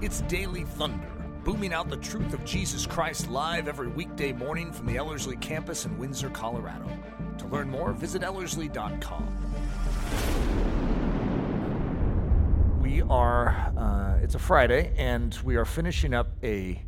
It's 0.00 0.20
Daily 0.22 0.62
Thunder, 0.62 1.10
booming 1.42 1.72
out 1.72 1.90
the 1.90 1.96
truth 1.96 2.32
of 2.32 2.44
Jesus 2.44 2.86
Christ 2.86 3.28
live 3.28 3.66
every 3.66 3.88
weekday 3.88 4.32
morning 4.32 4.70
from 4.70 4.86
the 4.86 4.96
Ellerslie 4.96 5.36
campus 5.38 5.86
in 5.86 5.98
Windsor, 5.98 6.30
Colorado. 6.30 6.88
To 7.38 7.48
learn 7.48 7.68
more, 7.68 7.92
visit 7.92 8.22
Ellerslie.com. 8.22 9.26
We 12.80 13.02
are, 13.02 13.72
uh, 13.76 14.22
it's 14.22 14.36
a 14.36 14.38
Friday, 14.38 14.94
and 14.96 15.36
we 15.42 15.56
are 15.56 15.64
finishing 15.64 16.14
up 16.14 16.28
a 16.44 16.80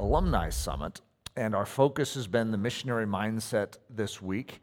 alumni 0.00 0.50
summit, 0.50 1.02
and 1.36 1.54
our 1.54 1.66
focus 1.66 2.14
has 2.14 2.26
been 2.26 2.50
the 2.50 2.58
missionary 2.58 3.06
mindset 3.06 3.76
this 3.88 4.20
week. 4.20 4.60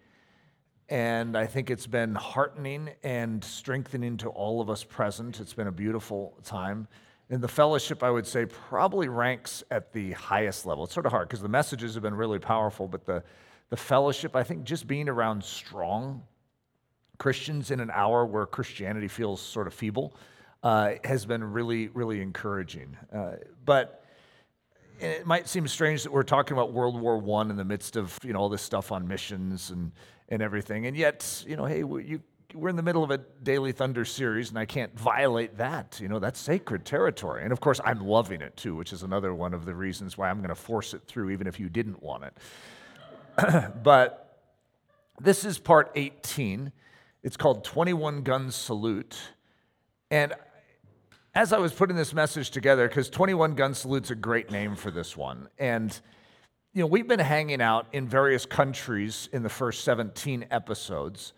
And 0.90 1.38
I 1.38 1.46
think 1.46 1.70
it's 1.70 1.88
been 1.88 2.16
heartening 2.16 2.90
and 3.02 3.42
strengthening 3.42 4.18
to 4.18 4.28
all 4.28 4.60
of 4.60 4.70
us 4.70 4.84
present. 4.84 5.40
It's 5.40 5.54
been 5.54 5.68
a 5.68 5.72
beautiful 5.72 6.38
time. 6.44 6.90
And 7.30 7.42
the 7.42 7.48
fellowship, 7.48 8.04
I 8.04 8.12
would 8.12 8.28
say, 8.28 8.46
probably 8.46 9.08
ranks 9.08 9.64
at 9.72 9.94
the 9.94 10.12
highest 10.12 10.66
level. 10.66 10.84
It's 10.84 10.94
sort 10.94 11.06
of 11.06 11.12
hard 11.12 11.28
because 11.28 11.42
the 11.42 11.48
messages 11.50 11.94
have 11.94 12.04
been 12.04 12.16
really 12.16 12.40
powerful, 12.40 12.88
but 12.88 13.06
the, 13.06 13.24
the 13.70 13.78
fellowship, 13.78 14.36
I 14.36 14.44
think 14.44 14.66
just 14.66 14.88
being 14.88 15.10
around 15.10 15.44
strong 15.44 16.24
Christians 17.18 17.72
in 17.72 17.80
an 17.80 17.90
hour 17.92 18.26
where 18.26 18.46
Christianity 18.46 19.08
feels 19.08 19.42
sort 19.42 19.68
of 19.68 19.74
feeble 19.74 20.16
uh, 20.64 20.94
has 21.04 21.26
been 21.26 21.44
really, 21.44 21.88
really 21.90 22.22
encouraging. 22.22 22.98
Uh, 23.14 23.34
but 23.66 24.04
it 25.00 25.26
might 25.26 25.48
seem 25.48 25.68
strange 25.68 26.04
that 26.04 26.12
we're 26.12 26.24
talking 26.24 26.56
about 26.56 26.72
World 26.72 27.00
War 27.00 27.22
I 27.40 27.42
in 27.50 27.56
the 27.56 27.66
midst 27.66 27.96
of 27.96 28.18
you 28.24 28.34
know 28.34 28.40
all 28.40 28.50
this 28.50 28.62
stuff 28.62 28.92
on 28.92 29.08
missions 29.08 29.72
and 29.72 29.92
and 30.30 30.42
everything. 30.42 30.86
And 30.86 30.96
yet, 30.96 31.44
you 31.48 31.56
know, 31.56 31.66
hey, 31.66 31.80
you, 31.80 32.22
we're 32.54 32.70
in 32.70 32.76
the 32.76 32.84
middle 32.84 33.04
of 33.04 33.12
a 33.12 33.18
Daily 33.18 33.72
Thunder 33.72 34.06
series, 34.06 34.50
and 34.50 34.58
I 34.58 34.66
can't 34.66 34.98
violate 34.98 35.58
that. 35.58 36.00
You 36.02 36.08
know, 36.08 36.20
that's 36.20 36.40
sacred 36.40 36.86
territory. 36.86 37.44
And 37.44 37.52
of 37.52 37.60
course, 37.60 37.80
I'm 37.84 38.06
loving 38.06 38.42
it 38.42 38.56
too, 38.58 38.76
which 38.76 38.94
is 38.94 39.04
another 39.04 39.34
one 39.34 39.54
of 39.54 39.66
the 39.66 39.74
reasons 39.74 40.18
why 40.18 40.30
I'm 40.30 40.38
going 40.38 40.50
to 40.50 40.56
force 40.56 40.94
it 40.94 41.04
through, 41.06 41.32
even 41.32 41.48
if 41.48 41.60
you 41.60 41.70
didn't 41.70 42.02
want 42.02 42.24
it. 42.26 43.74
but 43.84 44.40
this 45.20 45.46
is 45.46 45.58
part 45.58 45.92
18. 45.96 46.72
It's 47.24 47.38
called 47.38 47.64
21 47.64 48.24
Gun 48.24 48.52
Salute. 48.52 49.18
And 50.12 50.34
as 51.36 51.54
I 51.54 51.58
was 51.58 51.74
putting 51.74 51.96
this 51.96 52.14
message 52.14 52.52
together, 52.52 52.88
because 52.88 53.10
21 53.10 53.56
Gun 53.56 53.74
Salute's 53.74 54.12
a 54.12 54.16
great 54.16 54.52
name 54.52 54.76
for 54.76 54.92
this 54.92 55.18
one. 55.18 55.50
And 55.58 56.00
you 56.74 56.82
know, 56.82 56.88
we've 56.88 57.08
been 57.08 57.20
hanging 57.20 57.62
out 57.62 57.88
in 57.94 58.08
various 58.08 58.46
countries 58.46 59.30
in 59.32 59.44
the 59.44 59.50
first 59.50 59.84
17 59.84 60.48
episodes. 60.50 61.34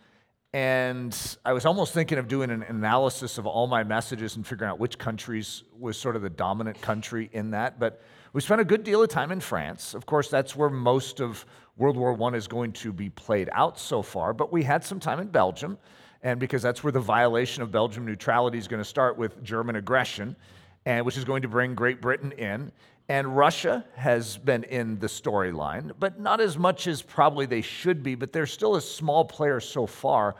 And 0.56 1.38
I 1.44 1.52
was 1.52 1.66
almost 1.66 1.94
thinking 1.94 2.18
of 2.18 2.30
doing 2.30 2.50
an 2.50 2.64
analysis 2.64 3.38
of 3.38 3.46
all 3.46 3.68
my 3.68 3.84
messages 3.84 4.38
and 4.38 4.48
figuring 4.48 4.72
out 4.72 4.80
which 4.80 4.98
countries 4.98 5.64
was 5.78 5.98
sort 5.98 6.16
of 6.16 6.22
the 6.22 6.30
dominant 6.30 6.82
country 6.82 7.30
in 7.34 7.52
that. 7.52 7.78
But 7.78 8.02
we 8.32 8.40
spent 8.40 8.62
a 8.62 8.64
good 8.64 8.86
deal 8.86 9.04
of 9.04 9.10
time 9.10 9.34
in 9.34 9.42
France. 9.42 9.94
Of 9.94 10.06
course, 10.06 10.30
that's 10.30 10.56
where 10.56 10.70
most 10.70 11.20
of 11.20 11.46
World 11.76 11.98
War 11.98 12.18
I 12.32 12.38
is 12.38 12.48
going 12.48 12.72
to 12.72 12.94
be 12.94 13.10
played 13.10 13.50
out 13.52 13.78
so 13.78 14.02
far. 14.02 14.34
But 14.34 14.54
we 14.54 14.64
had 14.64 14.82
some 14.82 14.98
time 14.98 15.20
in 15.20 15.28
Belgium, 15.28 15.78
and 16.24 16.40
because 16.40 16.62
that's 16.62 16.86
where 16.86 16.94
the 16.94 17.02
violation 17.02 17.62
of 17.62 17.70
Belgium 17.70 18.06
neutrality 18.06 18.58
is 18.58 18.70
going 18.70 18.82
to 18.82 18.88
start 18.88 19.18
with 19.18 19.44
German 19.44 19.76
aggression, 19.76 20.38
and 20.86 21.06
which 21.06 21.18
is 21.18 21.26
going 21.26 21.42
to 21.42 21.50
bring 21.50 21.76
Great 21.76 22.02
Britain 22.02 22.32
in. 22.32 22.72
And 23.08 23.38
Russia 23.38 23.86
has 23.96 24.38
been 24.38 24.64
in 24.64 24.98
the 24.98 25.08
storyline, 25.08 25.92
but 26.00 26.20
not 26.20 26.42
as 26.42 26.58
much 26.58 26.88
as 26.88 27.04
probably 27.04 27.46
they 27.46 27.62
should 27.62 28.02
be, 28.02 28.16
but 28.16 28.34
they're 28.34 28.48
still 28.48 28.76
a 28.76 28.82
small 28.82 29.26
player 29.26 29.60
so 29.60 29.86
far. 29.86 30.36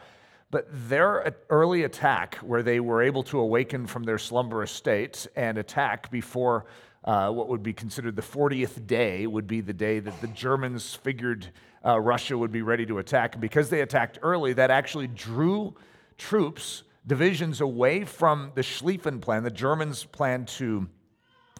But 0.50 0.66
their 0.88 1.36
early 1.48 1.84
attack, 1.84 2.36
where 2.36 2.64
they 2.64 2.80
were 2.80 3.02
able 3.02 3.22
to 3.24 3.38
awaken 3.38 3.86
from 3.86 4.02
their 4.02 4.18
slumberous 4.18 4.72
state 4.72 5.28
and 5.36 5.58
attack 5.58 6.10
before 6.10 6.66
uh, 7.04 7.30
what 7.30 7.48
would 7.48 7.62
be 7.62 7.72
considered 7.72 8.16
the 8.16 8.22
40th 8.22 8.84
day, 8.86 9.28
would 9.28 9.46
be 9.46 9.60
the 9.60 9.72
day 9.72 10.00
that 10.00 10.20
the 10.20 10.28
Germans 10.28 10.92
figured 10.94 11.48
uh, 11.84 12.00
Russia 12.00 12.36
would 12.36 12.50
be 12.50 12.62
ready 12.62 12.84
to 12.86 12.98
attack. 12.98 13.34
And 13.34 13.40
because 13.40 13.70
they 13.70 13.82
attacked 13.82 14.18
early, 14.22 14.52
that 14.54 14.72
actually 14.72 15.06
drew 15.06 15.76
troops, 16.18 16.82
divisions 17.06 17.60
away 17.60 18.04
from 18.04 18.50
the 18.56 18.62
Schlieffen 18.62 19.20
plan, 19.20 19.44
the 19.44 19.50
Germans' 19.50 20.02
plan 20.02 20.46
to 20.46 20.88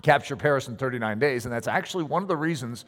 capture 0.07 0.37
Paris 0.37 0.69
in 0.69 0.77
39 0.77 1.19
days. 1.19 1.45
And 1.47 1.53
that's 1.53 1.67
actually 1.67 2.05
one 2.05 2.23
of 2.23 2.29
the 2.29 2.37
reasons 2.37 2.85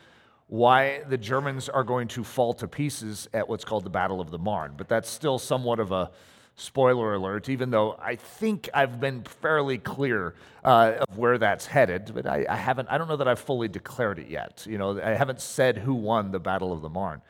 why 0.47 1.03
the 1.09 1.19
Germans 1.19 1.69
are 1.69 1.83
going 1.83 2.07
to 2.09 2.23
fall 2.23 2.55
to 2.55 2.69
pieces 2.69 3.29
at 3.35 3.49
what's 3.49 3.65
called 3.65 3.83
the 3.83 3.91
Battle 3.91 4.21
of 4.21 4.31
the 4.31 4.39
Marne. 4.39 4.75
But 4.77 4.89
that's 4.89 5.11
still 5.11 5.39
somewhat 5.39 5.81
of 5.81 5.91
a 5.91 6.13
spoiler 6.55 7.15
alert, 7.15 7.49
even 7.49 7.71
though 7.71 7.99
I 8.01 8.15
think 8.15 8.69
I've 8.73 9.01
been 9.01 9.25
fairly 9.25 9.79
clear 9.79 10.35
uh, 10.65 11.05
of 11.09 11.19
where 11.19 11.39
that's 11.39 11.67
headed. 11.67 12.13
But 12.15 12.27
I, 12.27 12.47
I, 12.49 12.57
haven't, 12.57 12.89
I 12.89 12.97
don't 12.99 13.09
know 13.09 13.17
that 13.17 13.29
I've 13.29 13.41
fully 13.41 13.67
declared 13.67 14.21
it 14.21 14.29
yet. 14.29 14.65
You 14.69 14.79
know, 14.79 15.01
I 15.01 15.11
haven't 15.11 15.41
said 15.41 15.77
who 15.77 15.95
won 15.95 16.31
the 16.31 16.41
Battle 16.41 16.73
of 16.73 16.83
the 16.83 16.89
Marne. 16.89 17.21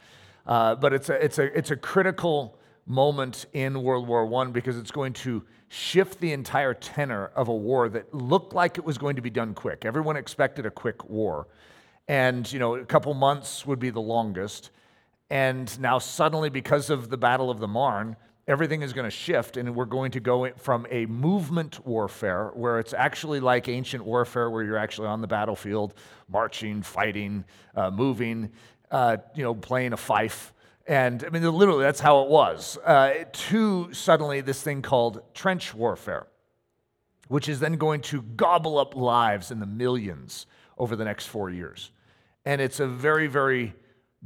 Uh, 0.47 0.75
but 0.75 0.93
it's 0.93 1.09
a, 1.09 1.25
it's, 1.25 1.39
a, 1.39 1.59
it's 1.59 1.71
a 1.71 1.77
critical 1.77 2.59
moment 2.85 3.47
in 3.55 3.83
World 3.83 4.07
War 4.07 4.43
I 4.43 4.51
because 4.51 4.77
it's 4.77 4.91
going 4.91 5.15
to 5.15 5.45
shift 5.69 6.21
the 6.21 6.33
entire 6.33 6.75
tenor 6.75 7.31
of 7.35 7.49
a 7.49 7.55
war 7.55 7.89
that 7.89 8.13
looked 8.15 8.55
like 8.55 8.79
it 8.79 8.85
was 8.85 8.99
going 8.99 9.17
to 9.17 9.23
be 9.23 9.31
done 9.31 9.55
quick. 9.55 9.85
Everyone 9.85 10.17
expected 10.17 10.67
a 10.67 10.71
quick 10.71 11.09
war. 11.09 11.49
And, 12.09 12.51
you 12.51 12.59
know, 12.59 12.77
a 12.77 12.85
couple 12.85 13.13
months 13.15 13.67
would 13.67 13.79
be 13.79 13.91
the 13.91 14.01
longest. 14.01 14.71
And 15.29 15.79
now, 15.79 15.99
suddenly, 15.99 16.49
because 16.49 16.89
of 16.89 17.11
the 17.11 17.19
Battle 17.19 17.51
of 17.51 17.59
the 17.59 17.69
Marne, 17.69 18.17
everything 18.47 18.81
is 18.81 18.95
going 18.95 19.05
to 19.05 19.11
shift, 19.11 19.59
and 19.59 19.75
we're 19.75 19.85
going 19.85 20.11
to 20.13 20.21
go 20.21 20.51
from 20.57 20.87
a 20.91 21.05
movement 21.05 21.87
warfare, 21.87 22.51
where 22.55 22.79
it's 22.79 22.95
actually 22.95 23.41
like 23.41 23.69
ancient 23.69 24.03
warfare, 24.03 24.49
where 24.49 24.65
you're 24.65 24.79
actually 24.79 25.07
on 25.07 25.21
the 25.21 25.27
battlefield, 25.27 25.93
marching, 26.31 26.81
fighting, 26.81 27.45
uh, 27.77 27.91
moving, 27.91 28.51
uh, 28.91 29.19
you 29.35 29.43
know, 29.43 29.55
playing 29.55 29.93
a 29.93 29.99
fife, 29.99 30.55
and 30.89 31.23
I 31.23 31.29
mean, 31.29 31.43
literally, 31.43 31.85
that's 31.85 32.01
how 32.01 32.23
it 32.23 32.31
was. 32.31 32.79
Uh, 32.79 33.25
to 33.31 33.93
suddenly 33.93 34.41
this 34.41 34.63
thing 34.63 34.81
called 34.81 35.21
trench 35.35 35.75
warfare, 35.75 36.27
which 37.29 37.47
is 37.47 37.61
then 37.61 37.77
going 37.77 38.01
to 38.01 38.23
gobble 38.23 38.79
up 38.79 38.97
lives 38.97 39.51
in 39.51 39.61
the 39.61 39.67
millions 39.67 40.47
over 40.79 40.97
the 40.97 41.05
next 41.05 41.27
four 41.27 41.51
years. 41.51 41.91
And 42.47 42.63
it's 42.63 42.81
a 42.81 42.87
very, 42.87 43.27
very 43.27 43.75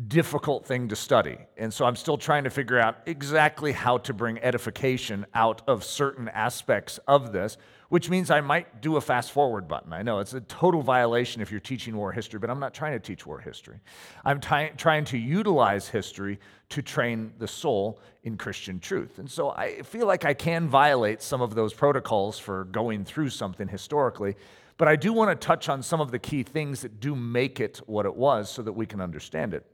difficult 0.06 0.64
thing 0.64 0.88
to 0.88 0.96
study. 0.96 1.36
And 1.56 1.74
so 1.74 1.84
I'm 1.84 1.96
still 1.96 2.16
trying 2.16 2.44
to 2.44 2.50
figure 2.50 2.78
out 2.78 2.98
exactly 3.06 3.72
how 3.72 3.98
to 3.98 4.14
bring 4.14 4.38
edification 4.38 5.26
out 5.34 5.62
of 5.66 5.82
certain 5.82 6.28
aspects 6.28 6.98
of 7.08 7.32
this 7.32 7.58
which 7.92 8.08
means 8.08 8.30
I 8.30 8.40
might 8.40 8.80
do 8.80 8.96
a 8.96 9.02
fast 9.02 9.32
forward 9.32 9.68
button. 9.68 9.92
I 9.92 10.00
know 10.00 10.20
it's 10.20 10.32
a 10.32 10.40
total 10.40 10.80
violation 10.80 11.42
if 11.42 11.50
you're 11.50 11.60
teaching 11.60 11.94
war 11.94 12.10
history, 12.10 12.40
but 12.40 12.48
I'm 12.48 12.58
not 12.58 12.72
trying 12.72 12.92
to 12.92 12.98
teach 12.98 13.26
war 13.26 13.38
history. 13.38 13.80
I'm 14.24 14.40
trying 14.40 15.04
to 15.04 15.18
utilize 15.18 15.88
history 15.88 16.40
to 16.70 16.80
train 16.80 17.34
the 17.36 17.46
soul 17.46 18.00
in 18.22 18.38
Christian 18.38 18.80
truth. 18.80 19.18
And 19.18 19.30
so 19.30 19.50
I 19.50 19.82
feel 19.82 20.06
like 20.06 20.24
I 20.24 20.32
can 20.32 20.68
violate 20.68 21.20
some 21.20 21.42
of 21.42 21.54
those 21.54 21.74
protocols 21.74 22.38
for 22.38 22.64
going 22.64 23.04
through 23.04 23.28
something 23.28 23.68
historically, 23.68 24.36
but 24.78 24.88
I 24.88 24.96
do 24.96 25.12
want 25.12 25.38
to 25.38 25.46
touch 25.46 25.68
on 25.68 25.82
some 25.82 26.00
of 26.00 26.10
the 26.10 26.18
key 26.18 26.44
things 26.44 26.80
that 26.80 26.98
do 26.98 27.14
make 27.14 27.60
it 27.60 27.82
what 27.84 28.06
it 28.06 28.16
was 28.16 28.50
so 28.50 28.62
that 28.62 28.72
we 28.72 28.86
can 28.86 29.02
understand 29.02 29.52
it. 29.52 29.66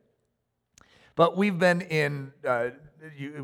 But 1.19 1.37
we've 1.37 1.59
been 1.59 1.81
in 1.81 2.33
uh, 2.47 2.69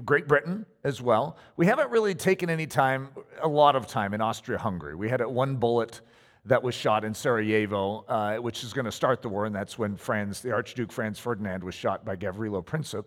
Great 0.05 0.29
Britain 0.29 0.65
as 0.85 1.03
well. 1.03 1.37
We 1.57 1.67
haven't 1.67 1.91
really 1.91 2.15
taken 2.15 2.49
any 2.49 2.69
time, 2.69 3.09
a 3.43 3.49
lot 3.49 3.75
of 3.75 3.89
time 3.89 4.15
in 4.15 4.21
Austria 4.21 4.59
Hungary. 4.59 4.95
We 4.95 5.09
had 5.09 5.27
one 5.27 5.57
bullet 5.57 6.01
that 6.45 6.63
was 6.63 6.73
shot 6.73 7.05
in 7.05 7.13
Sarajevo, 7.13 8.05
uh, 8.07 8.37
which 8.37 8.63
is 8.63 8.73
going 8.73 8.85
to 8.85 8.93
start 8.93 9.23
the 9.23 9.29
war, 9.29 9.45
and 9.45 9.53
that's 9.53 9.77
when 9.77 9.97
Franz, 9.97 10.41
the 10.41 10.53
Archduke 10.53 10.93
Franz 10.93 11.19
Ferdinand 11.19 11.65
was 11.65 11.75
shot 11.75 12.05
by 12.05 12.15
Gavrilo 12.15 12.65
Princip. 12.65 13.07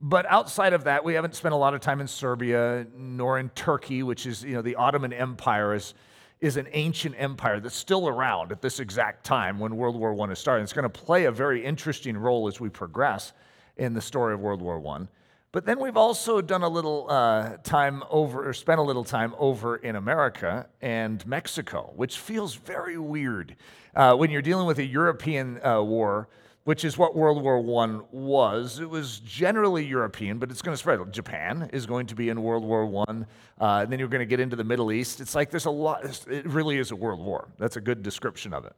But 0.00 0.26
outside 0.26 0.74
of 0.74 0.84
that, 0.84 1.02
we 1.02 1.14
haven't 1.14 1.34
spent 1.34 1.52
a 1.52 1.58
lot 1.58 1.74
of 1.74 1.80
time 1.80 2.00
in 2.00 2.06
Serbia 2.06 2.86
nor 2.96 3.40
in 3.40 3.48
Turkey, 3.48 4.04
which 4.04 4.26
is, 4.26 4.44
you 4.44 4.54
know, 4.54 4.62
the 4.62 4.76
Ottoman 4.76 5.12
Empire 5.12 5.74
is, 5.74 5.94
is 6.40 6.56
an 6.56 6.68
ancient 6.70 7.16
empire 7.18 7.58
that's 7.58 7.74
still 7.74 8.06
around 8.06 8.52
at 8.52 8.62
this 8.62 8.78
exact 8.78 9.26
time 9.26 9.58
when 9.58 9.76
World 9.76 9.96
War 9.96 10.14
I 10.22 10.30
is 10.30 10.38
starting. 10.38 10.62
It's 10.62 10.72
going 10.72 10.84
to 10.84 10.88
play 10.88 11.24
a 11.24 11.32
very 11.32 11.64
interesting 11.64 12.16
role 12.16 12.46
as 12.46 12.60
we 12.60 12.68
progress 12.68 13.32
in 13.78 13.94
the 13.94 14.00
story 14.00 14.34
of 14.34 14.40
World 14.40 14.60
War 14.60 14.84
I. 14.86 15.06
But 15.50 15.64
then 15.64 15.80
we've 15.80 15.96
also 15.96 16.42
done 16.42 16.62
a 16.62 16.68
little 16.68 17.06
uh, 17.08 17.56
time 17.62 18.02
over, 18.10 18.46
or 18.46 18.52
spent 18.52 18.80
a 18.80 18.82
little 18.82 19.04
time 19.04 19.34
over 19.38 19.76
in 19.76 19.96
America 19.96 20.68
and 20.82 21.26
Mexico, 21.26 21.92
which 21.96 22.18
feels 22.18 22.54
very 22.54 22.98
weird 22.98 23.56
uh, 23.96 24.14
when 24.14 24.30
you're 24.30 24.42
dealing 24.42 24.66
with 24.66 24.78
a 24.78 24.84
European 24.84 25.58
uh, 25.64 25.82
war, 25.82 26.28
which 26.64 26.84
is 26.84 26.98
what 26.98 27.16
World 27.16 27.42
War 27.42 27.56
I 27.82 28.00
was. 28.12 28.78
It 28.78 28.90
was 28.90 29.20
generally 29.20 29.86
European, 29.86 30.38
but 30.38 30.50
it's 30.50 30.60
going 30.60 30.74
to 30.74 30.78
spread. 30.78 31.00
Japan 31.12 31.70
is 31.72 31.86
going 31.86 32.06
to 32.08 32.14
be 32.14 32.28
in 32.28 32.42
World 32.42 32.62
War 32.62 32.84
I. 33.08 33.12
Uh, 33.58 33.82
and 33.82 33.90
then 33.90 33.98
you're 33.98 34.08
going 34.08 34.20
to 34.20 34.26
get 34.26 34.40
into 34.40 34.54
the 34.54 34.64
Middle 34.64 34.92
East. 34.92 35.18
It's 35.18 35.34
like 35.34 35.50
there's 35.50 35.64
a 35.64 35.70
lot, 35.70 36.04
it 36.28 36.46
really 36.46 36.76
is 36.76 36.90
a 36.90 36.96
world 36.96 37.24
war. 37.24 37.48
That's 37.58 37.76
a 37.76 37.80
good 37.80 38.02
description 38.02 38.52
of 38.52 38.66
it. 38.66 38.76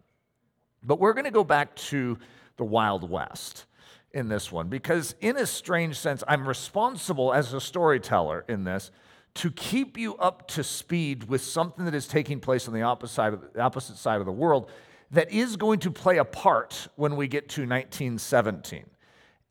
But 0.84 1.00
we're 1.00 1.14
going 1.14 1.24
to 1.24 1.32
go 1.32 1.42
back 1.42 1.74
to 1.76 2.16
the 2.58 2.64
Wild 2.64 3.10
West 3.10 3.66
in 4.12 4.28
this 4.28 4.50
one 4.50 4.68
because, 4.68 5.14
in 5.20 5.36
a 5.36 5.46
strange 5.46 5.96
sense, 5.96 6.22
I'm 6.26 6.46
responsible 6.46 7.32
as 7.32 7.52
a 7.52 7.60
storyteller 7.60 8.44
in 8.48 8.64
this 8.64 8.90
to 9.34 9.50
keep 9.50 9.96
you 9.96 10.16
up 10.16 10.48
to 10.48 10.64
speed 10.64 11.28
with 11.28 11.42
something 11.42 11.84
that 11.84 11.94
is 11.94 12.08
taking 12.08 12.40
place 12.40 12.66
on 12.66 12.74
the 12.74 12.82
opposite 12.82 13.14
side 13.14 13.32
of 13.32 13.52
the, 13.52 13.60
opposite 13.60 13.96
side 13.96 14.20
of 14.20 14.26
the 14.26 14.32
world 14.32 14.70
that 15.12 15.30
is 15.30 15.56
going 15.56 15.78
to 15.80 15.90
play 15.90 16.18
a 16.18 16.24
part 16.24 16.88
when 16.96 17.16
we 17.16 17.28
get 17.28 17.48
to 17.48 17.62
1917. 17.62 18.84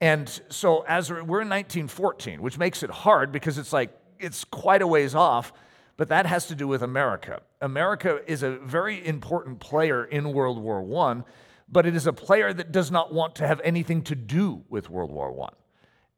And 0.01 0.41
so 0.50 0.85
as 0.88 1.09
we're, 1.09 1.23
we're 1.23 1.41
in 1.41 1.50
1914, 1.50 2.41
which 2.41 2.57
makes 2.57 2.83
it 2.83 2.89
hard 2.89 3.31
because 3.31 3.57
it's 3.57 3.73
like 3.73 3.91
it's 4.19 4.44
quite 4.44 4.81
a 4.81 4.88
ways 4.88 5.15
off, 5.15 5.53
but 5.97 6.09
that 6.09 6.25
has 6.25 6.47
to 6.47 6.56
do 6.56 6.67
with 6.67 6.81
America. 6.81 7.41
America 7.61 8.21
is 8.25 8.44
a 8.44 8.51
very 8.57 9.06
important 9.06 9.59
player 9.59 10.06
in 10.06 10.33
World 10.33 10.61
War 10.61 10.81
I, 11.07 11.23
but 11.71 11.86
it 11.86 11.95
is 11.95 12.07
a 12.07 12.13
player 12.13 12.51
that 12.54 12.71
does 12.71 12.92
not 12.92 13.13
want 13.13 13.36
to 13.36 13.48
have 13.48 13.62
anything 13.63 14.01
to 14.04 14.16
do 14.16 14.63
with 14.69 14.89
World 14.89 15.12
War 15.12 15.45
I 15.45 15.50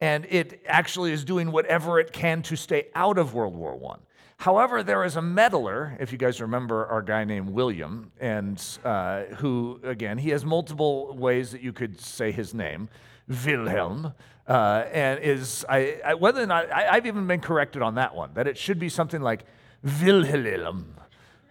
and 0.02 0.26
it 0.30 0.60
actually 0.66 1.12
is 1.12 1.24
doing 1.24 1.52
whatever 1.52 2.00
it 2.00 2.12
can 2.12 2.42
to 2.42 2.56
stay 2.56 2.88
out 2.92 3.18
of 3.18 3.34
World 3.34 3.54
War 3.54 3.80
I. 3.94 3.98
However, 4.38 4.82
there 4.82 5.04
is 5.04 5.14
a 5.14 5.22
meddler, 5.22 5.96
if 6.00 6.10
you 6.10 6.18
guys 6.18 6.40
remember 6.40 6.86
our 6.86 7.02
guy 7.02 7.22
named 7.22 7.50
William, 7.50 8.10
and 8.18 8.60
uh, 8.84 9.22
who, 9.36 9.78
again, 9.84 10.18
he 10.18 10.30
has 10.30 10.44
multiple 10.44 11.16
ways 11.16 11.52
that 11.52 11.62
you 11.62 11.72
could 11.72 12.00
say 12.00 12.32
his 12.32 12.52
name, 12.52 12.88
Wilhelm, 13.28 14.12
uh, 14.48 14.84
and 14.90 15.20
is, 15.20 15.64
I, 15.68 16.00
I, 16.04 16.14
whether 16.14 16.42
or 16.42 16.46
not, 16.46 16.68
I, 16.72 16.96
have 16.96 17.06
even 17.06 17.28
been 17.28 17.40
corrected 17.40 17.80
on 17.80 17.94
that 17.94 18.16
one, 18.16 18.34
that 18.34 18.48
it 18.48 18.58
should 18.58 18.80
be 18.80 18.88
something 18.88 19.22
like 19.22 19.44
Wilhelm. 19.84 20.96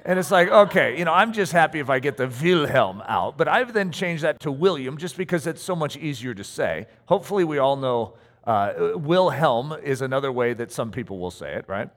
And 0.03 0.17
it's 0.17 0.31
like, 0.31 0.47
okay, 0.49 0.97
you 0.97 1.05
know, 1.05 1.13
I'm 1.13 1.31
just 1.31 1.51
happy 1.51 1.79
if 1.79 1.89
I 1.89 1.99
get 1.99 2.17
the 2.17 2.27
Wilhelm 2.27 3.03
out, 3.07 3.37
but 3.37 3.47
I've 3.47 3.73
then 3.73 3.91
changed 3.91 4.23
that 4.23 4.39
to 4.41 4.51
William 4.51 4.97
just 4.97 5.15
because 5.15 5.45
it's 5.45 5.61
so 5.61 5.75
much 5.75 5.95
easier 5.95 6.33
to 6.33 6.43
say. 6.43 6.87
Hopefully, 7.05 7.43
we 7.43 7.59
all 7.59 7.75
know 7.75 8.15
uh, 8.45 8.93
Wilhelm 8.95 9.73
is 9.83 10.01
another 10.01 10.31
way 10.31 10.53
that 10.53 10.71
some 10.71 10.91
people 10.91 11.19
will 11.19 11.31
say 11.31 11.53
it, 11.53 11.65
right? 11.67 11.89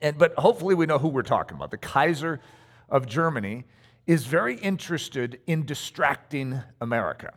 And, 0.00 0.16
but 0.16 0.34
hopefully 0.38 0.74
we 0.74 0.86
know 0.86 0.98
who 0.98 1.08
we're 1.08 1.22
talking 1.22 1.56
about. 1.56 1.70
The 1.70 1.76
Kaiser 1.76 2.40
of 2.88 3.06
Germany 3.06 3.64
is 4.06 4.24
very 4.24 4.56
interested 4.56 5.40
in 5.46 5.66
distracting 5.66 6.62
America. 6.80 7.34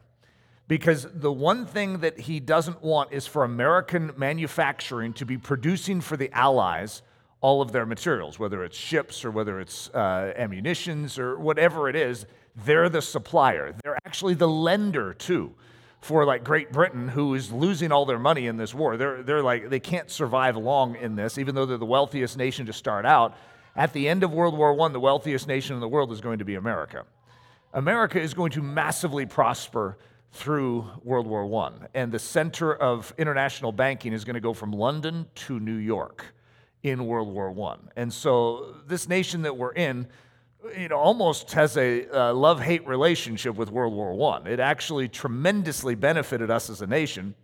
Because 0.70 1.06
the 1.14 1.32
one 1.32 1.66
thing 1.66 2.00
that 2.00 2.22
he 2.22 2.40
doesn't 2.40 2.82
want 2.82 3.12
is 3.12 3.28
for 3.28 3.44
American 3.44 4.14
manufacturing 4.16 5.12
to 5.14 5.26
be 5.26 5.38
producing 5.38 6.00
for 6.00 6.16
the 6.16 6.32
Allies 6.32 7.02
all 7.44 7.62
of 7.62 7.74
their 7.74 7.86
materials, 7.86 8.40
whether 8.40 8.64
it's 8.64 8.78
ships 8.78 9.26
or 9.26 9.30
whether 9.30 9.60
it's 9.60 9.90
uh, 9.90 10.34
ammunitions 10.38 11.20
or 11.20 11.38
whatever 11.38 11.90
it 11.90 11.96
is. 11.96 12.26
They're 12.56 12.88
the 12.88 13.02
supplier, 13.02 13.76
they're 13.84 13.98
actually 14.06 14.34
the 14.34 14.48
lender 14.48 15.14
too 15.14 15.54
for 16.00 16.26
like 16.26 16.44
Great 16.44 16.72
Britain, 16.72 17.08
who 17.08 17.34
is 17.34 17.52
losing 17.52 17.92
all 17.92 18.06
their 18.06 18.20
money 18.20 18.48
in 18.48 18.58
this 18.58 18.74
war. 18.74 18.98
They're, 18.98 19.24
they're 19.24 19.44
like, 19.44 19.70
they 19.70 19.80
can't 19.80 20.10
survive 20.10 20.58
long 20.58 20.96
in 20.96 21.16
this, 21.16 21.38
even 21.38 21.56
though 21.56 21.66
they're 21.66 21.78
the 21.78 21.86
wealthiest 21.86 22.38
nation 22.38 22.66
to 22.66 22.74
start 22.74 23.06
out. 23.06 23.38
At 23.76 23.94
the 23.94 24.10
end 24.10 24.24
of 24.24 24.34
World 24.34 24.58
War 24.58 24.80
I, 24.82 24.90
the 24.90 25.00
wealthiest 25.00 25.48
nation 25.48 25.76
in 25.76 25.80
the 25.80 25.88
world 25.88 26.12
is 26.12 26.20
going 26.20 26.40
to 26.40 26.46
be 26.46 26.56
America. 26.56 27.06
America 27.74 28.20
is 28.20 28.34
going 28.34 28.52
to 28.52 28.62
massively 28.62 29.26
prosper 29.26 29.98
through 30.34 30.90
World 31.04 31.26
War 31.26 31.46
I, 31.66 31.88
and 31.94 32.12
the 32.12 32.20
center 32.20 32.74
of 32.74 33.14
international 33.18 33.72
banking 33.72 34.14
is 34.14 34.26
going 34.26 34.36
to 34.36 34.42
go 34.42 34.54
from 34.54 34.72
London 34.72 35.26
to 35.36 35.60
New 35.60 35.76
York 35.76 36.26
in 36.84 37.06
World 37.06 37.34
War 37.34 37.50
I. 37.72 37.78
And 37.96 38.14
so, 38.14 38.76
this 38.86 39.08
nation 39.08 39.42
that 39.44 39.58
we're 39.58 39.74
in 39.74 40.08
you 40.78 40.88
know, 40.88 40.98
almost 40.98 41.52
has 41.54 41.78
a 41.78 42.08
uh, 42.10 42.34
love 42.34 42.62
hate 42.62 42.86
relationship 42.88 43.56
with 43.56 43.70
World 43.70 43.94
War 43.94 44.36
I. 44.36 44.50
It 44.50 44.60
actually 44.60 45.08
tremendously 45.10 45.96
benefited 45.96 46.50
us 46.50 46.70
as 46.70 46.82
a 46.82 46.88
nation, 46.88 47.36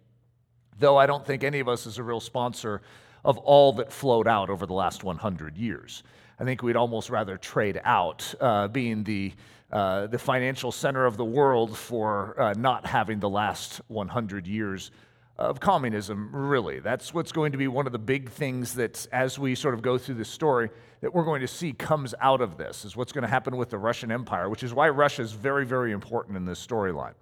though 0.78 0.98
I 0.98 1.06
don't 1.06 1.26
think 1.26 1.44
any 1.44 1.60
of 1.60 1.68
us 1.68 1.86
is 1.86 1.98
a 1.98 2.04
real 2.04 2.20
sponsor 2.20 2.82
of 3.26 3.38
all 3.40 3.74
that 3.74 3.92
flowed 3.92 4.28
out 4.28 4.50
over 4.50 4.66
the 4.66 4.74
last 4.74 5.04
100 5.04 5.58
years. 5.58 6.04
I 6.40 6.46
think 6.46 6.64
we'd 6.64 6.78
almost 6.78 7.10
rather 7.10 7.38
trade 7.38 7.82
out 7.84 8.34
uh, 8.40 8.70
being 8.70 9.04
the, 9.04 9.34
uh, 9.72 10.08
the 10.08 10.18
financial 10.18 10.72
center 10.72 11.06
of 11.06 11.18
the 11.18 11.26
world 11.26 11.78
for 11.78 12.40
uh, 12.40 12.54
not 12.58 12.86
having 12.86 13.20
the 13.20 13.30
last 13.30 13.82
100 13.88 14.48
years 14.48 14.92
of 15.40 15.62
communism, 15.62 16.30
really. 16.34 16.80
That's 16.80 17.14
what's 17.14 17.32
going 17.32 17.54
to 17.54 17.58
be 17.58 17.70
one 17.70 17.86
of 17.86 17.94
the 17.94 18.00
big 18.00 18.30
things 18.30 18.74
that, 18.74 19.08
as 19.12 19.40
we 19.40 19.56
sort 19.56 19.74
of 19.74 19.82
go 19.82 19.98
through 19.98 20.16
this 20.16 20.30
story, 20.30 20.70
that 21.00 21.14
we're 21.14 21.24
going 21.24 21.40
to 21.40 21.48
see 21.48 21.72
comes 21.72 22.14
out 22.20 22.42
of 22.42 22.58
this, 22.58 22.84
is 22.84 22.98
what's 22.98 23.14
going 23.14 23.22
to 23.22 23.30
happen 23.30 23.56
with 23.56 23.70
the 23.70 23.78
Russian 23.78 24.12
Empire, 24.12 24.50
which 24.50 24.64
is 24.64 24.74
why 24.74 24.90
Russia 24.90 25.22
is 25.22 25.32
very, 25.32 25.66
very 25.66 25.94
important 25.94 26.36
in 26.36 26.44
this 26.44 26.66
storyline. 26.66 27.14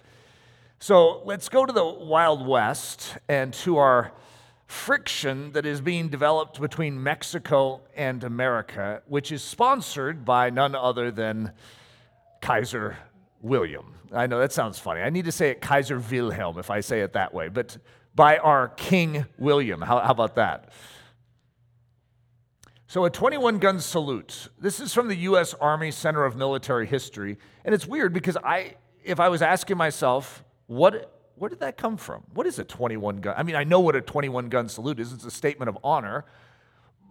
So 0.80 1.22
let's 1.26 1.48
go 1.48 1.64
to 1.64 1.72
the 1.72 1.86
Wild 1.86 2.46
West 2.46 3.18
and 3.30 3.54
to 3.54 3.78
our 3.78 4.12
friction 4.66 5.52
that 5.52 5.68
is 5.68 5.80
being 5.80 6.10
developed 6.10 6.60
between 6.60 7.02
Mexico 7.02 7.82
and 7.96 8.24
America, 8.24 9.04
which 9.06 9.32
is 9.32 9.44
sponsored 9.44 10.26
by 10.26 10.50
none 10.50 10.74
other 10.74 11.12
than 11.12 11.52
Kaiser 12.42 12.98
William. 13.42 13.94
I 14.12 14.26
know 14.26 14.40
that 14.40 14.54
sounds 14.54 14.80
funny. 14.80 15.02
I 15.02 15.10
need 15.12 15.26
to 15.26 15.32
say 15.32 15.52
it 15.52 15.62
Kaiser 15.62 16.00
Wilhelm 16.00 16.58
if 16.58 16.72
I 16.72 16.80
say 16.80 17.02
it 17.02 17.14
that 17.14 17.34
way, 17.34 17.48
but 17.48 17.78
by 18.18 18.40
our 18.40 18.70
King 18.70 19.28
William. 19.38 19.80
How, 19.80 20.00
how 20.00 20.12
about 20.12 20.36
that? 20.36 20.72
So, 22.88 23.06
a 23.06 23.12
21 23.12 23.60
gun 23.60 23.80
salute. 23.80 24.50
This 24.60 24.80
is 24.80 24.92
from 24.92 25.08
the 25.08 25.16
U.S. 25.16 25.54
Army 25.54 25.92
Center 25.92 26.26
of 26.26 26.36
Military 26.36 26.88
History. 26.88 27.38
And 27.64 27.76
it's 27.76 27.86
weird 27.86 28.14
because 28.14 28.36
I, 28.38 28.76
if 29.04 29.20
I 29.20 29.30
was 29.30 29.44
asking 29.44 29.78
myself, 29.78 30.44
what, 30.66 31.22
where 31.36 31.50
did 31.50 31.60
that 31.60 31.78
come 31.78 31.96
from? 31.96 32.24
What 32.34 32.48
is 32.48 32.58
a 32.58 32.64
21 32.64 33.18
gun? 33.18 33.36
I 33.38 33.44
mean, 33.44 33.56
I 33.56 33.64
know 33.64 33.82
what 33.82 33.96
a 33.96 34.02
21 34.02 34.50
gun 34.50 34.68
salute 34.68 35.00
is, 35.00 35.14
it's 35.14 35.26
a 35.26 35.32
statement 35.32 35.70
of 35.70 35.78
honor. 35.84 36.26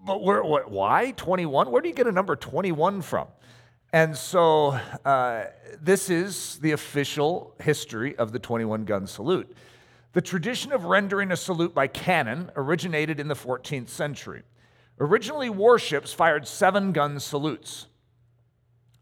But 0.05 0.23
where, 0.23 0.43
what, 0.43 0.71
why 0.71 1.13
21? 1.17 1.71
Where 1.71 1.83
do 1.83 1.89
you 1.89 1.95
get 1.95 2.09
a 2.09 2.13
number 2.13 2.35
21 2.35 3.03
from? 3.03 3.29
And 3.93 4.17
so, 4.17 4.79
uh, 5.05 5.45
this 5.81 6.11
is 6.11 6.59
the 6.59 6.73
official 6.73 7.55
history 7.61 8.17
of 8.17 8.33
the 8.33 8.41
21 8.41 8.85
gun 8.87 9.07
salute. 9.07 9.57
The 10.17 10.23
tradition 10.23 10.73
of 10.73 10.87
rendering 10.87 11.31
a 11.31 11.37
salute 11.37 11.75
by 11.75 11.89
cannon 11.89 12.51
originated 12.57 13.21
in 13.21 13.29
the 13.29 13.35
14th 13.35 13.91
century. 13.91 14.45
Originally, 14.99 15.51
warships 15.51 16.15
fired 16.15 16.49
seven 16.49 16.93
gun 16.93 17.21
salutes. 17.21 17.87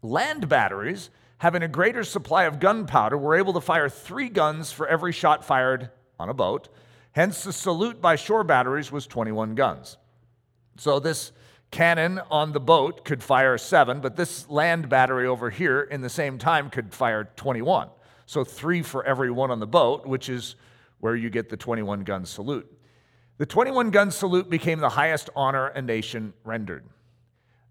Land 0.01 0.49
batteries, 0.49 1.09
having 1.37 1.63
a 1.63 1.69
greater 1.69 2.03
supply 2.03 2.43
of 2.43 2.59
gunpowder, 2.59 3.17
were 3.17 3.37
able 3.37 3.53
to 3.53 3.61
fire 3.61 3.87
three 3.87 4.27
guns 4.27 4.73
for 4.73 4.89
every 4.89 5.13
shot 5.13 5.45
fired 5.45 5.89
on 6.19 6.27
a 6.27 6.33
boat. 6.33 6.67
Hence, 7.13 7.45
the 7.45 7.53
salute 7.53 8.01
by 8.01 8.17
shore 8.17 8.43
batteries 8.43 8.91
was 8.91 9.07
21 9.07 9.55
guns. 9.55 9.95
So, 10.75 10.99
this 10.99 11.31
cannon 11.71 12.19
on 12.29 12.51
the 12.51 12.59
boat 12.59 13.05
could 13.05 13.23
fire 13.23 13.57
seven, 13.57 14.01
but 14.01 14.17
this 14.17 14.49
land 14.49 14.89
battery 14.89 15.27
over 15.27 15.49
here 15.49 15.79
in 15.79 16.01
the 16.01 16.09
same 16.09 16.37
time 16.37 16.69
could 16.69 16.93
fire 16.93 17.29
21. 17.37 17.87
So, 18.25 18.43
three 18.43 18.81
for 18.81 19.05
every 19.05 19.31
one 19.31 19.49
on 19.49 19.61
the 19.61 19.65
boat, 19.65 20.05
which 20.05 20.27
is 20.27 20.57
where 21.05 21.15
you 21.15 21.29
get 21.29 21.49
the 21.49 21.55
21 21.55 22.03
gun 22.03 22.25
salute. 22.25 22.67
The 23.37 23.45
21 23.45 23.91
gun 23.91 24.09
salute 24.09 24.49
became 24.49 24.79
the 24.79 24.89
highest 24.89 25.29
honor 25.35 25.67
a 25.67 25.79
nation 25.79 26.33
rendered. 26.43 26.83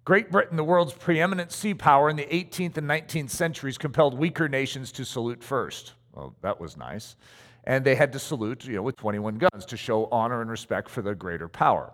Great 0.04 0.30
Britain, 0.30 0.56
the 0.56 0.62
world's 0.62 0.92
preeminent 0.92 1.50
sea 1.50 1.74
power 1.74 2.08
in 2.08 2.14
the 2.14 2.26
18th 2.26 2.76
and 2.76 2.88
19th 2.88 3.30
centuries, 3.30 3.76
compelled 3.76 4.16
weaker 4.16 4.48
nations 4.48 4.92
to 4.92 5.04
salute 5.04 5.42
first. 5.42 5.94
Well, 6.12 6.36
that 6.42 6.60
was 6.60 6.76
nice. 6.76 7.16
And 7.64 7.84
they 7.84 7.96
had 7.96 8.12
to 8.12 8.20
salute 8.20 8.66
you 8.66 8.76
know, 8.76 8.82
with 8.82 8.94
21 8.98 9.38
guns 9.38 9.64
to 9.66 9.76
show 9.76 10.06
honor 10.12 10.40
and 10.40 10.48
respect 10.48 10.88
for 10.88 11.02
the 11.02 11.16
greater 11.16 11.48
power. 11.48 11.92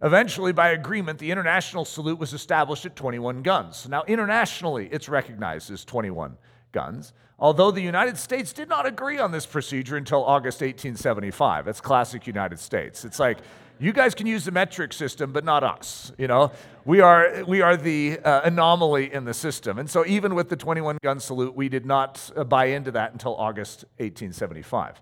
Eventually, 0.00 0.52
by 0.52 0.70
agreement, 0.70 1.18
the 1.18 1.30
international 1.30 1.84
salute 1.84 2.18
was 2.18 2.32
established 2.32 2.86
at 2.86 2.96
21 2.96 3.42
guns. 3.42 3.86
Now, 3.86 4.02
internationally, 4.04 4.88
it's 4.90 5.10
recognized 5.10 5.70
as 5.70 5.84
21 5.84 6.38
guns, 6.72 7.12
although 7.40 7.70
the 7.70 7.80
United 7.80 8.18
States 8.18 8.52
did 8.52 8.68
not 8.68 8.86
agree 8.86 9.18
on 9.18 9.32
this 9.32 9.46
procedure 9.46 9.96
until 9.96 10.24
August 10.24 10.60
1875. 10.60 11.64
That's 11.64 11.80
classic 11.80 12.26
United 12.26 12.58
States. 12.58 13.04
It's 13.04 13.18
like, 13.18 13.38
you 13.80 13.94
guys 13.94 14.14
can 14.14 14.26
use 14.26 14.44
the 14.44 14.50
metric 14.50 14.92
system, 14.92 15.32
but 15.32 15.42
not 15.42 15.64
us. 15.64 16.12
You 16.18 16.28
know, 16.28 16.52
we 16.84 17.00
are 17.00 17.42
we 17.46 17.62
are 17.62 17.78
the 17.78 18.18
uh, 18.22 18.42
anomaly 18.44 19.10
in 19.12 19.24
the 19.24 19.32
system, 19.32 19.78
and 19.78 19.88
so 19.88 20.04
even 20.06 20.34
with 20.34 20.50
the 20.50 20.56
21 20.56 20.98
gun 21.02 21.18
salute, 21.18 21.54
we 21.56 21.70
did 21.70 21.86
not 21.86 22.30
uh, 22.36 22.44
buy 22.44 22.66
into 22.66 22.90
that 22.90 23.12
until 23.12 23.34
August 23.36 23.84
1875. 23.96 25.00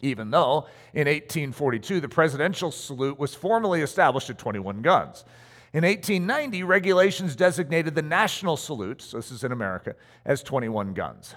Even 0.00 0.30
though 0.30 0.66
in 0.92 1.08
1842 1.08 2.00
the 2.00 2.08
presidential 2.08 2.70
salute 2.70 3.18
was 3.18 3.34
formally 3.34 3.80
established 3.80 4.28
at 4.28 4.36
21 4.36 4.82
guns. 4.82 5.24
In 5.76 5.84
1890, 5.84 6.62
regulations 6.62 7.36
designated 7.36 7.94
the 7.94 8.00
national 8.00 8.56
salute, 8.56 9.02
so 9.02 9.18
this 9.18 9.30
is 9.30 9.44
in 9.44 9.52
America, 9.52 9.94
as 10.24 10.42
21 10.42 10.94
guns. 10.94 11.34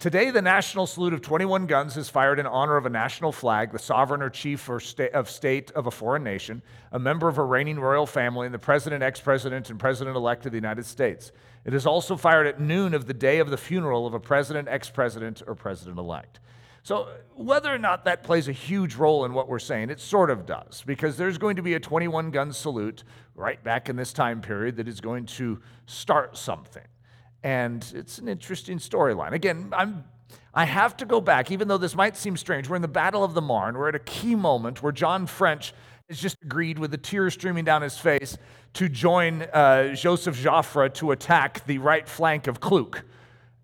Today, 0.00 0.32
the 0.32 0.42
national 0.42 0.88
salute 0.88 1.12
of 1.12 1.20
21 1.20 1.66
guns 1.66 1.96
is 1.96 2.08
fired 2.08 2.40
in 2.40 2.48
honor 2.48 2.76
of 2.76 2.84
a 2.84 2.90
national 2.90 3.30
flag, 3.30 3.70
the 3.70 3.78
sovereign 3.78 4.22
or 4.22 4.28
chief 4.28 4.68
of 4.68 5.30
state 5.30 5.70
of 5.70 5.86
a 5.86 5.90
foreign 5.92 6.24
nation, 6.24 6.62
a 6.90 6.98
member 6.98 7.28
of 7.28 7.38
a 7.38 7.44
reigning 7.44 7.78
royal 7.78 8.06
family, 8.06 8.44
and 8.44 8.52
the 8.52 8.58
president, 8.58 9.04
ex 9.04 9.20
president, 9.20 9.70
and 9.70 9.78
president 9.78 10.16
elect 10.16 10.46
of 10.46 10.50
the 10.50 10.58
United 10.58 10.84
States. 10.84 11.30
It 11.64 11.72
is 11.72 11.86
also 11.86 12.16
fired 12.16 12.48
at 12.48 12.58
noon 12.58 12.92
of 12.92 13.06
the 13.06 13.14
day 13.14 13.38
of 13.38 13.50
the 13.50 13.56
funeral 13.56 14.04
of 14.04 14.14
a 14.14 14.18
president, 14.18 14.66
ex 14.66 14.90
president, 14.90 15.44
or 15.46 15.54
president 15.54 15.96
elect. 15.96 16.40
So, 16.82 17.08
whether 17.34 17.72
or 17.72 17.78
not 17.78 18.04
that 18.06 18.22
plays 18.22 18.48
a 18.48 18.52
huge 18.52 18.94
role 18.94 19.24
in 19.24 19.34
what 19.34 19.48
we're 19.48 19.58
saying, 19.58 19.90
it 19.90 20.00
sort 20.00 20.30
of 20.30 20.46
does, 20.46 20.82
because 20.86 21.16
there's 21.16 21.38
going 21.38 21.56
to 21.56 21.62
be 21.62 21.74
a 21.74 21.80
21 21.80 22.30
gun 22.30 22.52
salute 22.52 23.04
right 23.34 23.62
back 23.62 23.88
in 23.88 23.96
this 23.96 24.12
time 24.12 24.40
period 24.40 24.76
that 24.76 24.88
is 24.88 25.00
going 25.00 25.26
to 25.26 25.60
start 25.86 26.36
something. 26.36 26.86
And 27.42 27.86
it's 27.94 28.18
an 28.18 28.28
interesting 28.28 28.78
storyline. 28.78 29.32
Again, 29.32 29.72
I'm, 29.72 30.04
I 30.54 30.64
have 30.64 30.96
to 30.98 31.06
go 31.06 31.20
back, 31.20 31.50
even 31.50 31.68
though 31.68 31.78
this 31.78 31.94
might 31.94 32.16
seem 32.16 32.36
strange. 32.36 32.68
We're 32.68 32.76
in 32.76 32.82
the 32.82 32.88
Battle 32.88 33.24
of 33.24 33.34
the 33.34 33.42
Marne. 33.42 33.76
We're 33.76 33.88
at 33.88 33.94
a 33.94 34.00
key 34.00 34.34
moment 34.34 34.82
where 34.82 34.92
John 34.92 35.26
French 35.26 35.72
has 36.08 36.20
just 36.20 36.42
agreed, 36.42 36.78
with 36.78 36.90
the 36.90 36.98
tears 36.98 37.34
streaming 37.34 37.64
down 37.64 37.82
his 37.82 37.96
face, 37.96 38.36
to 38.74 38.88
join 38.88 39.42
uh, 39.42 39.94
Joseph 39.94 40.36
Joffre 40.36 40.92
to 40.94 41.12
attack 41.12 41.64
the 41.66 41.78
right 41.78 42.08
flank 42.08 42.46
of 42.46 42.60
Kluck. 42.60 43.04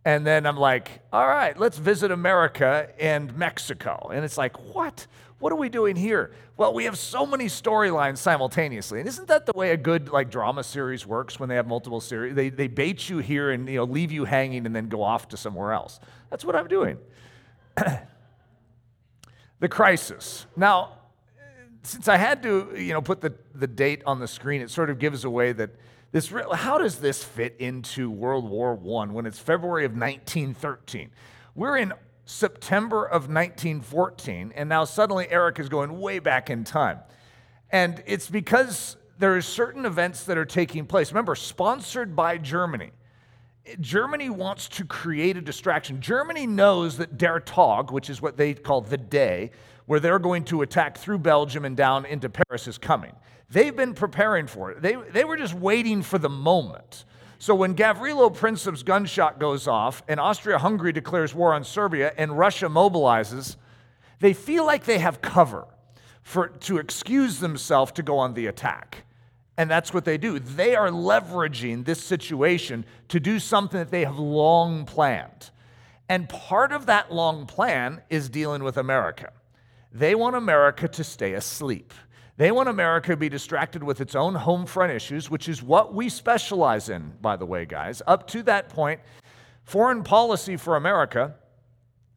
And 0.06 0.24
then 0.24 0.46
I'm 0.46 0.56
like, 0.56 1.00
all 1.12 1.26
right, 1.26 1.58
let's 1.58 1.78
visit 1.78 2.12
America 2.12 2.88
and 2.96 3.36
Mexico. 3.36 4.12
And 4.14 4.24
it's 4.24 4.38
like, 4.38 4.56
what? 4.72 5.08
What 5.40 5.52
are 5.52 5.56
we 5.56 5.68
doing 5.68 5.96
here? 5.96 6.30
Well, 6.56 6.72
we 6.72 6.84
have 6.84 6.96
so 6.96 7.26
many 7.26 7.46
storylines 7.46 8.18
simultaneously. 8.18 9.00
And 9.00 9.08
isn't 9.08 9.26
that 9.26 9.46
the 9.46 9.52
way 9.56 9.72
a 9.72 9.76
good 9.76 10.08
like 10.08 10.30
drama 10.30 10.62
series 10.62 11.04
works 11.04 11.40
when 11.40 11.48
they 11.48 11.56
have 11.56 11.66
multiple 11.66 12.00
series? 12.00 12.36
They, 12.36 12.50
they 12.50 12.68
bait 12.68 13.08
you 13.08 13.18
here 13.18 13.50
and 13.50 13.68
you 13.68 13.78
know 13.78 13.84
leave 13.84 14.12
you 14.12 14.24
hanging 14.24 14.64
and 14.64 14.76
then 14.76 14.88
go 14.88 15.02
off 15.02 15.26
to 15.30 15.36
somewhere 15.36 15.72
else. 15.72 15.98
That's 16.30 16.44
what 16.44 16.54
I'm 16.54 16.68
doing. 16.68 16.98
the 19.58 19.68
crisis. 19.68 20.46
Now, 20.54 20.98
since 21.82 22.06
I 22.06 22.16
had 22.16 22.44
to, 22.44 22.72
you 22.76 22.92
know, 22.92 23.02
put 23.02 23.20
the, 23.20 23.34
the 23.56 23.66
date 23.66 24.02
on 24.06 24.20
the 24.20 24.28
screen, 24.28 24.60
it 24.60 24.70
sort 24.70 24.88
of 24.88 25.00
gives 25.00 25.24
away 25.24 25.52
that 25.54 25.70
this, 26.16 26.32
how 26.54 26.78
does 26.78 26.96
this 26.96 27.22
fit 27.22 27.56
into 27.58 28.10
World 28.10 28.48
War 28.48 28.72
I 28.72 29.12
when 29.12 29.26
it's 29.26 29.38
February 29.38 29.84
of 29.84 29.92
1913? 29.92 31.10
We're 31.54 31.76
in 31.76 31.92
September 32.24 33.04
of 33.04 33.28
1914, 33.28 34.54
and 34.56 34.66
now 34.66 34.84
suddenly 34.84 35.26
Eric 35.28 35.58
is 35.58 35.68
going 35.68 36.00
way 36.00 36.18
back 36.18 36.48
in 36.48 36.64
time. 36.64 37.00
And 37.70 38.02
it's 38.06 38.30
because 38.30 38.96
there 39.18 39.36
are 39.36 39.42
certain 39.42 39.84
events 39.84 40.24
that 40.24 40.38
are 40.38 40.46
taking 40.46 40.86
place. 40.86 41.12
Remember, 41.12 41.34
sponsored 41.34 42.16
by 42.16 42.38
Germany. 42.38 42.92
Germany 43.80 44.30
wants 44.30 44.68
to 44.68 44.86
create 44.86 45.36
a 45.36 45.42
distraction. 45.42 46.00
Germany 46.00 46.46
knows 46.46 46.96
that 46.96 47.18
Der 47.18 47.40
Tag, 47.40 47.90
which 47.90 48.08
is 48.08 48.22
what 48.22 48.38
they 48.38 48.54
call 48.54 48.80
the 48.80 48.96
day, 48.96 49.50
where 49.84 50.00
they're 50.00 50.18
going 50.18 50.44
to 50.44 50.62
attack 50.62 50.96
through 50.96 51.18
Belgium 51.18 51.66
and 51.66 51.76
down 51.76 52.06
into 52.06 52.30
Paris, 52.30 52.66
is 52.66 52.78
coming. 52.78 53.12
They've 53.50 53.74
been 53.74 53.94
preparing 53.94 54.46
for 54.46 54.72
it. 54.72 54.82
They, 54.82 54.96
they 54.96 55.24
were 55.24 55.36
just 55.36 55.54
waiting 55.54 56.02
for 56.02 56.18
the 56.18 56.28
moment. 56.28 57.04
So 57.38 57.54
when 57.54 57.74
Gavrilo 57.74 58.34
Princip's 58.34 58.82
gunshot 58.82 59.38
goes 59.38 59.68
off 59.68 60.02
and 60.08 60.18
Austria 60.18 60.58
Hungary 60.58 60.92
declares 60.92 61.34
war 61.34 61.52
on 61.52 61.64
Serbia 61.64 62.12
and 62.16 62.36
Russia 62.36 62.66
mobilizes, 62.66 63.56
they 64.20 64.32
feel 64.32 64.64
like 64.64 64.84
they 64.84 64.98
have 64.98 65.20
cover 65.20 65.66
for, 66.22 66.48
to 66.48 66.78
excuse 66.78 67.38
themselves 67.38 67.92
to 67.92 68.02
go 68.02 68.18
on 68.18 68.34
the 68.34 68.46
attack. 68.46 69.04
And 69.58 69.70
that's 69.70 69.94
what 69.94 70.04
they 70.04 70.18
do. 70.18 70.38
They 70.38 70.74
are 70.74 70.88
leveraging 70.88 71.84
this 71.84 72.02
situation 72.02 72.84
to 73.08 73.20
do 73.20 73.38
something 73.38 73.78
that 73.78 73.90
they 73.90 74.04
have 74.04 74.18
long 74.18 74.84
planned. 74.84 75.50
And 76.08 76.28
part 76.28 76.72
of 76.72 76.86
that 76.86 77.12
long 77.12 77.46
plan 77.46 78.02
is 78.10 78.28
dealing 78.28 78.62
with 78.62 78.76
America. 78.76 79.32
They 79.92 80.14
want 80.14 80.36
America 80.36 80.88
to 80.88 81.04
stay 81.04 81.34
asleep. 81.34 81.94
They 82.36 82.52
want 82.52 82.68
America 82.68 83.12
to 83.12 83.16
be 83.16 83.28
distracted 83.28 83.82
with 83.82 84.00
its 84.00 84.14
own 84.14 84.34
home 84.34 84.66
front 84.66 84.92
issues, 84.92 85.30
which 85.30 85.48
is 85.48 85.62
what 85.62 85.94
we 85.94 86.08
specialize 86.08 86.88
in, 86.90 87.14
by 87.22 87.36
the 87.36 87.46
way, 87.46 87.64
guys. 87.64 88.02
Up 88.06 88.26
to 88.28 88.42
that 88.42 88.68
point, 88.68 89.00
foreign 89.64 90.02
policy 90.02 90.56
for 90.56 90.76
America 90.76 91.34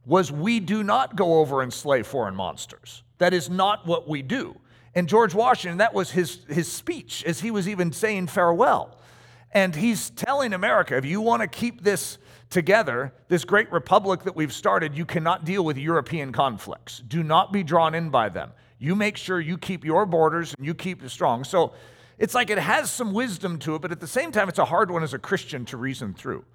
was 0.06 0.32
we 0.32 0.60
do 0.60 0.84
not 0.84 1.16
go 1.16 1.40
over 1.40 1.62
and 1.62 1.72
slay 1.72 2.04
foreign 2.04 2.36
monsters. 2.36 3.04
That 3.20 3.34
is 3.34 3.50
not 3.50 3.86
what 3.86 4.10
we 4.10 4.22
do. 4.22 4.60
And 4.96 5.08
George 5.08 5.34
Washington, 5.34 5.78
that 5.78 5.94
was 5.94 6.12
his, 6.12 6.40
his 6.50 6.70
speech 6.70 7.24
as 7.26 7.40
he 7.40 7.52
was 7.52 7.70
even 7.70 7.94
saying 7.94 8.28
farewell. 8.28 8.98
And 9.52 9.76
he's 9.76 10.10
telling 10.10 10.54
America 10.54 10.98
if 10.98 11.06
you 11.06 11.22
want 11.22 11.42
to 11.42 11.48
keep 11.48 11.82
this 11.82 12.18
together, 12.50 13.14
this 13.28 13.46
great 13.46 13.72
republic 13.72 14.24
that 14.24 14.36
we've 14.36 14.54
started, 14.54 14.98
you 14.98 15.06
cannot 15.06 15.46
deal 15.46 15.64
with 15.64 15.78
European 15.78 16.32
conflicts. 16.32 17.00
Do 17.08 17.24
not 17.24 17.54
be 17.54 17.64
drawn 17.64 17.96
in 17.96 18.10
by 18.10 18.30
them. 18.30 18.52
You 18.80 18.96
make 18.96 19.18
sure 19.18 19.40
you 19.40 19.58
keep 19.58 19.84
your 19.84 20.06
borders 20.06 20.56
and 20.58 20.66
you 20.66 20.74
keep 20.74 21.04
it 21.04 21.10
strong. 21.10 21.44
So 21.44 21.74
it's 22.18 22.34
like 22.34 22.50
it 22.50 22.58
has 22.58 22.90
some 22.90 23.14
wisdom 23.14 23.60
to 23.60 23.76
it, 23.76 23.82
but 23.82 23.92
at 23.92 24.00
the 24.00 24.08
same 24.08 24.32
time, 24.32 24.50
it's 24.50 24.60
a 24.60 24.66
hard 24.66 24.90
one 24.90 25.04
as 25.04 25.14
a 25.14 25.20
Christian 25.20 25.66
to 25.66 25.78
reason 25.78 26.14
through. 26.14 26.46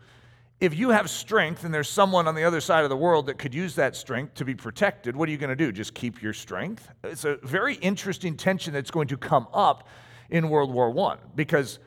If 0.60 0.74
you 0.74 0.90
have 0.90 1.10
strength 1.10 1.64
and 1.64 1.74
there's 1.74 1.88
someone 1.88 2.26
on 2.26 2.34
the 2.34 2.44
other 2.44 2.60
side 2.60 2.84
of 2.84 2.90
the 2.90 2.96
world 2.96 3.26
that 3.26 3.38
could 3.38 3.54
use 3.54 3.74
that 3.74 3.94
strength 3.94 4.34
to 4.34 4.44
be 4.44 4.54
protected, 4.54 5.14
what 5.14 5.28
are 5.28 5.32
you 5.32 5.38
going 5.38 5.50
to 5.50 5.56
do? 5.56 5.70
Just 5.70 5.94
keep 5.94 6.22
your 6.22 6.32
strength? 6.32 6.90
It's 7.02 7.24
a 7.24 7.36
very 7.42 7.74
interesting 7.76 8.36
tension 8.36 8.72
that's 8.72 8.90
going 8.90 9.08
to 9.08 9.16
come 9.16 9.46
up 9.52 9.88
in 10.30 10.48
World 10.48 10.72
War 10.72 11.12
I 11.12 11.16
because 11.34 11.78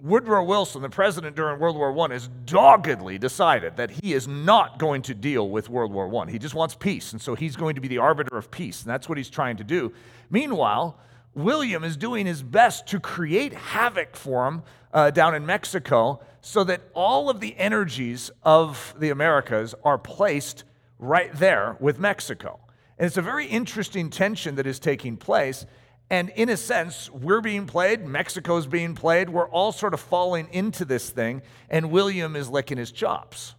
Woodrow 0.00 0.44
Wilson, 0.44 0.82
the 0.82 0.88
president 0.88 1.34
during 1.34 1.58
World 1.58 1.76
War 1.76 1.96
I, 2.06 2.12
has 2.12 2.28
doggedly 2.44 3.18
decided 3.18 3.76
that 3.76 3.90
he 3.90 4.12
is 4.12 4.28
not 4.28 4.78
going 4.78 5.02
to 5.02 5.14
deal 5.14 5.48
with 5.50 5.68
World 5.68 5.92
War 5.92 6.14
I. 6.22 6.30
He 6.30 6.38
just 6.38 6.54
wants 6.54 6.74
peace, 6.76 7.12
and 7.12 7.20
so 7.20 7.34
he's 7.34 7.56
going 7.56 7.74
to 7.74 7.80
be 7.80 7.88
the 7.88 7.98
arbiter 7.98 8.36
of 8.36 8.50
peace, 8.50 8.82
and 8.82 8.90
that's 8.90 9.08
what 9.08 9.18
he's 9.18 9.30
trying 9.30 9.56
to 9.56 9.64
do. 9.64 9.92
Meanwhile, 10.30 10.98
William 11.34 11.82
is 11.82 11.96
doing 11.96 12.26
his 12.26 12.42
best 12.42 12.86
to 12.88 13.00
create 13.00 13.52
havoc 13.52 14.14
for 14.14 14.46
him 14.46 14.62
uh, 14.92 15.10
down 15.10 15.34
in 15.34 15.44
Mexico 15.44 16.20
so 16.40 16.64
that 16.64 16.80
all 16.94 17.28
of 17.28 17.40
the 17.40 17.56
energies 17.58 18.30
of 18.44 18.94
the 18.98 19.10
Americas 19.10 19.74
are 19.84 19.98
placed 19.98 20.64
right 20.98 21.32
there 21.34 21.76
with 21.80 21.98
Mexico. 21.98 22.60
And 22.98 23.06
it's 23.06 23.16
a 23.16 23.22
very 23.22 23.46
interesting 23.46 24.10
tension 24.10 24.56
that 24.56 24.66
is 24.66 24.78
taking 24.78 25.16
place. 25.16 25.66
And 26.10 26.30
in 26.30 26.48
a 26.48 26.56
sense, 26.56 27.10
we're 27.10 27.42
being 27.42 27.66
played, 27.66 28.06
Mexico's 28.06 28.66
being 28.66 28.94
played, 28.94 29.28
we're 29.28 29.48
all 29.48 29.72
sort 29.72 29.92
of 29.92 30.00
falling 30.00 30.48
into 30.52 30.84
this 30.86 31.10
thing, 31.10 31.42
and 31.68 31.90
William 31.90 32.34
is 32.34 32.48
licking 32.48 32.78
his 32.78 32.90
chops. 32.90 33.54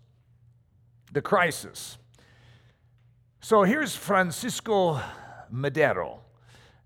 The 1.12 1.22
crisis. 1.22 1.98
So 3.42 3.64
here's 3.64 3.96
Francisco 3.96 5.00
Madero, 5.52 6.22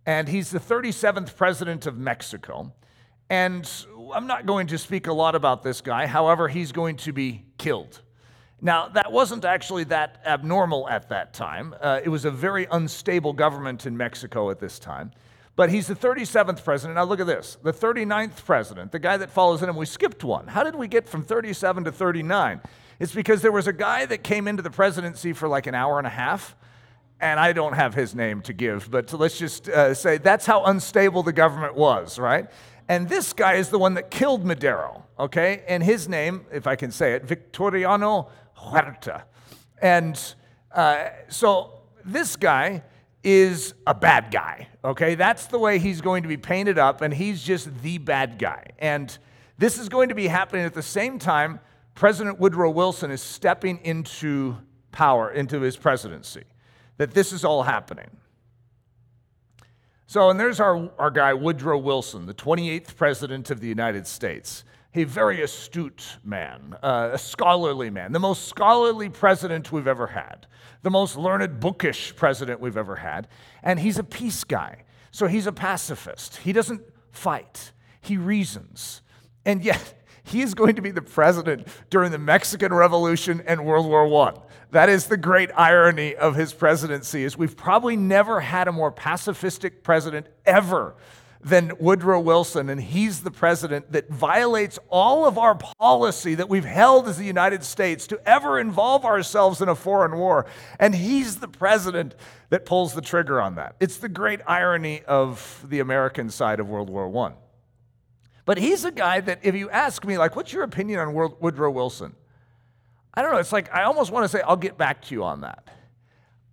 and 0.06 0.28
he's 0.28 0.52
the 0.52 0.60
37th 0.60 1.36
president 1.36 1.86
of 1.86 1.98
Mexico. 1.98 2.74
And 3.30 3.70
I'm 4.14 4.28
not 4.28 4.46
going 4.46 4.68
to 4.68 4.78
speak 4.78 5.08
a 5.08 5.14
lot 5.14 5.34
about 5.34 5.64
this 5.64 5.80
guy, 5.80 6.08
however, 6.08 6.50
he's 6.50 6.74
going 6.74 6.98
to 6.98 7.14
be 7.14 7.46
killed. 7.58 8.02
Now, 8.62 8.90
that 8.90 9.12
wasn't 9.12 9.44
actually 9.44 9.86
that 9.86 10.22
abnormal 10.26 10.88
at 10.88 11.10
that 11.10 11.34
time. 11.34 11.74
Uh, 11.82 12.00
it 12.04 12.10
was 12.10 12.26
a 12.26 12.32
very 12.32 12.68
unstable 12.72 13.34
government 13.34 13.86
in 13.86 13.98
Mexico 13.98 14.52
at 14.52 14.60
this 14.60 14.78
time. 14.78 15.12
But 15.56 15.70
he's 15.70 15.88
the 15.88 15.96
37th 15.96 16.64
president. 16.64 16.96
Now 16.96 17.04
look 17.04 17.20
at 17.20 17.28
this 17.28 17.58
the 17.62 17.74
39th 17.74 18.44
president, 18.46 18.92
the 18.92 19.00
guy 19.00 19.18
that 19.18 19.30
follows 19.30 19.62
in 19.62 19.70
him. 19.70 19.76
We 19.76 19.86
skipped 19.86 20.24
one. 20.24 20.48
How 20.48 20.64
did 20.64 20.76
we 20.76 20.88
get 20.88 21.08
from 21.08 21.24
37 21.24 21.84
to 21.86 21.92
39? 21.92 22.62
It's 23.00 23.14
because 23.14 23.42
there 23.42 23.52
was 23.52 23.68
a 23.68 23.74
guy 23.74 24.06
that 24.06 24.24
came 24.24 24.48
into 24.48 24.64
the 24.64 24.72
presidency 24.72 25.34
for 25.34 25.48
like 25.48 25.68
an 25.68 25.76
hour 25.76 25.98
and 25.98 26.08
a 26.08 26.12
half, 26.12 26.56
and 27.20 27.40
I 27.40 27.54
don't 27.54 27.74
have 27.74 27.94
his 27.94 28.16
name 28.16 28.42
to 28.44 28.54
give, 28.54 28.90
but 28.90 29.14
let's 29.14 29.38
just 29.38 29.70
uh, 29.70 29.94
say 29.94 30.18
that's 30.18 30.46
how 30.46 30.64
unstable 30.66 31.24
the 31.24 31.34
government 31.34 31.76
was, 31.76 32.18
right? 32.18 32.50
And 32.90 33.08
this 33.08 33.34
guy 33.34 33.54
is 33.54 33.70
the 33.70 33.80
one 33.80 33.94
that 33.94 34.12
killed 34.12 34.46
Madero, 34.46 35.06
okay? 35.18 35.64
And 35.68 35.84
his 35.84 36.10
name, 36.10 36.46
if 36.52 36.68
I 36.68 36.76
can 36.76 36.92
say 36.92 37.14
it, 37.14 37.24
Victoriano 37.24 38.30
Huerta. 38.58 39.24
And 39.82 40.20
uh, 40.72 41.10
so 41.30 41.82
this 42.04 42.36
guy 42.36 42.84
is 43.24 43.74
a 43.88 43.94
bad 43.94 44.32
guy, 44.32 44.68
okay? 44.84 45.16
That's 45.16 45.48
the 45.48 45.58
way 45.58 45.80
he's 45.80 46.02
going 46.02 46.24
to 46.24 46.30
be 46.30 46.38
painted 46.38 46.78
up, 46.78 47.02
and 47.02 47.14
he's 47.14 47.42
just 47.42 47.82
the 47.82 47.98
bad 47.98 48.38
guy. 48.38 48.68
And 48.80 49.16
this 49.58 49.78
is 49.78 49.90
going 49.90 50.10
to 50.10 50.16
be 50.16 50.28
happening 50.28 50.66
at 50.66 50.74
the 50.74 50.84
same 50.84 51.20
time 51.20 51.60
President 51.96 52.40
Woodrow 52.40 52.72
Wilson 52.72 53.12
is 53.12 53.22
stepping 53.22 53.80
into 53.84 54.58
power, 54.92 55.32
into 55.32 55.62
his 55.62 55.78
presidency, 55.78 56.44
that 56.98 57.14
this 57.14 57.32
is 57.32 57.46
all 57.46 57.64
happening. 57.64 58.10
So, 60.08 60.30
and 60.30 60.40
there's 60.40 60.60
our, 60.60 60.92
our 61.00 61.12
guy, 61.12 61.34
Woodrow 61.34 61.78
Wilson, 61.78 62.26
the 62.26 62.34
28th 62.34 62.96
President 62.96 63.50
of 63.50 63.60
the 63.60 63.68
United 63.68 64.06
States. 64.06 64.64
A 64.96 65.06
very 65.06 65.42
astute 65.42 66.18
man, 66.24 66.76
uh, 66.84 67.12
a 67.14 67.18
scholarly 67.18 67.90
man, 67.90 68.12
the 68.12 68.20
most 68.20 68.48
scholarly 68.48 69.10
president 69.10 69.72
we've 69.72 69.88
ever 69.88 70.08
had 70.08 70.46
the 70.84 70.92
most 70.92 71.18
learned, 71.18 71.60
bookish 71.60 72.16
president 72.16 72.60
we've 72.60 72.78
ever 72.78 72.98
had. 72.98 73.28
And 73.64 73.80
he's 73.80 73.98
a 73.98 74.04
peace 74.04 74.44
guy. 74.44 74.84
So 75.12 75.28
he's 75.28 75.48
a 75.48 75.52
pacifist. 75.52 76.38
He 76.38 76.54
doesn't 76.54 76.82
fight, 77.12 77.72
he 78.02 78.18
reasons. 78.18 79.02
And 79.46 79.64
yet, 79.64 80.02
he 80.24 80.42
is 80.42 80.54
going 80.54 80.76
to 80.76 80.82
be 80.82 80.92
the 80.92 81.02
president 81.02 81.68
during 81.90 82.12
the 82.12 82.18
Mexican 82.18 82.74
Revolution 82.74 83.44
and 83.46 83.66
World 83.66 83.88
War 83.88 84.30
I. 84.30 84.34
That 84.72 84.90
is 84.90 85.08
the 85.08 85.18
great 85.18 85.52
irony 85.56 86.16
of 86.16 86.36
his 86.36 86.54
presidency 86.54 87.24
is 87.24 87.38
we've 87.38 87.58
probably 87.58 87.98
never 87.98 88.40
had 88.40 88.68
a 88.68 88.72
more 88.72 88.92
pacifistic 88.92 89.84
president 89.84 90.28
ever 90.46 90.96
than 91.44 91.74
Woodrow 91.78 92.22
Wilson, 92.22 92.70
and 92.70 92.80
he's 92.82 93.22
the 93.22 93.32
president 93.32 93.92
that 93.92 94.10
violates 94.10 94.80
all 94.90 95.26
of 95.26 95.38
our 95.38 95.56
policy 95.56 96.36
that 96.36 96.48
we've 96.48 96.64
held 96.64 97.08
as 97.08 97.18
the 97.18 97.26
United 97.26 97.64
States 97.64 98.08
to 98.08 98.20
ever 98.26 98.60
involve 98.60 99.04
ourselves 99.04 99.62
in 99.62 99.68
a 99.68 99.76
foreign 99.76 100.18
war. 100.18 100.46
And 100.80 100.96
he's 100.96 101.38
the 101.38 101.50
president 101.50 102.16
that 102.50 102.66
pulls 102.66 102.94
the 102.94 103.02
trigger 103.02 103.42
on 103.42 103.56
that. 103.56 103.76
It's 103.80 103.98
the 103.98 104.10
great 104.10 104.40
irony 104.48 105.02
of 105.04 105.66
the 105.68 105.80
American 105.80 106.30
side 106.30 106.62
of 106.62 106.70
World 106.70 106.90
War 106.90 107.14
I. 107.28 107.34
But 108.46 108.58
he's 108.58 108.86
a 108.86 108.92
guy 108.92 109.20
that, 109.22 109.40
if 109.44 109.56
you 109.56 109.70
ask 109.70 110.06
me, 110.06 110.18
like, 110.18 110.36
what's 110.36 110.54
your 110.54 110.64
opinion 110.64 111.00
on 111.00 111.14
Woodrow 111.14 111.72
Wilson? 111.72 112.16
I 113.14 113.22
don't 113.22 113.32
know. 113.32 113.38
It's 113.38 113.54
like, 113.54 113.74
I 113.74 113.84
almost 113.84 114.12
want 114.12 114.24
to 114.24 114.30
say, 114.30 114.42
I'll 114.42 114.56
get 114.56 114.78
back 114.78 115.02
to 115.04 115.16
you 115.16 115.24
on 115.24 115.42
that. 115.42 115.68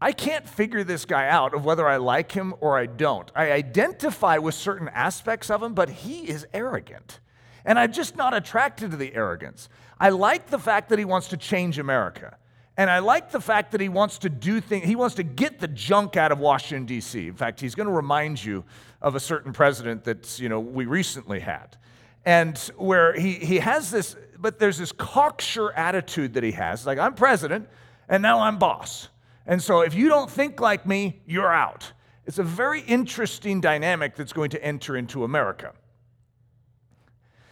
I 0.00 0.12
can't 0.12 0.49
figure 0.49 0.83
this 0.83 1.04
guy 1.04 1.28
out 1.28 1.52
of 1.52 1.64
whether 1.64 1.87
I 1.87 1.99
like 1.99 2.33
him 2.33 2.54
or 2.61 2.78
I 2.78 2.87
don't. 2.87 3.30
I 3.35 3.52
identify 3.52 4.38
with 4.38 4.54
certain 4.54 4.88
aspects 4.88 5.50
of 5.50 5.62
him, 5.62 5.75
but 5.75 5.90
he 5.90 6.28
is 6.28 6.47
arrogant. 6.54 7.21
And 7.66 7.78
I'm 7.78 7.92
just 7.92 8.16
not 8.16 8.33
attracted 8.33 8.92
to 8.92 8.97
the 8.97 9.14
arrogance. 9.14 9.69
I 9.99 10.09
like 10.09 10.49
the 10.49 10.59
fact 10.59 10.88
that 10.88 10.99
he 10.99 11.04
wants 11.04 11.28
to 11.28 11.37
change 11.37 11.78
America. 11.78 12.38
And 12.78 12.88
I 12.88 13.00
like 13.00 13.30
the 13.30 13.42
fact 13.42 13.73
that 13.73 13.80
he 13.83 13.90
wants 13.90 14.16
to 14.21 14.30
do 14.30 14.59
things, 14.62 14.87
he 14.87 14.97
wants 14.97 15.16
to 15.16 15.23
get 15.23 15.59
the 15.59 15.69
junk 15.69 16.16
out 16.16 16.33
of 16.33 16.38
Washington, 16.38 16.87
D.C. 16.87 17.28
In 17.28 17.35
fact, 17.35 17.61
he's 17.61 17.75
going 17.75 17.88
to 17.88 17.92
remind 17.92 18.42
you 18.42 18.64
of 19.02 19.14
a 19.14 19.21
certain 19.21 19.52
president 19.52 20.04
that 20.04 20.38
you 20.38 20.49
know, 20.49 20.61
we 20.61 20.87
recently 20.87 21.40
had. 21.40 21.76
And 22.25 22.57
where 22.76 23.12
he, 23.12 23.35
he 23.35 23.59
has 23.59 23.90
this, 23.90 24.16
but 24.38 24.59
there's 24.59 24.78
this 24.78 24.92
cocksure 24.92 25.73
attitude 25.73 26.35
that 26.35 26.42
he 26.42 26.52
has 26.52 26.87
like, 26.87 26.99
I'm 26.99 27.14
president, 27.14 27.69
and 28.09 28.23
now 28.23 28.40
I'm 28.40 28.59
boss. 28.59 29.09
And 29.50 29.61
so 29.61 29.80
if 29.80 29.95
you 29.95 30.09
don't 30.09 30.30
think 30.30 30.61
like 30.61 30.87
me, 30.87 31.23
you're 31.26 31.52
out. 31.52 31.92
It's 32.25 32.38
a 32.38 32.45
very 32.45 32.83
interesting 32.83 33.61
dynamic 33.61 34.14
that's 34.14 34.33
going 34.33 34.50
to 34.50 34.64
enter 34.64 34.97
into 34.97 35.25
America. 35.25 35.73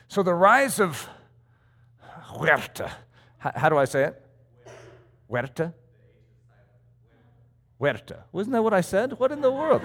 So 0.07 0.23
the 0.23 0.33
rise 0.33 0.79
of 0.79 1.09
Huerta, 2.29 2.93
how, 3.39 3.69
do 3.69 3.77
I 3.77 3.85
say 3.85 4.05
it? 4.05 4.23
Huerta? 5.29 5.75
Huerta. 7.81 8.23
Wasn't 8.31 8.53
that 8.53 8.63
what 8.63 8.75
I 8.75 8.81
said? 8.81 9.19
What 9.19 9.33
in 9.33 9.41
the 9.41 9.51
world? 9.51 9.83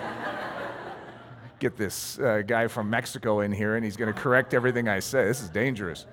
Get 1.60 1.78
this 1.78 2.20
uh, 2.20 2.44
guy 2.46 2.68
from 2.68 2.92
Mexico 2.92 3.40
in 3.40 3.52
here 3.52 3.76
and 3.76 3.84
he's 3.84 3.98
going 3.98 4.14
to 4.14 4.20
correct 4.20 4.54
everything 4.54 4.88
I 4.88 5.00
say. 5.00 5.26
This 5.26 5.42
is 5.42 5.50
dangerous. 5.50 6.06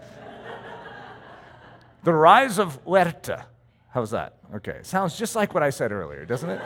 the 2.05 2.15
rise 2.15 2.59
of 2.59 2.77
Huerta. 2.87 3.45
How's 3.91 4.11
that? 4.13 4.37
Okay. 4.55 4.79
Sounds 4.83 5.19
just 5.19 5.35
like 5.35 5.53
what 5.53 5.63
I 5.63 5.71
said 5.71 5.93
earlier, 5.93 6.25
doesn't 6.25 6.51
it? 6.51 6.61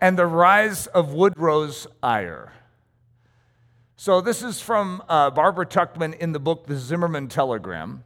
and 0.00 0.18
the 0.18 0.26
rise 0.26 0.86
of 0.88 1.14
Woodrow's 1.14 1.86
ire. 2.02 2.52
So, 3.96 4.20
this 4.20 4.42
is 4.42 4.60
from 4.60 5.02
uh, 5.08 5.30
Barbara 5.30 5.64
Tuchman 5.64 6.18
in 6.18 6.32
the 6.32 6.38
book 6.38 6.66
The 6.66 6.76
Zimmermann 6.76 7.28
Telegram. 7.28 8.04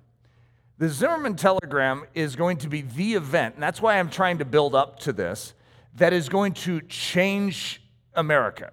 The 0.79 0.89
Zimmermann 0.89 1.35
Telegram 1.35 2.05
is 2.15 2.37
going 2.37 2.59
to 2.59 2.69
be 2.69 2.83
the 2.83 3.15
event, 3.15 3.57
and 3.57 3.63
that's 3.63 3.83
why 3.83 3.99
I'm 3.99 4.09
trying 4.09 4.39
to 4.39 4.45
build 4.45 4.75
up 4.75 5.01
to 5.01 5.13
this, 5.13 5.53
that 5.97 6.13
is 6.13 6.29
going 6.29 6.55
to 6.55 6.81
change 6.83 7.83
America. 8.15 8.71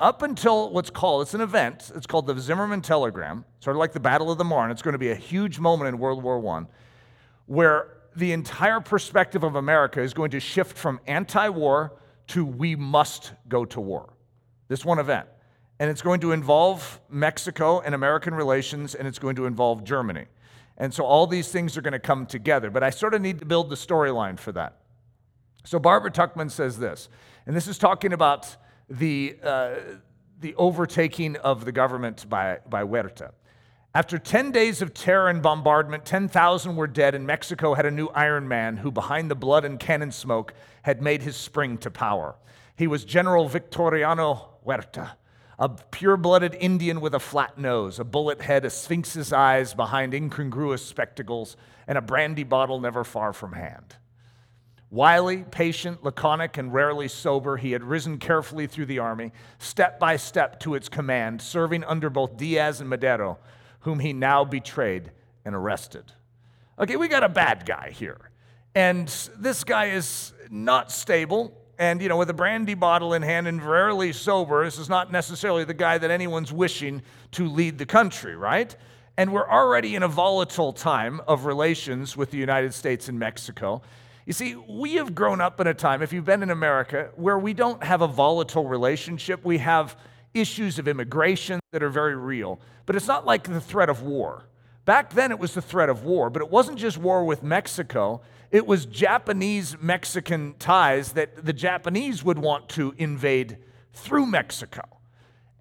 Up 0.00 0.22
until 0.22 0.70
what's 0.70 0.90
called, 0.90 1.22
it's 1.22 1.32
an 1.32 1.40
event, 1.40 1.92
it's 1.94 2.08
called 2.08 2.26
the 2.26 2.36
Zimmermann 2.38 2.82
Telegram, 2.82 3.44
sort 3.60 3.76
of 3.76 3.78
like 3.78 3.92
the 3.92 4.00
Battle 4.00 4.32
of 4.32 4.36
the 4.36 4.44
Marne. 4.44 4.72
It's 4.72 4.82
going 4.82 4.94
to 4.94 4.98
be 4.98 5.12
a 5.12 5.16
huge 5.16 5.60
moment 5.60 5.88
in 5.88 5.98
World 5.98 6.24
War 6.24 6.44
I 6.58 6.66
where 7.46 8.01
the 8.16 8.32
entire 8.32 8.80
perspective 8.80 9.44
of 9.44 9.56
America 9.56 10.00
is 10.00 10.14
going 10.14 10.30
to 10.32 10.40
shift 10.40 10.76
from 10.76 11.00
anti 11.06 11.48
war 11.48 11.92
to 12.28 12.44
we 12.44 12.76
must 12.76 13.32
go 13.48 13.64
to 13.64 13.80
war. 13.80 14.12
This 14.68 14.84
one 14.84 14.98
event. 14.98 15.28
And 15.78 15.90
it's 15.90 16.02
going 16.02 16.20
to 16.20 16.32
involve 16.32 17.00
Mexico 17.08 17.80
and 17.80 17.94
American 17.94 18.34
relations, 18.34 18.94
and 18.94 19.08
it's 19.08 19.18
going 19.18 19.36
to 19.36 19.46
involve 19.46 19.82
Germany. 19.84 20.26
And 20.76 20.94
so 20.94 21.04
all 21.04 21.26
these 21.26 21.48
things 21.48 21.76
are 21.76 21.82
going 21.82 21.92
to 21.92 21.98
come 21.98 22.26
together. 22.26 22.70
But 22.70 22.82
I 22.82 22.90
sort 22.90 23.14
of 23.14 23.20
need 23.20 23.40
to 23.40 23.46
build 23.46 23.68
the 23.68 23.76
storyline 23.76 24.38
for 24.38 24.52
that. 24.52 24.78
So 25.64 25.78
Barbara 25.78 26.10
Tuchman 26.10 26.50
says 26.50 26.78
this, 26.78 27.08
and 27.46 27.56
this 27.56 27.66
is 27.66 27.78
talking 27.78 28.12
about 28.12 28.56
the, 28.88 29.36
uh, 29.42 29.74
the 30.40 30.54
overtaking 30.56 31.36
of 31.36 31.64
the 31.64 31.72
government 31.72 32.28
by, 32.28 32.58
by 32.68 32.82
Huerta. 32.82 33.32
After 33.94 34.18
10 34.18 34.52
days 34.52 34.80
of 34.80 34.94
terror 34.94 35.28
and 35.28 35.42
bombardment, 35.42 36.06
10,000 36.06 36.76
were 36.76 36.86
dead, 36.86 37.14
and 37.14 37.26
Mexico 37.26 37.74
had 37.74 37.84
a 37.84 37.90
new 37.90 38.06
Iron 38.08 38.48
Man 38.48 38.78
who, 38.78 38.90
behind 38.90 39.30
the 39.30 39.34
blood 39.34 39.66
and 39.66 39.78
cannon 39.78 40.12
smoke, 40.12 40.54
had 40.80 41.02
made 41.02 41.20
his 41.20 41.36
spring 41.36 41.76
to 41.78 41.90
power. 41.90 42.36
He 42.74 42.86
was 42.86 43.04
General 43.04 43.48
Victoriano 43.48 44.48
Huerta, 44.64 45.18
a 45.58 45.68
pure 45.68 46.16
blooded 46.16 46.54
Indian 46.54 47.02
with 47.02 47.14
a 47.14 47.20
flat 47.20 47.58
nose, 47.58 47.98
a 47.98 48.04
bullet 48.04 48.40
head, 48.40 48.64
a 48.64 48.70
sphinx's 48.70 49.30
eyes 49.30 49.74
behind 49.74 50.14
incongruous 50.14 50.82
spectacles, 50.82 51.58
and 51.86 51.98
a 51.98 52.02
brandy 52.02 52.44
bottle 52.44 52.80
never 52.80 53.04
far 53.04 53.34
from 53.34 53.52
hand. 53.52 53.96
Wily, 54.90 55.44
patient, 55.50 56.02
laconic, 56.02 56.56
and 56.56 56.72
rarely 56.72 57.08
sober, 57.08 57.58
he 57.58 57.72
had 57.72 57.84
risen 57.84 58.16
carefully 58.16 58.66
through 58.66 58.86
the 58.86 59.00
army, 59.00 59.32
step 59.58 60.00
by 60.00 60.16
step 60.16 60.60
to 60.60 60.74
its 60.74 60.88
command, 60.88 61.42
serving 61.42 61.84
under 61.84 62.08
both 62.08 62.38
Diaz 62.38 62.80
and 62.80 62.88
Madero 62.88 63.38
whom 63.82 64.00
he 64.00 64.12
now 64.12 64.44
betrayed 64.44 65.10
and 65.44 65.54
arrested. 65.54 66.04
Okay, 66.78 66.96
we 66.96 67.08
got 67.08 67.22
a 67.22 67.28
bad 67.28 67.66
guy 67.66 67.90
here. 67.90 68.30
And 68.74 69.08
this 69.38 69.64
guy 69.64 69.86
is 69.90 70.32
not 70.50 70.90
stable. 70.90 71.56
And, 71.78 72.00
you 72.00 72.08
know, 72.08 72.16
with 72.16 72.30
a 72.30 72.34
brandy 72.34 72.74
bottle 72.74 73.12
in 73.12 73.22
hand 73.22 73.46
and 73.46 73.62
rarely 73.62 74.12
sober, 74.12 74.64
this 74.64 74.78
is 74.78 74.88
not 74.88 75.12
necessarily 75.12 75.64
the 75.64 75.74
guy 75.74 75.98
that 75.98 76.10
anyone's 76.10 76.52
wishing 76.52 77.02
to 77.32 77.48
lead 77.48 77.78
the 77.78 77.86
country, 77.86 78.36
right? 78.36 78.74
And 79.16 79.32
we're 79.32 79.48
already 79.48 79.94
in 79.94 80.02
a 80.02 80.08
volatile 80.08 80.72
time 80.72 81.20
of 81.26 81.44
relations 81.44 82.16
with 82.16 82.30
the 82.30 82.38
United 82.38 82.72
States 82.72 83.08
and 83.08 83.18
Mexico. 83.18 83.82
You 84.26 84.32
see, 84.32 84.54
we 84.54 84.94
have 84.94 85.14
grown 85.14 85.40
up 85.40 85.60
in 85.60 85.66
a 85.66 85.74
time, 85.74 86.02
if 86.02 86.12
you've 86.12 86.24
been 86.24 86.42
in 86.42 86.50
America, 86.50 87.10
where 87.16 87.38
we 87.38 87.52
don't 87.52 87.82
have 87.82 88.00
a 88.00 88.06
volatile 88.06 88.66
relationship. 88.66 89.44
We 89.44 89.58
have 89.58 89.96
issues 90.34 90.78
of 90.78 90.88
immigration 90.88 91.60
that 91.72 91.82
are 91.82 91.90
very 91.90 92.16
real. 92.16 92.60
But 92.86 92.96
it's 92.96 93.06
not 93.06 93.26
like 93.26 93.44
the 93.44 93.60
threat 93.60 93.88
of 93.88 94.02
war. 94.02 94.44
Back 94.84 95.12
then, 95.12 95.30
it 95.30 95.38
was 95.38 95.54
the 95.54 95.62
threat 95.62 95.88
of 95.88 96.04
war, 96.04 96.28
but 96.28 96.42
it 96.42 96.50
wasn't 96.50 96.78
just 96.78 96.98
war 96.98 97.24
with 97.24 97.42
Mexico. 97.42 98.20
It 98.50 98.66
was 98.66 98.84
Japanese 98.84 99.76
Mexican 99.80 100.54
ties 100.58 101.12
that 101.12 101.44
the 101.44 101.52
Japanese 101.52 102.24
would 102.24 102.38
want 102.38 102.68
to 102.70 102.94
invade 102.98 103.58
through 103.92 104.26
Mexico. 104.26 104.82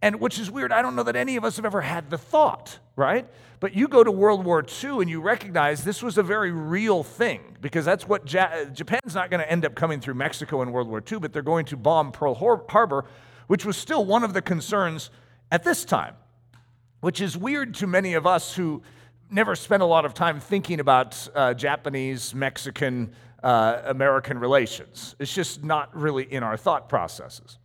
And 0.02 0.20
which 0.20 0.40
is 0.40 0.50
weird. 0.50 0.72
I 0.72 0.82
don't 0.82 0.96
know 0.96 1.04
that 1.04 1.16
any 1.16 1.36
of 1.36 1.46
us 1.46 1.58
have 1.58 1.66
ever 1.66 1.82
had 1.82 2.10
the 2.10 2.18
thought, 2.18 2.80
right? 2.96 3.28
But 3.60 3.76
you 3.76 3.88
go 3.88 4.04
to 4.04 4.10
World 4.10 4.44
War 4.44 4.66
II 4.84 5.02
and 5.02 5.10
you 5.10 5.22
recognize 5.22 5.84
this 5.84 6.02
was 6.02 6.18
a 6.18 6.24
very 6.24 6.52
real 6.52 7.04
thing 7.04 7.58
because 7.62 7.86
that's 7.86 8.08
what 8.08 8.34
ja- 8.34 8.66
Japan's 8.74 9.14
not 9.14 9.30
going 9.30 9.42
to 9.42 9.50
end 9.50 9.64
up 9.64 9.76
coming 9.76 10.02
through 10.02 10.16
Mexico 10.16 10.64
in 10.64 10.72
World 10.72 10.88
War 10.88 11.04
II, 11.10 11.20
but 11.20 11.32
they're 11.32 11.44
going 11.44 11.66
to 11.68 11.78
bomb 11.78 12.12
Pearl 12.12 12.34
Harbor, 12.34 13.06
which 13.52 13.66
was 13.66 13.76
still 13.76 14.06
one 14.06 14.24
of 14.24 14.32
the 14.34 14.42
concerns 14.42 15.10
at 15.52 15.66
this 15.66 15.84
time 15.84 16.16
which 17.02 17.20
is 17.20 17.38
weird 17.38 17.74
to 17.74 17.88
many 17.88 18.14
of 18.14 18.26
us 18.26 18.56
who 18.56 18.82
never 19.30 19.56
spent 19.56 19.84
a 19.84 19.86
lot 19.86 20.06
of 20.06 20.14
time 20.14 20.40
thinking 20.40 20.80
about 20.80 21.28
uh, 21.36 21.54
Japanese, 21.54 22.34
Mexican, 22.34 23.12
uh, 23.44 23.82
American 23.86 24.40
relations. 24.40 25.16
It's 25.20 25.34
just 25.34 25.64
not 25.64 25.96
really 25.96 26.24
in 26.24 26.44
our 26.44 26.56
thought 26.56 26.88
processes. 26.88 27.58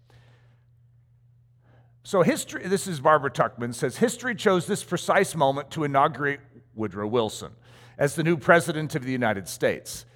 So, 2.03 2.23
history, 2.23 2.67
this 2.67 2.87
is 2.87 3.01
Barbara 3.01 3.31
Tuchman, 3.31 3.75
says 3.75 3.99
history 3.99 4.35
chose 4.35 4.67
this 4.67 4.83
precise 4.83 5.35
moment 5.35 5.71
to 5.73 5.85
inaugurate 5.85 6.41
Woodrow 6.75 7.07
Wilson 7.07 7.53
as 7.99 8.15
the 8.15 8.23
new 8.23 8.37
president 8.37 8.95
of 8.95 9.05
the 9.05 9.13
United 9.13 9.49
States. 9.49 10.07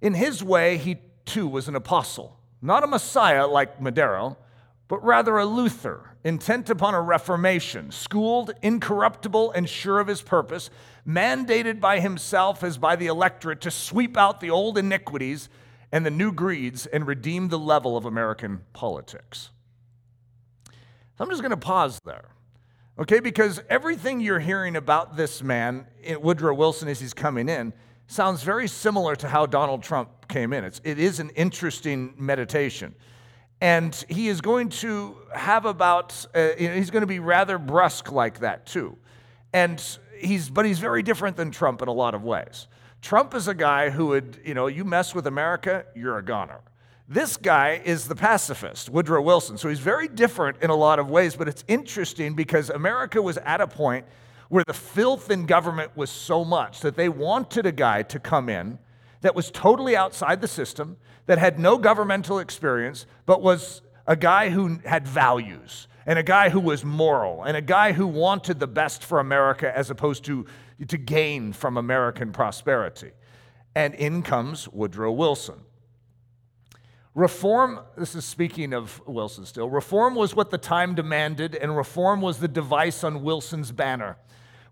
In 0.00 0.14
his 0.14 0.42
way, 0.44 0.76
he 0.76 0.98
too 1.24 1.48
was 1.48 1.66
an 1.66 1.76
apostle, 1.76 2.38
not 2.62 2.84
a 2.84 2.86
messiah 2.86 3.46
like 3.46 3.80
Madero, 3.80 4.36
but 4.90 5.04
rather 5.04 5.38
a 5.38 5.46
Luther, 5.46 6.16
intent 6.24 6.68
upon 6.68 6.94
a 6.94 7.00
reformation, 7.00 7.92
schooled, 7.92 8.50
incorruptible, 8.60 9.52
and 9.52 9.68
sure 9.68 10.00
of 10.00 10.08
his 10.08 10.20
purpose, 10.20 10.68
mandated 11.06 11.78
by 11.78 12.00
himself 12.00 12.64
as 12.64 12.76
by 12.76 12.96
the 12.96 13.06
electorate 13.06 13.60
to 13.60 13.70
sweep 13.70 14.16
out 14.16 14.40
the 14.40 14.50
old 14.50 14.76
iniquities 14.76 15.48
and 15.92 16.04
the 16.04 16.10
new 16.10 16.32
greeds 16.32 16.86
and 16.86 17.06
redeem 17.06 17.50
the 17.50 17.58
level 17.58 17.96
of 17.96 18.04
American 18.04 18.62
politics. 18.72 19.50
I'm 21.20 21.30
just 21.30 21.40
going 21.40 21.50
to 21.50 21.56
pause 21.56 22.00
there, 22.04 22.24
okay? 22.98 23.20
Because 23.20 23.62
everything 23.68 24.18
you're 24.18 24.40
hearing 24.40 24.74
about 24.74 25.16
this 25.16 25.40
man, 25.40 25.86
eh, 26.02 26.16
Woodrow 26.16 26.54
Wilson, 26.54 26.88
as 26.88 26.98
he's 26.98 27.14
coming 27.14 27.48
in, 27.48 27.72
sounds 28.08 28.42
very 28.42 28.66
similar 28.66 29.14
to 29.14 29.28
how 29.28 29.46
Donald 29.46 29.84
Trump 29.84 30.26
came 30.26 30.52
in. 30.52 30.64
It's, 30.64 30.80
it 30.82 30.98
is 30.98 31.20
an 31.20 31.30
interesting 31.36 32.12
meditation. 32.16 32.92
And 33.60 33.94
he 34.08 34.28
is 34.28 34.40
going 34.40 34.70
to 34.70 35.16
have 35.34 35.66
about, 35.66 36.26
uh, 36.34 36.50
he's 36.56 36.90
going 36.90 37.02
to 37.02 37.06
be 37.06 37.18
rather 37.18 37.58
brusque 37.58 38.10
like 38.10 38.40
that 38.40 38.66
too. 38.66 38.96
And 39.52 39.82
he's, 40.18 40.48
but 40.48 40.64
he's 40.64 40.78
very 40.78 41.02
different 41.02 41.36
than 41.36 41.50
Trump 41.50 41.82
in 41.82 41.88
a 41.88 41.92
lot 41.92 42.14
of 42.14 42.22
ways. 42.24 42.68
Trump 43.02 43.34
is 43.34 43.48
a 43.48 43.54
guy 43.54 43.90
who 43.90 44.08
would, 44.08 44.40
you 44.44 44.54
know, 44.54 44.66
you 44.66 44.84
mess 44.84 45.14
with 45.14 45.26
America, 45.26 45.84
you're 45.94 46.18
a 46.18 46.24
goner. 46.24 46.60
This 47.08 47.36
guy 47.36 47.82
is 47.84 48.06
the 48.06 48.14
pacifist, 48.14 48.88
Woodrow 48.88 49.20
Wilson. 49.20 49.58
So 49.58 49.68
he's 49.68 49.80
very 49.80 50.06
different 50.06 50.58
in 50.62 50.70
a 50.70 50.76
lot 50.76 50.98
of 50.98 51.10
ways, 51.10 51.34
but 51.34 51.48
it's 51.48 51.64
interesting 51.66 52.34
because 52.34 52.70
America 52.70 53.20
was 53.20 53.36
at 53.38 53.60
a 53.60 53.66
point 53.66 54.06
where 54.48 54.64
the 54.64 54.74
filth 54.74 55.30
in 55.30 55.46
government 55.46 55.96
was 55.96 56.10
so 56.10 56.44
much 56.44 56.80
that 56.80 56.96
they 56.96 57.08
wanted 57.08 57.66
a 57.66 57.72
guy 57.72 58.02
to 58.04 58.18
come 58.20 58.48
in 58.48 58.78
that 59.20 59.34
was 59.34 59.50
totally 59.50 59.96
outside 59.96 60.40
the 60.40 60.48
system, 60.48 60.96
that 61.26 61.38
had 61.38 61.58
no 61.58 61.78
governmental 61.78 62.38
experience, 62.38 63.06
but 63.26 63.42
was 63.42 63.82
a 64.06 64.16
guy 64.16 64.50
who 64.50 64.78
had 64.84 65.06
values 65.06 65.86
and 66.06 66.18
a 66.18 66.22
guy 66.22 66.48
who 66.48 66.60
was 66.60 66.84
moral 66.84 67.44
and 67.44 67.56
a 67.56 67.62
guy 67.62 67.92
who 67.92 68.06
wanted 68.06 68.58
the 68.58 68.66
best 68.66 69.04
for 69.04 69.20
America 69.20 69.76
as 69.76 69.90
opposed 69.90 70.24
to 70.24 70.46
to 70.88 70.96
gain 70.96 71.52
from 71.52 71.76
American 71.76 72.32
prosperity. 72.32 73.10
And 73.74 73.94
in 73.94 74.22
comes 74.22 74.68
Woodrow 74.68 75.12
Wilson. 75.12 75.60
Reform, 77.14 77.80
this 77.96 78.14
is 78.14 78.24
speaking 78.24 78.72
of 78.72 79.02
Wilson 79.06 79.44
still, 79.44 79.68
reform 79.68 80.14
was 80.14 80.34
what 80.34 80.50
the 80.50 80.58
time 80.58 80.94
demanded, 80.94 81.54
and 81.54 81.76
reform 81.76 82.20
was 82.20 82.38
the 82.38 82.48
device 82.48 83.02
on 83.02 83.22
Wilson's 83.22 83.72
banner. 83.72 84.16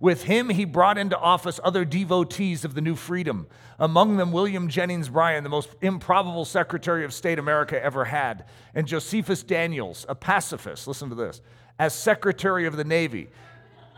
With 0.01 0.25
him, 0.25 0.51
he 0.51 0.65
brought 0.65 0.97
into 0.97 1.19
office 1.19 1.59
other 1.65 1.85
devotees 1.85 2.65
of 2.65 2.75
the 2.75 2.81
new 2.81 2.95
freedom, 2.95 3.49
among 3.79 4.17
them 4.17 4.31
William 4.31 4.69
Jennings 4.69 5.09
Bryan, 5.09 5.43
the 5.43 5.51
most 5.51 5.71
improbable 5.81 6.45
Secretary 6.45 7.05
of 7.05 7.13
State 7.13 7.39
America 7.39 7.83
ever 7.83 8.05
had, 8.05 8.45
and 8.75 8.87
Josephus 8.87 9.43
Daniels, 9.43 10.07
a 10.09 10.15
pacifist, 10.15 10.87
listen 10.87 11.09
to 11.09 11.17
this, 11.17 11.41
as 11.81 11.95
Secretary 11.95 12.65
of 12.67 12.77
the 12.77 12.85
Navy. 12.85 13.29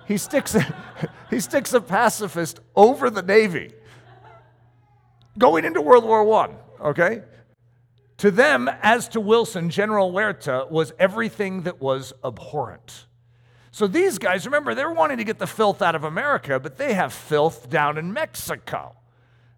He 0.07 0.17
sticks, 0.17 0.57
he 1.31 1.39
sticks 1.39 1.75
a 1.75 1.81
pacifist 1.81 2.61
over 2.75 3.11
the 3.11 3.23
Navy 3.23 3.73
going 5.39 5.65
into 5.65 5.81
World 5.81 6.05
War 6.05 6.51
I, 6.81 6.89
okay? 6.89 7.23
To 8.19 8.31
them, 8.31 8.69
as 8.83 9.09
to 9.11 9.21
Wilson, 9.21 9.71
General 9.71 10.13
Huerta 10.13 10.71
was 10.71 10.93
everything 10.99 11.63
that 11.63 11.81
was 11.81 12.13
abhorrent. 12.23 13.07
So 13.73 13.87
these 13.87 14.19
guys, 14.19 14.47
remember, 14.47 14.75
they're 14.75 14.93
wanting 14.93 15.19
to 15.19 15.25
get 15.25 15.39
the 15.39 15.47
filth 15.47 15.81
out 15.81 15.95
of 15.95 16.05
America, 16.05 16.59
but 16.59 16.77
they 16.77 16.95
have 16.95 17.13
filth 17.13 17.71
down 17.71 17.99
in 17.99 18.13
Mexico. 18.13 18.97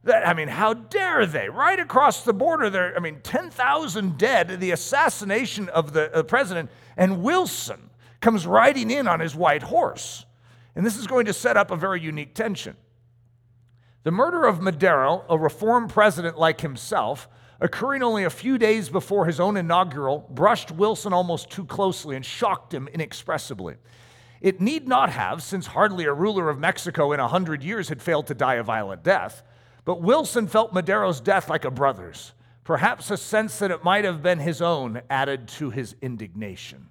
That, 0.04 0.26
I 0.26 0.34
mean, 0.34 0.48
how 0.48 0.74
dare 0.74 1.24
they? 1.26 1.48
Right 1.48 1.78
across 1.78 2.24
the 2.24 2.34
border, 2.34 2.68
there, 2.68 2.94
I 2.96 3.00
mean, 3.00 3.20
10,000 3.22 4.18
dead, 4.18 4.60
the 4.60 4.72
assassination 4.72 5.68
of 5.68 5.92
the 5.92 6.14
uh, 6.14 6.22
president, 6.24 6.70
and 6.96 7.22
Wilson 7.22 7.90
comes 8.20 8.46
riding 8.46 8.90
in 8.90 9.06
on 9.08 9.20
his 9.20 9.34
white 9.34 9.62
horse. 9.62 10.26
And 10.74 10.84
this 10.84 10.96
is 10.96 11.06
going 11.06 11.26
to 11.26 11.32
set 11.32 11.56
up 11.56 11.70
a 11.70 11.76
very 11.76 12.00
unique 12.00 12.34
tension. 12.34 12.76
The 14.02 14.10
murder 14.10 14.44
of 14.44 14.60
Madero, 14.60 15.24
a 15.28 15.38
reform 15.38 15.88
president 15.88 16.38
like 16.38 16.60
himself, 16.60 17.28
occurring 17.62 18.02
only 18.02 18.24
a 18.24 18.30
few 18.30 18.58
days 18.58 18.88
before 18.88 19.24
his 19.24 19.38
own 19.38 19.56
inaugural, 19.56 20.26
brushed 20.28 20.72
Wilson 20.72 21.12
almost 21.12 21.48
too 21.48 21.64
closely 21.64 22.16
and 22.16 22.26
shocked 22.26 22.74
him 22.74 22.88
inexpressibly. 22.88 23.76
It 24.40 24.60
need 24.60 24.88
not 24.88 25.10
have, 25.10 25.42
since 25.42 25.68
hardly 25.68 26.04
a 26.04 26.12
ruler 26.12 26.50
of 26.50 26.58
Mexico 26.58 27.12
in 27.12 27.20
a 27.20 27.28
hundred 27.28 27.62
years 27.62 27.88
had 27.88 28.02
failed 28.02 28.26
to 28.26 28.34
die 28.34 28.56
a 28.56 28.64
violent 28.64 29.04
death. 29.04 29.44
But 29.84 30.02
Wilson 30.02 30.48
felt 30.48 30.74
Madero's 30.74 31.20
death 31.20 31.48
like 31.48 31.64
a 31.64 31.70
brother's. 31.70 32.32
Perhaps 32.64 33.12
a 33.12 33.16
sense 33.16 33.60
that 33.60 33.70
it 33.70 33.84
might 33.84 34.04
have 34.04 34.22
been 34.22 34.40
his 34.40 34.60
own 34.60 35.02
added 35.08 35.46
to 35.48 35.70
his 35.70 35.94
indignation. 36.02 36.88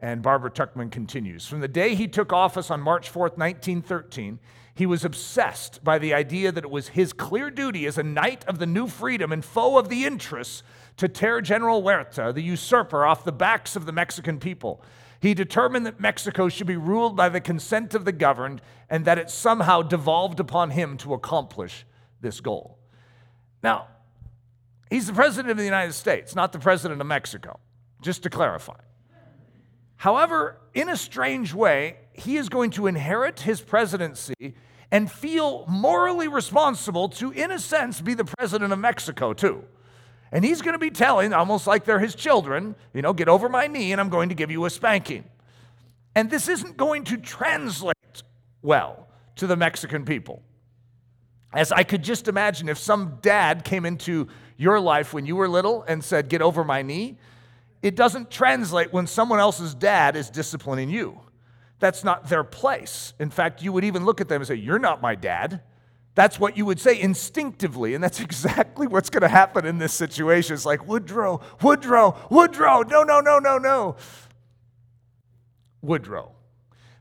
And 0.00 0.22
Barbara 0.22 0.50
Tuchman 0.50 0.90
continues 0.90 1.46
From 1.46 1.60
the 1.60 1.68
day 1.68 1.94
he 1.94 2.08
took 2.08 2.32
office 2.32 2.70
on 2.70 2.80
March 2.80 3.12
4th, 3.12 3.36
1913, 3.36 4.38
he 4.74 4.86
was 4.86 5.04
obsessed 5.04 5.84
by 5.84 5.98
the 5.98 6.14
idea 6.14 6.50
that 6.50 6.64
it 6.64 6.70
was 6.70 6.88
his 6.88 7.12
clear 7.12 7.50
duty 7.50 7.86
as 7.86 7.98
a 7.98 8.02
knight 8.02 8.44
of 8.46 8.58
the 8.58 8.66
new 8.66 8.88
freedom 8.88 9.30
and 9.30 9.44
foe 9.44 9.78
of 9.78 9.88
the 9.88 10.04
interests 10.04 10.62
to 10.96 11.08
tear 11.08 11.40
General 11.40 11.82
Huerta, 11.82 12.32
the 12.32 12.42
usurper, 12.42 13.04
off 13.04 13.24
the 13.24 13.32
backs 13.32 13.76
of 13.76 13.84
the 13.84 13.92
Mexican 13.92 14.38
people. 14.38 14.82
He 15.20 15.34
determined 15.34 15.86
that 15.86 16.00
Mexico 16.00 16.48
should 16.48 16.66
be 16.66 16.76
ruled 16.76 17.16
by 17.16 17.28
the 17.28 17.40
consent 17.40 17.94
of 17.94 18.04
the 18.04 18.12
governed 18.12 18.60
and 18.88 19.04
that 19.04 19.18
it 19.18 19.30
somehow 19.30 19.82
devolved 19.82 20.40
upon 20.40 20.70
him 20.70 20.96
to 20.98 21.14
accomplish 21.14 21.84
this 22.20 22.40
goal. 22.40 22.78
Now, 23.62 23.88
he's 24.90 25.06
the 25.06 25.12
president 25.12 25.50
of 25.50 25.58
the 25.58 25.64
United 25.64 25.92
States, 25.92 26.34
not 26.34 26.52
the 26.52 26.58
president 26.58 27.00
of 27.00 27.06
Mexico, 27.06 27.60
just 28.00 28.22
to 28.24 28.30
clarify. 28.30 28.80
However, 29.96 30.58
in 30.74 30.88
a 30.88 30.96
strange 30.96 31.54
way, 31.54 31.98
he 32.12 32.36
is 32.36 32.48
going 32.48 32.70
to 32.72 32.86
inherit 32.86 33.40
his 33.40 33.60
presidency 33.60 34.54
and 34.90 35.10
feel 35.10 35.64
morally 35.66 36.28
responsible 36.28 37.08
to, 37.08 37.30
in 37.30 37.50
a 37.50 37.58
sense, 37.58 38.00
be 38.00 38.14
the 38.14 38.24
president 38.24 38.72
of 38.72 38.78
Mexico, 38.78 39.32
too. 39.32 39.64
And 40.30 40.44
he's 40.44 40.62
going 40.62 40.74
to 40.74 40.78
be 40.78 40.90
telling, 40.90 41.32
almost 41.32 41.66
like 41.66 41.84
they're 41.84 41.98
his 41.98 42.14
children, 42.14 42.74
you 42.94 43.02
know, 43.02 43.12
get 43.12 43.28
over 43.28 43.48
my 43.48 43.66
knee 43.66 43.92
and 43.92 44.00
I'm 44.00 44.08
going 44.08 44.30
to 44.30 44.34
give 44.34 44.50
you 44.50 44.64
a 44.64 44.70
spanking. 44.70 45.24
And 46.14 46.30
this 46.30 46.48
isn't 46.48 46.76
going 46.76 47.04
to 47.04 47.16
translate 47.16 48.22
well 48.62 49.08
to 49.36 49.46
the 49.46 49.56
Mexican 49.56 50.04
people. 50.04 50.42
As 51.52 51.70
I 51.70 51.82
could 51.82 52.02
just 52.02 52.28
imagine 52.28 52.68
if 52.68 52.78
some 52.78 53.18
dad 53.20 53.64
came 53.64 53.84
into 53.84 54.28
your 54.56 54.80
life 54.80 55.12
when 55.12 55.26
you 55.26 55.36
were 55.36 55.48
little 55.48 55.82
and 55.82 56.02
said, 56.02 56.28
Get 56.28 56.40
over 56.40 56.64
my 56.64 56.80
knee, 56.82 57.18
it 57.82 57.96
doesn't 57.96 58.30
translate 58.30 58.92
when 58.92 59.06
someone 59.06 59.38
else's 59.38 59.74
dad 59.74 60.16
is 60.16 60.30
disciplining 60.30 60.88
you. 60.88 61.20
That's 61.82 62.04
not 62.04 62.28
their 62.28 62.44
place. 62.44 63.12
In 63.18 63.28
fact, 63.28 63.60
you 63.60 63.72
would 63.72 63.82
even 63.82 64.04
look 64.04 64.20
at 64.20 64.28
them 64.28 64.40
and 64.40 64.46
say, 64.46 64.54
You're 64.54 64.78
not 64.78 65.02
my 65.02 65.16
dad. 65.16 65.62
That's 66.14 66.38
what 66.38 66.56
you 66.56 66.64
would 66.64 66.78
say 66.78 67.00
instinctively. 67.00 67.94
And 67.94 68.04
that's 68.04 68.20
exactly 68.28 68.86
what's 68.86 69.10
going 69.10 69.22
to 69.22 69.28
happen 69.28 69.66
in 69.66 69.78
this 69.78 69.92
situation. 69.92 70.54
It's 70.54 70.64
like, 70.64 70.86
Woodrow, 70.86 71.40
Woodrow, 71.60 72.16
Woodrow. 72.30 72.82
No, 72.82 73.02
no, 73.02 73.18
no, 73.18 73.40
no, 73.40 73.58
no. 73.58 73.96
Woodrow. 75.80 76.30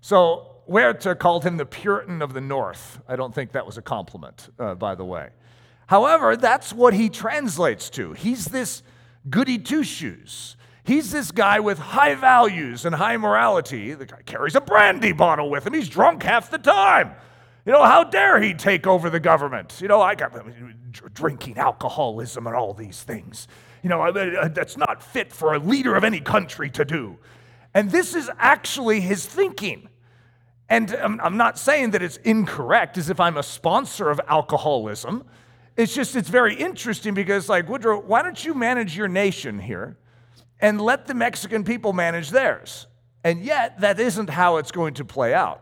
So 0.01 0.55
Huerta 0.67 1.13
called 1.13 1.43
him 1.43 1.57
the 1.57 1.65
Puritan 1.67 2.23
of 2.23 2.33
the 2.33 2.41
North. 2.41 3.01
I 3.07 3.15
don't 3.15 3.35
think 3.35 3.51
that 3.51 3.67
was 3.67 3.77
a 3.77 3.83
compliment, 3.83 4.49
uh, 4.57 4.73
by 4.73 4.95
the 4.95 5.05
way. 5.05 5.29
However, 5.85 6.35
that's 6.35 6.73
what 6.73 6.95
he 6.95 7.07
translates 7.07 7.91
to. 7.91 8.13
He's 8.13 8.45
this 8.45 8.81
goody 9.29 9.59
two 9.59 9.83
shoes. 9.83 10.57
He's 10.83 11.11
this 11.11 11.31
guy 11.31 11.59
with 11.59 11.77
high 11.77 12.15
values 12.15 12.85
and 12.85 12.95
high 12.95 13.17
morality. 13.17 13.93
The 13.93 14.05
guy 14.05 14.21
carries 14.25 14.55
a 14.55 14.61
brandy 14.61 15.11
bottle 15.11 15.49
with 15.49 15.67
him. 15.67 15.73
He's 15.73 15.89
drunk 15.89 16.23
half 16.23 16.49
the 16.49 16.57
time. 16.57 17.11
You 17.65 17.71
know, 17.71 17.83
how 17.83 18.03
dare 18.03 18.41
he 18.41 18.55
take 18.55 18.87
over 18.87 19.09
the 19.09 19.19
government? 19.19 19.79
You 19.79 19.87
know, 19.87 20.01
I 20.01 20.15
got 20.15 20.33
drinking, 21.13 21.57
alcoholism, 21.59 22.47
and 22.47 22.55
all 22.55 22.73
these 22.73 23.03
things. 23.03 23.47
You 23.83 23.89
know, 23.89 24.11
that's 24.49 24.77
not 24.77 25.03
fit 25.03 25.31
for 25.31 25.53
a 25.53 25.59
leader 25.59 25.95
of 25.95 26.03
any 26.03 26.19
country 26.19 26.71
to 26.71 26.83
do. 26.83 27.17
And 27.73 27.91
this 27.91 28.15
is 28.15 28.29
actually 28.39 29.01
his 29.01 29.25
thinking. 29.25 29.87
And 30.67 30.91
I'm 30.95 31.37
not 31.37 31.59
saying 31.59 31.91
that 31.91 32.01
it's 32.01 32.17
incorrect 32.17 32.97
as 32.97 33.09
if 33.09 33.19
I'm 33.19 33.37
a 33.37 33.43
sponsor 33.43 34.09
of 34.09 34.19
alcoholism. 34.27 35.25
It's 35.77 35.93
just, 35.93 36.15
it's 36.15 36.29
very 36.29 36.55
interesting 36.55 37.13
because, 37.13 37.49
like, 37.49 37.69
Woodrow, 37.69 37.99
why 37.99 38.23
don't 38.23 38.43
you 38.43 38.53
manage 38.53 38.97
your 38.97 39.07
nation 39.07 39.59
here? 39.59 39.97
And 40.61 40.79
let 40.79 41.07
the 41.07 41.13
Mexican 41.13 41.63
people 41.63 41.91
manage 41.91 42.29
theirs. 42.29 42.87
And 43.23 43.43
yet, 43.43 43.81
that 43.81 43.99
isn't 43.99 44.29
how 44.29 44.57
it's 44.57 44.71
going 44.71 44.95
to 44.95 45.05
play 45.05 45.33
out. 45.33 45.61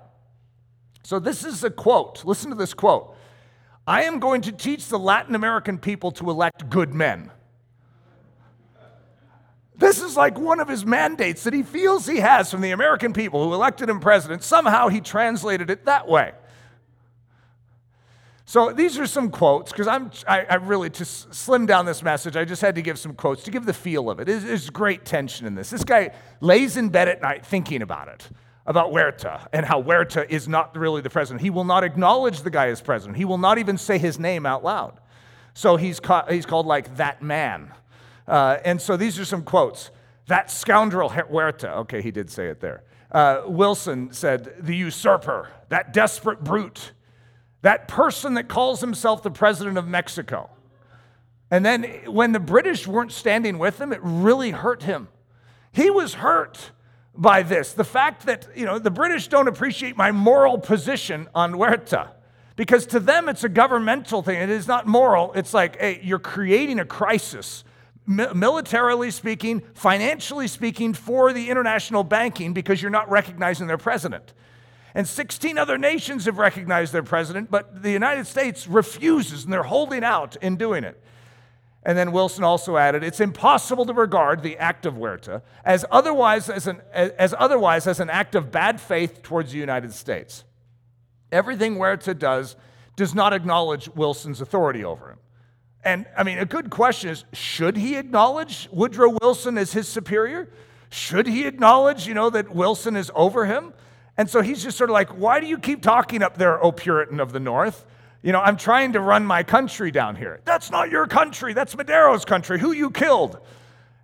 So, 1.03 1.19
this 1.19 1.43
is 1.43 1.63
a 1.63 1.69
quote. 1.69 2.23
Listen 2.25 2.49
to 2.51 2.55
this 2.55 2.73
quote 2.73 3.15
I 3.88 4.03
am 4.03 4.19
going 4.19 4.41
to 4.41 4.51
teach 4.51 4.88
the 4.88 4.99
Latin 4.99 5.35
American 5.35 5.77
people 5.77 6.12
to 6.12 6.29
elect 6.29 6.69
good 6.69 6.93
men. 6.93 7.31
This 9.75 10.01
is 10.01 10.17
like 10.17 10.38
one 10.38 10.59
of 10.59 10.67
his 10.67 10.85
mandates 10.85 11.45
that 11.45 11.53
he 11.53 11.63
feels 11.63 12.05
he 12.05 12.17
has 12.17 12.51
from 12.51 12.59
the 12.59 12.71
American 12.71 13.13
people 13.13 13.45
who 13.45 13.53
elected 13.53 13.89
him 13.89 14.01
president. 14.01 14.43
Somehow 14.43 14.89
he 14.89 14.99
translated 14.99 15.69
it 15.69 15.85
that 15.85 16.05
way. 16.05 16.33
So 18.49 18.71
these 18.71 18.97
are 18.97 19.05
some 19.05 19.29
quotes 19.29 19.71
because 19.71 19.85
I'm 19.85 20.09
I, 20.27 20.43
I, 20.49 20.55
really 20.55 20.89
to 20.89 21.05
slim 21.05 21.67
down 21.67 21.85
this 21.85 22.01
message. 22.01 22.35
I 22.35 22.45
just 22.45 22.63
had 22.63 22.73
to 22.73 22.81
give 22.81 22.97
some 22.97 23.13
quotes 23.13 23.43
to 23.43 23.51
give 23.51 23.63
the 23.63 23.75
feel 23.75 24.09
of 24.09 24.19
it. 24.19 24.25
There's 24.25 24.71
great 24.71 25.05
tension 25.05 25.45
in 25.45 25.53
this. 25.53 25.69
This 25.69 25.83
guy 25.83 26.15
lays 26.41 26.75
in 26.75 26.89
bed 26.89 27.07
at 27.09 27.21
night 27.21 27.45
thinking 27.45 27.83
about 27.83 28.07
it, 28.07 28.27
about 28.65 28.89
Huerta 28.89 29.47
and 29.53 29.67
how 29.67 29.83
Huerta 29.83 30.25
is 30.27 30.47
not 30.47 30.75
really 30.75 31.01
the 31.01 31.12
president. 31.12 31.41
He 31.41 31.51
will 31.51 31.63
not 31.63 31.83
acknowledge 31.83 32.41
the 32.41 32.49
guy 32.49 32.69
as 32.69 32.81
president. 32.81 33.17
He 33.17 33.23
will 33.23 33.38
not 33.38 33.59
even 33.59 33.77
say 33.77 33.99
his 33.99 34.17
name 34.17 34.47
out 34.47 34.63
loud. 34.63 34.99
So 35.53 35.75
he's 35.75 35.99
ca- 35.99 36.25
he's 36.27 36.47
called 36.47 36.65
like 36.65 36.97
that 36.97 37.21
man. 37.21 37.71
Uh, 38.27 38.57
and 38.65 38.81
so 38.81 38.97
these 38.97 39.19
are 39.19 39.25
some 39.25 39.43
quotes. 39.43 39.91
That 40.25 40.49
scoundrel 40.49 41.09
Huerta. 41.12 41.69
Okay, 41.81 42.01
he 42.01 42.09
did 42.09 42.31
say 42.31 42.47
it 42.47 42.62
there. 42.62 42.81
Uh, 43.12 43.43
Wilson 43.45 44.12
said, 44.12 44.55
"The 44.59 44.75
usurper, 44.75 45.49
that 45.67 45.93
desperate 45.93 46.43
brute." 46.43 46.93
That 47.62 47.88
person 47.88 48.36
that 48.36 48.48
calls 48.48 48.82
himself 48.82 49.24
the 49.24 49.32
president 49.32 49.78
of 49.78 49.88
Mexico. 49.88 50.50
And 51.52 51.65
then 51.65 51.84
when 52.06 52.32
the 52.32 52.39
British 52.39 52.88
weren't 52.88 53.12
standing 53.12 53.58
with 53.58 53.80
him, 53.82 53.91
it 53.91 54.00
really 54.04 54.52
hurt 54.52 54.84
him. 54.84 55.08
He 55.72 55.89
was 55.89 56.15
hurt 56.15 56.72
by 57.15 57.43
this. 57.43 57.74
The 57.74 57.84
fact 57.84 58.26
that, 58.28 58.48
you 58.56 58.65
know, 58.65 58.80
the 58.80 58.91
British 58.91 59.28
don't 59.28 59.48
appreciate 59.48 59.98
my 59.98 60.12
moral 60.12 60.58
position 60.58 61.28
on 61.36 61.54
Huerta. 61.54 62.12
Because 62.56 62.86
to 62.88 63.00
them, 63.00 63.30
it's 63.30 63.43
a 63.43 63.50
governmental 63.50 64.22
thing. 64.22 64.36
It 64.36 64.50
is 64.50 64.67
not 64.67 64.86
moral. 64.86 65.32
It's 65.34 65.54
like, 65.54 65.80
hey, 65.80 66.02
you're 66.04 66.19
creating 66.19 66.80
a 66.80 66.86
crisis. 66.86 67.63
militarily 68.10 69.12
speaking, 69.12 69.62
financially 69.76 70.48
speaking, 70.48 70.93
for 70.93 71.32
the 71.32 71.50
international 71.50 72.04
banking 72.04 72.54
because 72.54 72.82
you're 72.82 72.89
not 72.89 73.10
recognizing 73.10 73.67
their 73.67 73.78
president. 73.78 74.34
And 74.95 75.08
16 75.08 75.58
other 75.58 75.78
nations 75.78 76.25
have 76.25 76.38
recognized 76.38 76.93
their 76.93 77.04
president, 77.04 77.52
but 77.52 77.84
the 77.84 77.91
United 77.91 78.25
States 78.25 78.67
refuses, 78.67 79.43
and 79.43 79.54
they're 79.54 79.63
holding 79.63 80.04
out 80.04 80.36
in 80.38 80.56
doing 80.56 80.84
it. 80.84 81.02
And 81.84 81.97
then 81.97 82.12
Wilson 82.12 82.43
also 82.43 82.75
added, 82.75 83.04
it's 83.04 83.21
impossible 83.21 83.86
to 83.86 83.93
regard 83.93 84.43
the 84.43 84.58
act 84.58 84.86
of 84.86 84.95
Huerta 84.95 85.41
as 85.63 85.86
otherwise 85.89 86.49
as 86.49 86.67
an, 86.67 86.82
as 86.93 87.34
otherwise 87.38 87.88
as 87.88 87.99
an 87.99 88.10
act 88.10 88.36
of 88.36 88.52
bad 88.52 88.82
faith 88.82 89.21
towards 89.21 89.54
the 89.54 89.58
United 89.60 89.93
States. 89.93 90.43
Everything 91.32 91.75
Huerta 91.75 92.17
does 92.17 92.56
does 92.95 93.15
not 93.15 93.32
acknowledge 93.32 93.88
Wilson's 93.89 94.41
authority 94.41 94.84
over 94.84 95.12
him. 95.12 95.19
And 95.86 96.06
I 96.17 96.23
mean, 96.23 96.38
a 96.38 96.45
good 96.45 96.69
question 96.69 97.12
is 97.12 97.23
should 97.32 97.78
he 97.78 97.95
acknowledge 97.95 98.67
Woodrow 98.71 99.17
Wilson 99.21 99.58
as 99.58 99.71
his 99.71 99.88
superior? 99.88 100.52
Should 100.89 101.28
he 101.28 101.45
acknowledge, 101.45 102.08
you 102.08 102.13
know, 102.13 102.30
that 102.30 102.54
Wilson 102.54 102.97
is 102.97 103.10
over 103.15 103.45
him? 103.45 103.73
And 104.19 104.29
so 104.29 104.41
he's 104.41 104.62
just 104.62 104.77
sort 104.77 104.89
of 104.89 104.93
like, 104.95 105.12
why 105.12 105.39
do 105.39 105.47
you 105.47 105.58
keep 105.58 105.82
talking 105.82 106.21
up 106.21 106.38
there, 106.38 106.62
O 106.62 106.73
Puritan 106.73 107.21
of 107.21 107.32
the 107.32 107.39
North? 107.39 107.86
You 108.21 108.34
know, 108.34 108.41
I'm 108.41 108.58
trying 108.58 108.91
to 108.91 108.99
run 108.99 109.25
my 109.25 109.43
country 109.43 109.91
down 109.91 110.17
here. 110.17 110.41
That's 110.43 110.69
not 110.69 110.91
your 110.91 111.08
country. 111.08 111.53
That's 111.53 111.73
Madero's 111.73 112.25
country, 112.25 112.60
who 112.60 112.73
you 112.73 112.91
killed. 112.91 113.39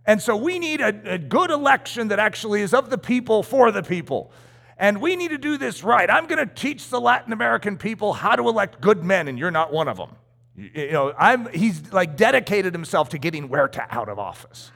And 0.05 0.21
so 0.21 0.37
we 0.37 0.57
need 0.57 0.79
a, 0.79 1.15
a, 1.15 1.17
good 1.17 1.51
election 1.51 2.07
that 2.07 2.19
actually 2.19 2.61
is 2.61 2.73
of 2.73 2.89
the 2.89 2.97
people 2.97 3.43
for 3.43 3.73
the 3.73 3.83
people. 3.83 4.31
And 4.77 5.01
we 5.01 5.17
need 5.17 5.31
to 5.31 5.37
do 5.37 5.57
this 5.57 5.83
right. 5.83 6.09
I'm 6.09 6.27
going 6.27 6.47
to 6.47 6.55
teach 6.55 6.87
the 6.87 7.01
Latin 7.01 7.33
American 7.33 7.75
people 7.75 8.13
how 8.13 8.37
to 8.37 8.47
elect 8.47 8.79
good 8.79 9.03
men, 9.03 9.27
and 9.27 9.37
you're 9.37 9.51
not 9.51 9.73
one 9.73 9.89
of 9.89 9.97
them. 9.97 10.15
You 10.55 10.93
know, 10.93 11.13
I'm, 11.19 11.51
he's 11.51 11.91
like 11.91 12.15
dedicated 12.15 12.73
himself 12.73 13.09
to 13.09 13.17
getting 13.17 13.49
Huerta 13.49 13.85
out 13.89 14.07
of 14.07 14.17
office. 14.17 14.71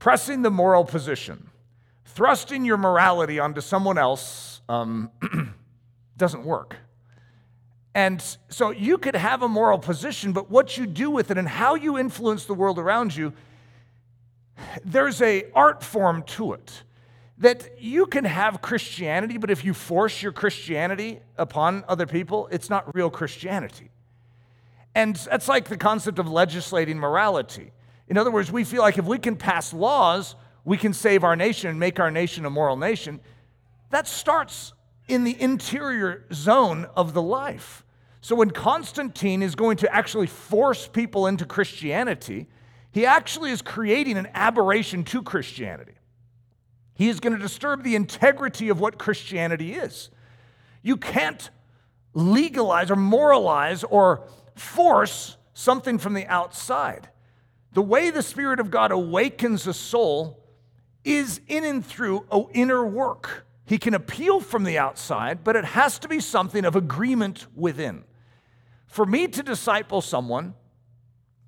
Pressing 0.00 0.42
the 0.42 0.50
moral 0.50 0.84
position, 0.84 1.51
thrusting 2.14 2.64
your 2.64 2.76
morality 2.76 3.38
onto 3.38 3.60
someone 3.60 3.98
else 3.98 4.60
um, 4.68 5.10
doesn't 6.16 6.44
work. 6.44 6.76
And 7.94 8.24
so 8.48 8.70
you 8.70 8.96
could 8.96 9.16
have 9.16 9.42
a 9.42 9.48
moral 9.48 9.78
position, 9.78 10.32
but 10.32 10.50
what 10.50 10.78
you 10.78 10.86
do 10.86 11.10
with 11.10 11.30
it 11.30 11.38
and 11.38 11.48
how 11.48 11.74
you 11.74 11.98
influence 11.98 12.46
the 12.46 12.54
world 12.54 12.78
around 12.78 13.14
you, 13.14 13.32
there's 14.84 15.20
a 15.20 15.44
art 15.54 15.82
form 15.82 16.22
to 16.22 16.54
it. 16.54 16.82
That 17.38 17.82
you 17.82 18.06
can 18.06 18.24
have 18.24 18.62
Christianity, 18.62 19.36
but 19.36 19.50
if 19.50 19.64
you 19.64 19.74
force 19.74 20.22
your 20.22 20.32
Christianity 20.32 21.20
upon 21.36 21.84
other 21.88 22.06
people, 22.06 22.48
it's 22.52 22.70
not 22.70 22.94
real 22.94 23.10
Christianity. 23.10 23.90
And 24.94 25.16
that's 25.16 25.48
like 25.48 25.68
the 25.68 25.76
concept 25.76 26.18
of 26.18 26.30
legislating 26.30 26.98
morality. 26.98 27.72
In 28.06 28.16
other 28.16 28.30
words, 28.30 28.52
we 28.52 28.64
feel 28.64 28.82
like 28.82 28.98
if 28.98 29.06
we 29.06 29.18
can 29.18 29.36
pass 29.36 29.72
laws, 29.72 30.36
we 30.64 30.76
can 30.76 30.92
save 30.92 31.24
our 31.24 31.36
nation 31.36 31.70
and 31.70 31.78
make 31.78 31.98
our 31.98 32.10
nation 32.10 32.44
a 32.44 32.50
moral 32.50 32.76
nation. 32.76 33.20
That 33.90 34.06
starts 34.06 34.72
in 35.08 35.24
the 35.24 35.40
interior 35.40 36.24
zone 36.32 36.86
of 36.96 37.14
the 37.14 37.22
life. 37.22 37.84
So 38.20 38.36
when 38.36 38.50
Constantine 38.50 39.42
is 39.42 39.54
going 39.54 39.78
to 39.78 39.94
actually 39.94 40.28
force 40.28 40.86
people 40.86 41.26
into 41.26 41.44
Christianity, 41.44 42.46
he 42.92 43.04
actually 43.04 43.50
is 43.50 43.62
creating 43.62 44.16
an 44.16 44.28
aberration 44.32 45.02
to 45.04 45.22
Christianity. 45.22 45.94
He 46.94 47.08
is 47.08 47.18
going 47.18 47.34
to 47.34 47.42
disturb 47.42 47.82
the 47.82 47.96
integrity 47.96 48.68
of 48.68 48.78
what 48.78 48.98
Christianity 48.98 49.74
is. 49.74 50.10
You 50.82 50.96
can't 50.96 51.50
legalize 52.14 52.90
or 52.90 52.96
moralize 52.96 53.82
or 53.82 54.28
force 54.54 55.36
something 55.54 55.98
from 55.98 56.14
the 56.14 56.26
outside. 56.26 57.08
The 57.72 57.82
way 57.82 58.10
the 58.10 58.22
Spirit 58.22 58.60
of 58.60 58.70
God 58.70 58.92
awakens 58.92 59.66
a 59.66 59.72
soul 59.72 60.41
is 61.04 61.40
in 61.48 61.64
and 61.64 61.84
through 61.84 62.26
inner 62.52 62.84
work. 62.84 63.46
He 63.64 63.78
can 63.78 63.94
appeal 63.94 64.40
from 64.40 64.64
the 64.64 64.78
outside, 64.78 65.44
but 65.44 65.56
it 65.56 65.64
has 65.64 65.98
to 66.00 66.08
be 66.08 66.20
something 66.20 66.64
of 66.64 66.76
agreement 66.76 67.46
within. 67.54 68.04
For 68.86 69.06
me 69.06 69.28
to 69.28 69.42
disciple 69.42 70.00
someone, 70.00 70.54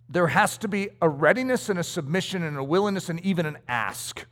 there 0.08 0.28
has 0.28 0.56
to 0.58 0.68
be 0.68 0.90
a 1.02 1.08
readiness 1.08 1.68
and 1.68 1.78
a 1.78 1.82
submission 1.82 2.42
and 2.42 2.56
a 2.56 2.64
willingness 2.64 3.08
and 3.08 3.20
even 3.20 3.46
an 3.46 3.58
ask. 3.68 4.26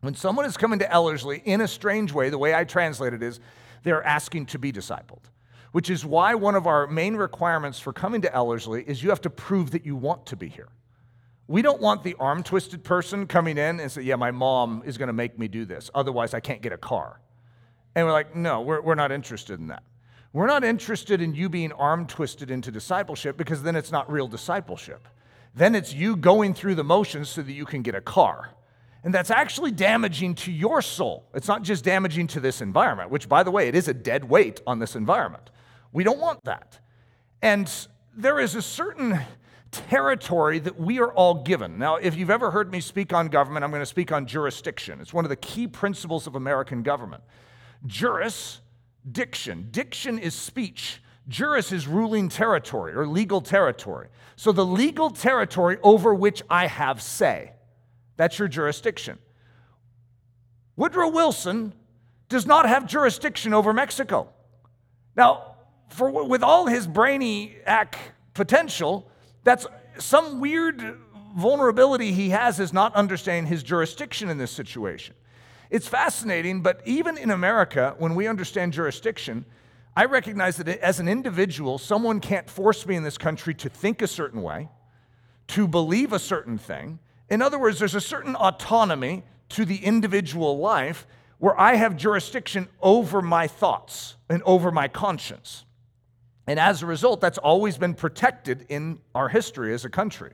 When 0.00 0.14
someone 0.14 0.44
is 0.44 0.56
coming 0.56 0.78
to 0.80 0.92
Ellerslie 0.92 1.42
in 1.44 1.60
a 1.60 1.68
strange 1.68 2.12
way, 2.12 2.30
the 2.30 2.38
way 2.38 2.54
I 2.54 2.64
translate 2.64 3.14
it 3.14 3.22
is 3.22 3.40
they're 3.82 4.02
asking 4.02 4.46
to 4.46 4.58
be 4.58 4.72
discipled, 4.72 5.22
which 5.72 5.90
is 5.90 6.04
why 6.04 6.34
one 6.34 6.54
of 6.54 6.66
our 6.66 6.86
main 6.86 7.16
requirements 7.16 7.78
for 7.78 7.92
coming 7.92 8.20
to 8.22 8.34
Ellerslie 8.34 8.84
is 8.86 9.02
you 9.02 9.08
have 9.08 9.20
to 9.22 9.30
prove 9.30 9.70
that 9.72 9.86
you 9.86 9.96
want 9.96 10.26
to 10.26 10.36
be 10.36 10.48
here. 10.48 10.68
We 11.48 11.62
don't 11.62 11.80
want 11.80 12.04
the 12.04 12.14
arm 12.20 12.42
twisted 12.42 12.84
person 12.84 13.26
coming 13.26 13.56
in 13.56 13.80
and 13.80 13.90
say, 13.90 14.02
Yeah, 14.02 14.16
my 14.16 14.30
mom 14.30 14.82
is 14.84 14.98
going 14.98 15.08
to 15.08 15.14
make 15.14 15.38
me 15.38 15.48
do 15.48 15.64
this. 15.64 15.90
Otherwise, 15.94 16.34
I 16.34 16.40
can't 16.40 16.62
get 16.62 16.72
a 16.72 16.78
car. 16.78 17.20
And 17.94 18.06
we're 18.06 18.12
like, 18.12 18.36
No, 18.36 18.60
we're, 18.60 18.82
we're 18.82 18.94
not 18.94 19.10
interested 19.10 19.58
in 19.58 19.68
that. 19.68 19.82
We're 20.34 20.46
not 20.46 20.62
interested 20.62 21.22
in 21.22 21.34
you 21.34 21.48
being 21.48 21.72
arm 21.72 22.06
twisted 22.06 22.50
into 22.50 22.70
discipleship 22.70 23.38
because 23.38 23.62
then 23.62 23.76
it's 23.76 23.90
not 23.90 24.12
real 24.12 24.28
discipleship. 24.28 25.08
Then 25.54 25.74
it's 25.74 25.94
you 25.94 26.16
going 26.16 26.52
through 26.52 26.74
the 26.74 26.84
motions 26.84 27.30
so 27.30 27.42
that 27.42 27.52
you 27.52 27.64
can 27.64 27.80
get 27.80 27.94
a 27.94 28.02
car. 28.02 28.50
And 29.02 29.14
that's 29.14 29.30
actually 29.30 29.70
damaging 29.70 30.34
to 30.36 30.52
your 30.52 30.82
soul. 30.82 31.24
It's 31.32 31.48
not 31.48 31.62
just 31.62 31.82
damaging 31.82 32.26
to 32.28 32.40
this 32.40 32.60
environment, 32.60 33.10
which, 33.10 33.28
by 33.28 33.42
the 33.42 33.50
way, 33.50 33.68
it 33.68 33.74
is 33.74 33.88
a 33.88 33.94
dead 33.94 34.24
weight 34.24 34.60
on 34.66 34.80
this 34.80 34.94
environment. 34.94 35.50
We 35.92 36.04
don't 36.04 36.18
want 36.18 36.44
that. 36.44 36.78
And 37.40 37.72
there 38.14 38.38
is 38.38 38.54
a 38.54 38.62
certain 38.62 39.18
territory 39.70 40.58
that 40.60 40.78
we 40.78 40.98
are 40.98 41.12
all 41.12 41.42
given. 41.42 41.78
Now, 41.78 41.96
if 41.96 42.16
you've 42.16 42.30
ever 42.30 42.50
heard 42.50 42.70
me 42.70 42.80
speak 42.80 43.12
on 43.12 43.28
government, 43.28 43.64
I'm 43.64 43.70
going 43.70 43.82
to 43.82 43.86
speak 43.86 44.12
on 44.12 44.26
jurisdiction. 44.26 45.00
It's 45.00 45.12
one 45.12 45.24
of 45.24 45.28
the 45.28 45.36
key 45.36 45.66
principles 45.66 46.26
of 46.26 46.34
American 46.34 46.82
government. 46.82 47.22
Juris 47.86 48.60
diction. 49.10 49.68
Diction 49.70 50.18
is 50.18 50.34
speech. 50.34 51.02
Juris 51.28 51.72
is 51.72 51.86
ruling 51.86 52.28
territory 52.28 52.94
or 52.94 53.06
legal 53.06 53.40
territory. 53.40 54.08
So 54.36 54.52
the 54.52 54.64
legal 54.64 55.10
territory 55.10 55.78
over 55.82 56.14
which 56.14 56.42
I 56.48 56.66
have 56.66 57.02
say, 57.02 57.52
that's 58.16 58.38
your 58.38 58.48
jurisdiction. 58.48 59.18
Woodrow 60.76 61.10
Wilson 61.10 61.74
does 62.28 62.46
not 62.46 62.68
have 62.68 62.86
jurisdiction 62.86 63.52
over 63.52 63.72
Mexico. 63.72 64.28
Now, 65.16 65.56
for, 65.88 66.24
with 66.26 66.42
all 66.42 66.66
his 66.66 66.86
brainy 66.86 67.56
brainiac 67.66 67.94
potential, 68.34 69.10
that's 69.48 69.66
some 69.98 70.40
weird 70.40 70.98
vulnerability 71.34 72.12
he 72.12 72.28
has 72.28 72.60
is 72.60 72.74
not 72.74 72.94
understanding 72.94 73.46
his 73.46 73.62
jurisdiction 73.62 74.28
in 74.28 74.36
this 74.36 74.50
situation. 74.50 75.14
It's 75.70 75.88
fascinating, 75.88 76.60
but 76.60 76.82
even 76.84 77.16
in 77.16 77.30
America, 77.30 77.94
when 77.98 78.14
we 78.14 78.26
understand 78.26 78.74
jurisdiction, 78.74 79.46
I 79.96 80.04
recognize 80.04 80.58
that 80.58 80.68
as 80.68 81.00
an 81.00 81.08
individual, 81.08 81.78
someone 81.78 82.20
can't 82.20 82.48
force 82.50 82.86
me 82.86 82.94
in 82.94 83.04
this 83.04 83.16
country 83.16 83.54
to 83.54 83.70
think 83.70 84.02
a 84.02 84.06
certain 84.06 84.42
way, 84.42 84.68
to 85.48 85.66
believe 85.66 86.12
a 86.12 86.18
certain 86.18 86.58
thing. 86.58 86.98
In 87.30 87.40
other 87.40 87.58
words, 87.58 87.78
there's 87.78 87.94
a 87.94 88.02
certain 88.02 88.36
autonomy 88.36 89.24
to 89.50 89.64
the 89.64 89.76
individual 89.76 90.58
life 90.58 91.06
where 91.38 91.58
I 91.58 91.76
have 91.76 91.96
jurisdiction 91.96 92.68
over 92.82 93.22
my 93.22 93.46
thoughts 93.46 94.16
and 94.28 94.42
over 94.42 94.70
my 94.70 94.88
conscience. 94.88 95.64
And 96.48 96.58
as 96.58 96.82
a 96.82 96.86
result, 96.86 97.20
that's 97.20 97.38
always 97.38 97.78
been 97.78 97.94
protected 97.94 98.66
in 98.68 98.98
our 99.14 99.28
history 99.28 99.72
as 99.72 99.84
a 99.84 99.90
country 99.90 100.32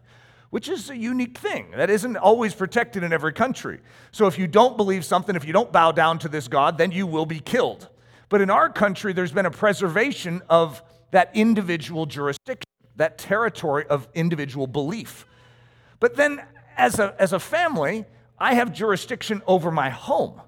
which 0.55 0.69
is 0.69 0.89
a 0.89 0.97
unique 0.97 1.37
thing 1.37 1.73
that 1.73 1.91
isn't 1.91 2.17
always 2.17 2.55
protected 2.55 3.03
in 3.03 3.13
every 3.13 3.33
country. 3.33 3.81
So 4.13 4.29
if 4.29 4.39
you 4.39 4.47
don't 4.47 4.77
believe 4.77 5.05
something, 5.05 5.35
if 5.35 5.45
you 5.45 5.53
don't 5.53 5.73
bow 5.73 5.91
down 5.91 6.21
to 6.21 6.29
this 6.29 6.47
God, 6.47 6.79
then 6.79 6.93
you 6.93 7.09
will 7.09 7.27
be 7.27 7.41
killed. 7.41 7.89
But 8.29 8.41
in 8.41 8.51
our 8.51 8.71
country, 8.71 9.13
there's 9.13 9.33
been 9.33 9.47
a 9.47 9.51
preservation 9.51 10.43
of 10.49 10.81
that 11.11 11.33
individual 11.35 12.07
jurisdiction, 12.07 12.71
that 12.95 13.19
territory 13.19 13.85
of 13.89 14.07
individual 14.15 14.69
belief. 14.69 15.27
But 15.99 16.15
then, 16.15 16.41
as 16.77 17.01
a, 17.01 17.17
as 17.19 17.33
a 17.33 17.41
family, 17.41 18.05
I 18.39 18.55
have 18.55 18.73
jurisdiction 18.73 19.43
over 19.49 19.73
my 19.73 19.91
home, 19.91 20.41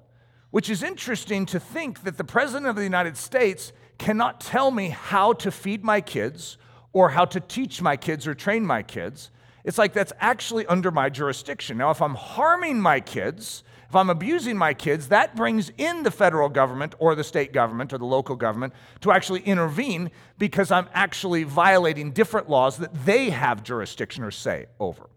which 0.51 0.69
is 0.69 0.83
interesting 0.83 1.45
to 1.47 1.59
think 1.59 2.03
that 2.03 2.15
the 2.15 2.23
President 2.23 2.67
of 2.67 2.77
the 2.77 2.83
United 2.83 3.17
States 3.17 3.73
cannot 3.97 4.39
tell 4.39 4.71
me 4.71 4.89
how 4.89 5.33
to 5.33 5.51
feed 5.51 5.83
my 5.83 6.01
kids 6.01 6.57
or 6.93 7.09
how 7.09 7.25
to 7.25 7.39
teach 7.39 7.81
my 7.81 7.97
kids 7.97 8.27
or 8.27 8.33
train 8.33 8.65
my 8.65 8.83
kids 8.83 9.31
it's 9.67 9.77
like 9.77 9.91
that's 9.91 10.13
actually 10.21 10.65
under 10.67 10.91
my 10.91 11.09
jurisdiction. 11.09 11.77
Now, 11.77 11.91
if 11.91 12.01
I'm 12.01 12.15
harming 12.15 12.79
my 12.79 13.01
kids, 13.01 13.65
if 13.89 13.97
I'm 13.97 14.09
abusing 14.09 14.55
my 14.55 14.73
kids, 14.73 15.09
that 15.09 15.35
brings 15.35 15.73
in 15.77 16.03
the 16.03 16.09
federal 16.09 16.47
government 16.47 16.95
or 16.99 17.15
the 17.15 17.23
state 17.25 17.51
government 17.51 17.91
or 17.91 17.97
the 17.97 18.05
local 18.05 18.37
government 18.37 18.71
to 19.01 19.11
actually 19.11 19.41
intervene 19.41 20.09
because 20.37 20.71
I'm 20.71 20.87
actually 20.93 21.43
violating 21.43 22.11
different 22.11 22.49
laws 22.49 22.77
that 22.77 22.93
they 23.05 23.29
have 23.29 23.61
jurisdiction 23.61 24.23
or 24.23 24.31
say 24.31 24.67
over. 24.79 25.09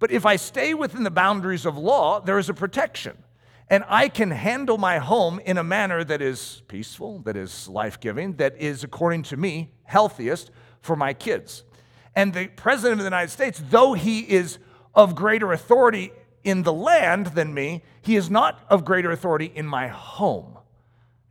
But 0.00 0.10
if 0.10 0.26
I 0.26 0.36
stay 0.36 0.74
within 0.74 1.02
the 1.02 1.10
boundaries 1.10 1.64
of 1.64 1.78
law, 1.78 2.20
there 2.20 2.38
is 2.38 2.50
a 2.50 2.54
protection. 2.54 3.16
And 3.70 3.84
I 3.88 4.08
can 4.08 4.30
handle 4.30 4.76
my 4.76 4.98
home 4.98 5.40
in 5.40 5.56
a 5.56 5.64
manner 5.64 6.04
that 6.04 6.20
is 6.20 6.62
peaceful, 6.68 7.20
that 7.20 7.36
is 7.36 7.68
life 7.68 7.98
giving, 7.98 8.34
that 8.34 8.56
is, 8.58 8.84
according 8.84 9.22
to 9.24 9.36
me, 9.36 9.72
healthiest 9.84 10.50
for 10.80 10.96
my 10.96 11.14
kids. 11.14 11.64
And 12.14 12.34
the 12.34 12.48
president 12.48 12.94
of 12.94 12.98
the 12.98 13.04
United 13.04 13.30
States, 13.30 13.62
though 13.70 13.94
he 13.94 14.20
is 14.20 14.58
of 14.94 15.14
greater 15.14 15.52
authority 15.52 16.12
in 16.44 16.62
the 16.62 16.72
land 16.72 17.28
than 17.28 17.54
me, 17.54 17.82
he 18.02 18.16
is 18.16 18.30
not 18.30 18.60
of 18.68 18.84
greater 18.84 19.10
authority 19.10 19.50
in 19.54 19.66
my 19.66 19.88
home. 19.88 20.58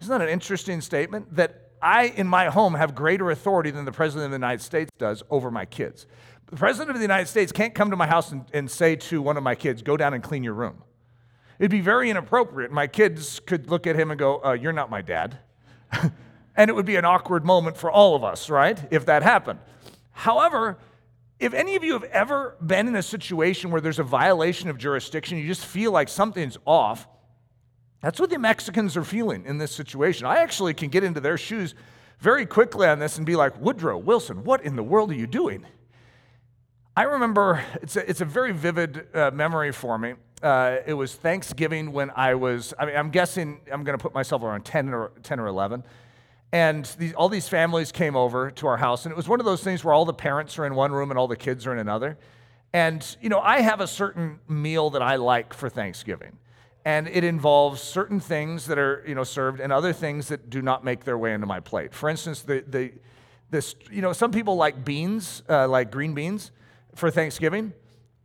Isn't 0.02 0.12
that 0.12 0.22
an 0.22 0.30
interesting 0.30 0.82
statement? 0.82 1.36
That 1.36 1.72
I, 1.82 2.08
in 2.08 2.28
my 2.28 2.46
home, 2.46 2.74
have 2.74 2.96
greater 2.96 3.30
authority 3.30 3.70
than 3.70 3.86
the 3.86 3.92
president 3.92 4.26
of 4.26 4.32
the 4.32 4.38
United 4.38 4.64
States 4.64 4.90
does 4.98 5.22
over 5.30 5.52
my 5.52 5.66
kids. 5.66 6.08
The 6.48 6.56
president 6.56 6.90
of 6.92 6.96
the 6.98 7.04
United 7.04 7.28
States 7.28 7.52
can't 7.52 7.76
come 7.76 7.92
to 7.92 7.96
my 7.96 8.08
house 8.08 8.32
and, 8.32 8.46
and 8.54 8.70
say 8.70 8.96
to 8.96 9.22
one 9.22 9.38
of 9.38 9.44
my 9.44 9.56
kids, 9.56 9.82
go 9.82 9.96
down 9.96 10.14
and 10.14 10.24
clean 10.24 10.44
your 10.44 10.54
room. 10.54 10.84
It'd 11.60 11.72
be 11.72 11.82
very 11.82 12.10
inappropriate. 12.10 12.72
My 12.72 12.88
kids 12.88 13.40
could 13.40 13.70
look 13.70 13.88
at 13.88 13.96
him 13.96 14.12
and 14.12 14.20
go, 14.20 14.44
uh, 14.44 14.54
You're 14.54 14.74
not 14.74 14.90
my 14.90 15.02
dad. 15.02 15.40
and 16.56 16.70
it 16.70 16.74
would 16.74 16.86
be 16.86 16.96
an 16.96 17.06
awkward 17.06 17.46
moment 17.46 17.78
for 17.78 17.92
all 17.92 18.16
of 18.16 18.24
us, 18.24 18.50
right? 18.50 18.80
If 18.92 19.06
that 19.06 19.24
happened. 19.24 19.60
However, 20.12 20.78
if 21.40 21.54
any 21.54 21.76
of 21.76 21.84
you 21.84 21.94
have 21.94 22.04
ever 22.06 22.56
been 22.66 22.88
in 22.88 22.96
a 22.96 23.04
situation 23.04 23.72
where 23.72 23.82
there's 23.82 24.00
a 24.00 24.04
violation 24.04 24.70
of 24.70 24.78
jurisdiction, 24.78 25.38
you 25.38 25.48
just 25.48 25.66
feel 25.66 25.92
like 25.92 26.10
something's 26.10 26.58
off, 26.66 27.08
that's 28.02 28.20
what 28.20 28.30
the 28.30 28.38
Mexicans 28.38 28.98
are 28.98 29.04
feeling 29.04 29.46
in 29.46 29.58
this 29.58 29.72
situation. 29.72 30.26
I 30.26 30.38
actually 30.38 30.74
can 30.74 30.90
get 30.90 31.04
into 31.04 31.20
their 31.20 31.38
shoes 31.38 31.74
very 32.20 32.46
quickly 32.46 32.88
on 32.88 33.00
this 33.00 33.18
and 33.18 33.26
be 33.26 33.36
like, 33.36 33.60
Woodrow 33.60 33.98
Wilson, 33.98 34.44
what 34.44 34.64
in 34.64 34.76
the 34.76 34.84
world 34.84 35.12
are 35.12 35.16
you 35.16 35.28
doing? 35.28 35.66
I 36.96 37.04
remember, 37.04 37.64
it's 37.82 37.96
a, 37.96 38.10
it's 38.10 38.22
a 38.22 38.26
very 38.26 38.52
vivid 38.52 39.08
uh, 39.16 39.32
memory 39.32 39.72
for 39.72 39.98
me. 39.98 40.14
Uh, 40.44 40.80
it 40.86 40.94
was 40.94 41.16
Thanksgiving 41.16 41.94
when 41.94 42.12
I 42.16 42.36
was, 42.36 42.74
I 42.78 42.86
mean, 42.86 42.98
I'm 42.98 43.12
guessing 43.12 43.62
I'm 43.72 43.86
going 43.86 43.98
to 43.98 44.02
put 44.02 44.14
myself 44.14 44.44
around 44.44 44.66
10 44.66 44.94
or, 44.94 45.12
10 45.24 45.40
or 45.40 45.48
11. 45.48 45.84
And 46.52 46.86
these, 47.00 47.14
all 47.14 47.30
these 47.30 47.48
families 47.48 47.94
came 47.94 48.16
over 48.16 48.52
to 48.52 48.68
our 48.68 48.78
house, 48.78 49.06
and 49.06 49.12
it 49.12 49.16
was 49.16 49.28
one 49.28 49.40
of 49.40 49.46
those 49.46 49.64
things 49.64 49.84
where 49.84 49.94
all 49.94 50.06
the 50.06 50.14
parents 50.14 50.60
are 50.60 50.66
in 50.66 50.76
one 50.76 50.92
room 50.92 51.12
and 51.12 51.18
all 51.18 51.28
the 51.28 51.38
kids 51.38 51.66
are 51.66 51.72
in 51.72 51.80
another. 51.80 52.18
And, 52.74 53.18
you 53.22 53.30
know, 53.30 53.40
I 53.40 53.62
have 53.62 53.80
a 53.80 53.88
certain 53.88 54.40
meal 54.50 54.90
that 54.92 55.02
I 55.02 55.16
like 55.16 55.54
for 55.54 55.70
Thanksgiving. 55.70 56.38
And 56.86 57.08
it 57.08 57.24
involves 57.24 57.82
certain 57.82 58.20
things 58.20 58.66
that 58.66 58.78
are, 58.78 59.04
you 59.08 59.16
know, 59.16 59.24
served 59.24 59.62
and 59.62 59.72
other 59.72 59.94
things 59.94 60.28
that 60.28 60.50
do 60.50 60.62
not 60.62 60.84
make 60.84 61.06
their 61.06 61.18
way 61.18 61.34
into 61.34 61.48
my 61.48 61.62
plate. 61.62 61.94
For 61.94 62.10
instance, 62.10 62.42
the, 62.42 62.64
the, 62.68 62.92
this, 63.50 63.76
you 63.90 64.02
know, 64.02 64.12
some 64.12 64.32
people 64.32 64.58
like 64.58 64.84
beans, 64.84 65.44
uh, 65.48 65.68
like 65.68 65.90
green 65.90 66.14
beans 66.14 66.52
for 66.96 67.10
Thanksgiving. 67.10 67.72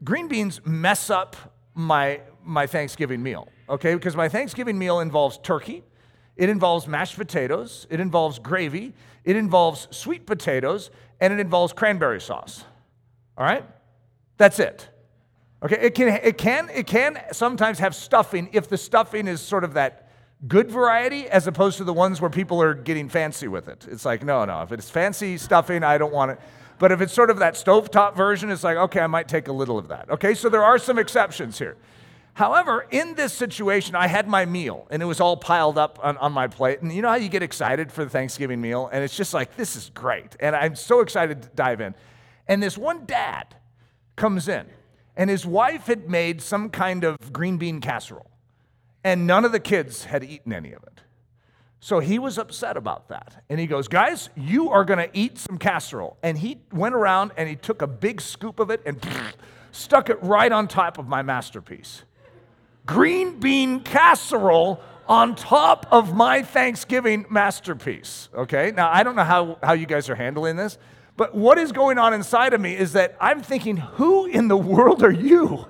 Green 0.02 0.26
beans 0.26 0.60
mess 0.66 1.10
up 1.10 1.36
my, 1.78 2.20
my 2.44 2.66
Thanksgiving 2.66 3.22
meal, 3.22 3.48
okay? 3.68 3.94
Because 3.94 4.16
my 4.16 4.28
Thanksgiving 4.28 4.76
meal 4.76 4.98
involves 4.98 5.38
turkey, 5.38 5.84
it 6.36 6.48
involves 6.48 6.88
mashed 6.88 7.16
potatoes, 7.16 7.86
it 7.88 8.00
involves 8.00 8.40
gravy, 8.40 8.92
it 9.24 9.36
involves 9.36 9.86
sweet 9.92 10.26
potatoes, 10.26 10.90
and 11.20 11.32
it 11.32 11.38
involves 11.38 11.72
cranberry 11.72 12.20
sauce. 12.20 12.64
All 13.36 13.44
right? 13.44 13.64
That's 14.38 14.58
it. 14.58 14.88
Okay, 15.62 15.78
it 15.80 15.94
can, 15.94 16.08
it 16.22 16.36
can, 16.36 16.68
it 16.74 16.86
can 16.86 17.20
sometimes 17.32 17.78
have 17.78 17.94
stuffing 17.94 18.50
if 18.52 18.68
the 18.68 18.76
stuffing 18.76 19.28
is 19.28 19.40
sort 19.40 19.62
of 19.62 19.74
that 19.74 20.10
good 20.46 20.70
variety 20.70 21.28
as 21.28 21.46
opposed 21.46 21.78
to 21.78 21.84
the 21.84 21.92
ones 21.92 22.20
where 22.20 22.30
people 22.30 22.60
are 22.60 22.74
getting 22.74 23.08
fancy 23.08 23.48
with 23.48 23.68
it. 23.68 23.86
It's 23.88 24.04
like, 24.04 24.24
no, 24.24 24.44
no, 24.44 24.62
if 24.62 24.72
it's 24.72 24.90
fancy 24.90 25.38
stuffing, 25.38 25.84
I 25.84 25.98
don't 25.98 26.12
want 26.12 26.32
it. 26.32 26.40
But 26.78 26.92
if 26.92 27.00
it's 27.00 27.12
sort 27.12 27.30
of 27.30 27.38
that 27.38 27.54
stovetop 27.54 28.16
version, 28.16 28.50
it's 28.50 28.64
like, 28.64 28.76
okay, 28.76 29.00
I 29.00 29.06
might 29.06 29.28
take 29.28 29.48
a 29.48 29.52
little 29.52 29.78
of 29.78 29.88
that. 29.88 30.08
Okay, 30.10 30.34
so 30.34 30.48
there 30.48 30.62
are 30.62 30.78
some 30.78 30.98
exceptions 30.98 31.58
here. 31.58 31.76
However, 32.34 32.86
in 32.92 33.14
this 33.14 33.32
situation, 33.32 33.96
I 33.96 34.06
had 34.06 34.28
my 34.28 34.44
meal 34.44 34.86
and 34.90 35.02
it 35.02 35.06
was 35.06 35.20
all 35.20 35.36
piled 35.36 35.76
up 35.76 35.98
on, 36.00 36.16
on, 36.18 36.32
my 36.32 36.46
plate. 36.46 36.80
And 36.80 36.92
you 36.92 37.02
know 37.02 37.08
how 37.08 37.16
you 37.16 37.28
get 37.28 37.42
excited 37.42 37.90
for 37.90 38.04
the 38.04 38.10
Thanksgiving 38.10 38.60
meal? 38.60 38.88
And 38.92 39.02
it's 39.02 39.16
just 39.16 39.34
like, 39.34 39.56
this 39.56 39.74
is 39.74 39.90
great. 39.92 40.36
And 40.38 40.54
I'm 40.54 40.76
so 40.76 41.00
excited 41.00 41.42
to 41.42 41.48
dive 41.56 41.80
in. 41.80 41.96
And 42.46 42.62
this 42.62 42.78
one 42.78 43.06
dad 43.06 43.56
comes 44.14 44.46
in, 44.46 44.66
and 45.16 45.28
his 45.28 45.44
wife 45.44 45.86
had 45.86 46.08
made 46.08 46.40
some 46.40 46.70
kind 46.70 47.02
of 47.02 47.32
green 47.32 47.58
bean 47.58 47.80
casserole. 47.80 48.30
And 49.02 49.26
none 49.26 49.44
of 49.44 49.50
the 49.50 49.60
kids 49.60 50.04
had 50.04 50.22
eaten 50.22 50.52
any 50.52 50.72
of 50.72 50.82
it. 50.84 50.97
So 51.80 52.00
he 52.00 52.18
was 52.18 52.38
upset 52.38 52.76
about 52.76 53.08
that. 53.08 53.44
And 53.48 53.60
he 53.60 53.66
goes, 53.66 53.88
Guys, 53.88 54.30
you 54.36 54.70
are 54.70 54.84
going 54.84 54.98
to 54.98 55.16
eat 55.16 55.38
some 55.38 55.58
casserole. 55.58 56.16
And 56.22 56.38
he 56.38 56.58
went 56.72 56.94
around 56.94 57.32
and 57.36 57.48
he 57.48 57.56
took 57.56 57.82
a 57.82 57.86
big 57.86 58.20
scoop 58.20 58.58
of 58.58 58.70
it 58.70 58.82
and 58.84 59.00
stuck 59.72 60.10
it 60.10 60.22
right 60.22 60.50
on 60.50 60.66
top 60.66 60.98
of 60.98 61.06
my 61.06 61.22
masterpiece 61.22 62.02
green 62.88 63.38
bean 63.38 63.80
casserole 63.80 64.80
on 65.06 65.34
top 65.34 65.86
of 65.90 66.16
my 66.16 66.42
Thanksgiving 66.42 67.26
masterpiece. 67.28 68.30
Okay, 68.34 68.72
now 68.74 68.90
I 68.90 69.02
don't 69.02 69.14
know 69.14 69.24
how, 69.24 69.58
how 69.62 69.74
you 69.74 69.86
guys 69.86 70.08
are 70.08 70.14
handling 70.14 70.56
this, 70.56 70.78
but 71.16 71.34
what 71.34 71.58
is 71.58 71.70
going 71.70 71.98
on 71.98 72.14
inside 72.14 72.54
of 72.54 72.60
me 72.60 72.74
is 72.74 72.94
that 72.94 73.14
I'm 73.20 73.42
thinking, 73.42 73.76
who 73.76 74.24
in 74.26 74.48
the 74.48 74.56
world 74.56 75.02
are 75.02 75.12
you? 75.12 75.66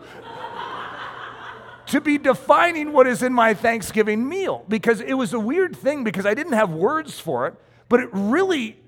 To 1.89 2.01
be 2.01 2.19
defining 2.19 2.93
what 2.93 3.07
is 3.07 3.23
in 3.23 3.33
my 3.33 3.55
Thanksgiving 3.55 4.29
meal 4.29 4.65
because 4.69 5.01
it 5.01 5.15
was 5.15 5.33
a 5.33 5.41
weird 5.41 5.75
thing 5.75 6.05
because 6.05 6.27
I 6.27 6.35
didn't 6.35 6.53
have 6.53 6.71
words 6.71 7.19
for 7.19 7.47
it, 7.47 7.55
but 7.89 8.01
it 8.01 8.11
really 8.13 8.79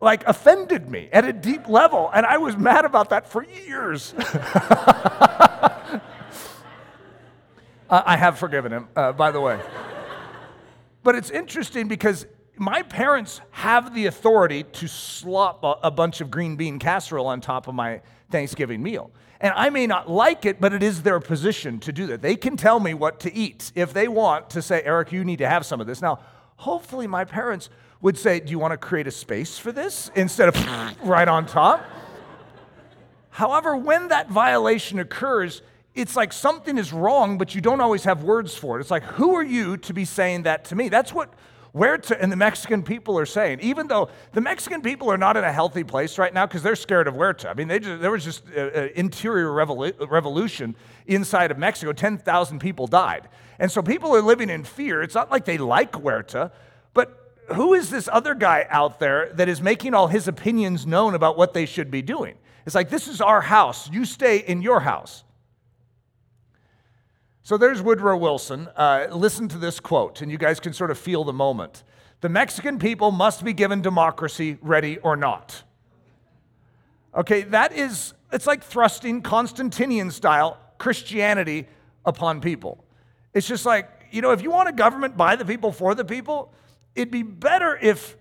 like 0.00 0.26
offended 0.26 0.88
me 0.88 1.08
at 1.12 1.24
a 1.24 1.32
deep 1.32 1.68
level 1.68 2.10
and 2.14 2.24
I 2.24 2.38
was 2.38 2.56
mad 2.56 2.84
about 2.84 3.10
that 3.10 3.28
for 3.28 3.44
years. 3.44 4.14
I 7.92 8.16
have 8.16 8.38
forgiven 8.38 8.72
him, 8.72 8.88
uh, 8.94 9.12
by 9.12 9.32
the 9.32 9.40
way. 9.40 9.58
but 11.02 11.16
it's 11.16 11.30
interesting 11.30 11.88
because 11.88 12.26
my 12.60 12.82
parents 12.82 13.40
have 13.52 13.94
the 13.94 14.04
authority 14.04 14.64
to 14.64 14.86
slop 14.86 15.64
a, 15.64 15.76
a, 15.84 15.90
bunch 15.90 16.20
of 16.20 16.30
green 16.30 16.56
bean 16.56 16.78
casserole 16.78 17.26
on 17.26 17.40
top 17.40 17.68
of 17.68 17.74
my 17.74 18.02
Thanksgiving 18.30 18.82
meal. 18.82 19.10
And 19.40 19.54
I 19.56 19.70
may 19.70 19.86
not 19.86 20.10
like 20.10 20.44
it, 20.44 20.60
but 20.60 20.74
it 20.74 20.82
is 20.82 21.02
their 21.02 21.20
position 21.20 21.80
to 21.80 21.90
do 21.90 22.06
that. 22.08 22.20
They 22.20 22.36
can 22.36 22.58
tell 22.58 22.78
me 22.78 22.92
what 22.92 23.18
to 23.20 23.34
eat 23.34 23.72
if 23.74 23.94
they 23.94 24.08
want 24.08 24.50
to 24.50 24.60
say, 24.60 24.82
Eric, 24.84 25.10
you 25.10 25.24
need 25.24 25.38
to 25.38 25.48
have 25.48 25.64
some 25.64 25.80
of 25.80 25.86
this. 25.86 26.02
Now, 26.02 26.18
hopefully, 26.56 27.06
my 27.06 27.24
parents 27.24 27.70
would 28.02 28.18
say, 28.18 28.40
Do 28.40 28.50
you 28.50 28.58
want 28.58 28.72
to 28.72 28.76
create 28.76 29.06
a 29.06 29.10
space 29.10 29.56
for 29.56 29.72
this 29.72 30.10
instead 30.14 30.50
of 30.50 31.02
right 31.02 31.28
on 31.28 31.46
top? 31.46 31.82
However, 33.30 33.74
when 33.74 34.08
that 34.08 34.28
violation 34.28 34.98
occurs, 34.98 35.62
it's 35.94 36.14
like 36.14 36.30
something 36.30 36.76
is 36.76 36.92
wrong, 36.92 37.38
but 37.38 37.54
you 37.54 37.62
don't 37.62 37.80
always 37.80 38.04
have 38.04 38.22
words 38.22 38.54
for 38.54 38.76
it. 38.76 38.82
It's 38.82 38.90
like, 38.90 39.04
who 39.04 39.34
are 39.34 39.42
you 39.42 39.78
to 39.78 39.94
be 39.94 40.04
saying 40.04 40.42
that 40.42 40.66
to 40.66 40.76
me? 40.76 40.90
That's 40.90 41.14
what 41.14 41.32
Huerta 41.74 42.20
and 42.20 42.32
the 42.32 42.36
Mexican 42.36 42.82
people 42.82 43.18
are 43.18 43.26
saying. 43.26 43.60
Even 43.60 43.86
though 43.86 44.08
the 44.32 44.40
Mexican 44.40 44.82
people 44.82 45.10
are 45.10 45.18
not 45.18 45.36
in 45.36 45.44
a 45.44 45.52
healthy 45.52 45.84
place 45.84 46.18
right 46.18 46.32
now 46.34 46.46
because 46.46 46.62
they're 46.62 46.76
scared 46.76 47.06
of 47.06 47.14
Huerta. 47.14 47.48
I 47.48 47.54
mean, 47.54 47.68
just, 47.68 48.00
there 48.00 48.10
was 48.10 48.24
just 48.24 48.46
an 48.48 48.90
interior 48.96 49.48
revolu- 49.48 50.10
revolution 50.10 50.74
inside 51.06 51.50
of 51.50 51.58
Mexico. 51.58 51.92
10,000 51.92 52.58
people 52.58 52.86
died. 52.86 53.28
And 53.58 53.70
so 53.70 53.82
people 53.82 54.14
are 54.16 54.22
living 54.22 54.50
in 54.50 54.64
fear. 54.64 55.02
It's 55.02 55.14
not 55.14 55.30
like 55.30 55.44
they 55.44 55.58
like 55.58 55.92
Huerta, 55.92 56.50
but 56.92 57.34
who 57.54 57.74
is 57.74 57.90
this 57.90 58.08
other 58.10 58.34
guy 58.34 58.66
out 58.68 58.98
there 58.98 59.32
that 59.34 59.48
is 59.48 59.60
making 59.60 59.94
all 59.94 60.08
his 60.08 60.28
opinions 60.28 60.86
known 60.86 61.14
about 61.14 61.36
what 61.36 61.52
they 61.52 61.66
should 61.66 61.90
be 61.90 62.02
doing? 62.02 62.36
It's 62.66 62.74
like, 62.74 62.90
this 62.90 63.08
is 63.08 63.20
our 63.20 63.40
house. 63.40 63.90
You 63.90 64.04
stay 64.04 64.38
in 64.38 64.62
your 64.62 64.80
house. 64.80 65.24
So 67.42 67.56
there's 67.56 67.80
Woodrow 67.80 68.16
Wilson. 68.16 68.68
Uh, 68.76 69.06
listen 69.10 69.48
to 69.48 69.58
this 69.58 69.80
quote, 69.80 70.20
and 70.20 70.30
you 70.30 70.38
guys 70.38 70.60
can 70.60 70.72
sort 70.72 70.90
of 70.90 70.98
feel 70.98 71.24
the 71.24 71.32
moment. 71.32 71.84
The 72.20 72.28
Mexican 72.28 72.78
people 72.78 73.10
must 73.10 73.44
be 73.44 73.52
given 73.52 73.80
democracy, 73.80 74.58
ready 74.60 74.98
or 74.98 75.16
not. 75.16 75.62
Okay, 77.14 77.42
that 77.42 77.72
is, 77.72 78.12
it's 78.30 78.46
like 78.46 78.62
thrusting 78.62 79.22
Constantinian 79.22 80.10
style 80.10 80.58
Christianity 80.78 81.66
upon 82.04 82.40
people. 82.40 82.84
It's 83.32 83.48
just 83.48 83.64
like, 83.64 83.88
you 84.10 84.20
know, 84.22 84.32
if 84.32 84.42
you 84.42 84.50
want 84.50 84.68
a 84.68 84.72
government 84.72 85.16
by 85.16 85.36
the 85.36 85.44
people, 85.44 85.72
for 85.72 85.94
the 85.94 86.04
people, 86.04 86.52
it'd 86.94 87.10
be 87.10 87.22
better 87.22 87.78
if 87.80 88.16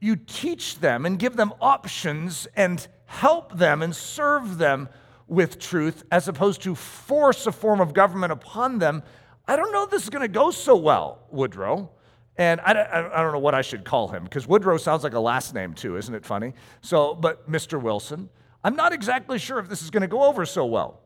you 0.00 0.16
teach 0.16 0.78
them 0.78 1.04
and 1.04 1.18
give 1.18 1.36
them 1.36 1.52
options 1.60 2.46
and 2.54 2.86
help 3.06 3.58
them 3.58 3.82
and 3.82 3.94
serve 3.94 4.58
them 4.58 4.88
with 5.30 5.58
truth 5.58 6.02
as 6.10 6.28
opposed 6.28 6.60
to 6.62 6.74
force 6.74 7.46
a 7.46 7.52
form 7.52 7.80
of 7.80 7.94
government 7.94 8.32
upon 8.32 8.78
them, 8.78 9.02
I 9.46 9.56
don't 9.56 9.72
know 9.72 9.84
if 9.84 9.90
this 9.90 10.02
is 10.02 10.10
going 10.10 10.22
to 10.22 10.28
go 10.28 10.50
so 10.50 10.76
well, 10.76 11.26
Woodrow. 11.30 11.90
And 12.36 12.60
I, 12.60 13.10
I, 13.14 13.22
don't 13.22 13.32
know 13.32 13.38
what 13.38 13.54
I 13.54 13.62
should 13.62 13.84
call 13.84 14.08
him 14.08 14.24
because 14.24 14.46
Woodrow 14.46 14.76
sounds 14.76 15.04
like 15.04 15.12
a 15.12 15.20
last 15.20 15.54
name 15.54 15.74
too, 15.74 15.96
isn't 15.96 16.14
it 16.14 16.24
funny? 16.24 16.54
So, 16.80 17.14
but 17.14 17.50
Mr. 17.50 17.80
Wilson, 17.80 18.28
I'm 18.64 18.76
not 18.76 18.92
exactly 18.92 19.38
sure 19.38 19.58
if 19.58 19.68
this 19.68 19.82
is 19.82 19.90
going 19.90 20.02
to 20.02 20.08
go 20.08 20.22
over 20.22 20.46
so 20.46 20.64
well. 20.66 21.00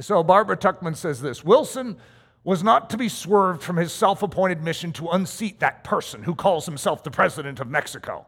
So 0.00 0.22
Barbara 0.22 0.56
Tuchman 0.56 0.96
says 0.96 1.20
this 1.20 1.44
Wilson 1.44 1.96
was 2.44 2.62
not 2.62 2.90
to 2.90 2.96
be 2.96 3.08
swerved 3.08 3.62
from 3.62 3.76
his 3.76 3.92
self 3.92 4.22
appointed 4.22 4.62
mission 4.62 4.92
to 4.94 5.08
unseat 5.08 5.60
that 5.60 5.84
person 5.84 6.24
who 6.24 6.34
calls 6.34 6.66
himself 6.66 7.04
the 7.04 7.10
president 7.10 7.60
of 7.60 7.68
Mexico. 7.68 8.26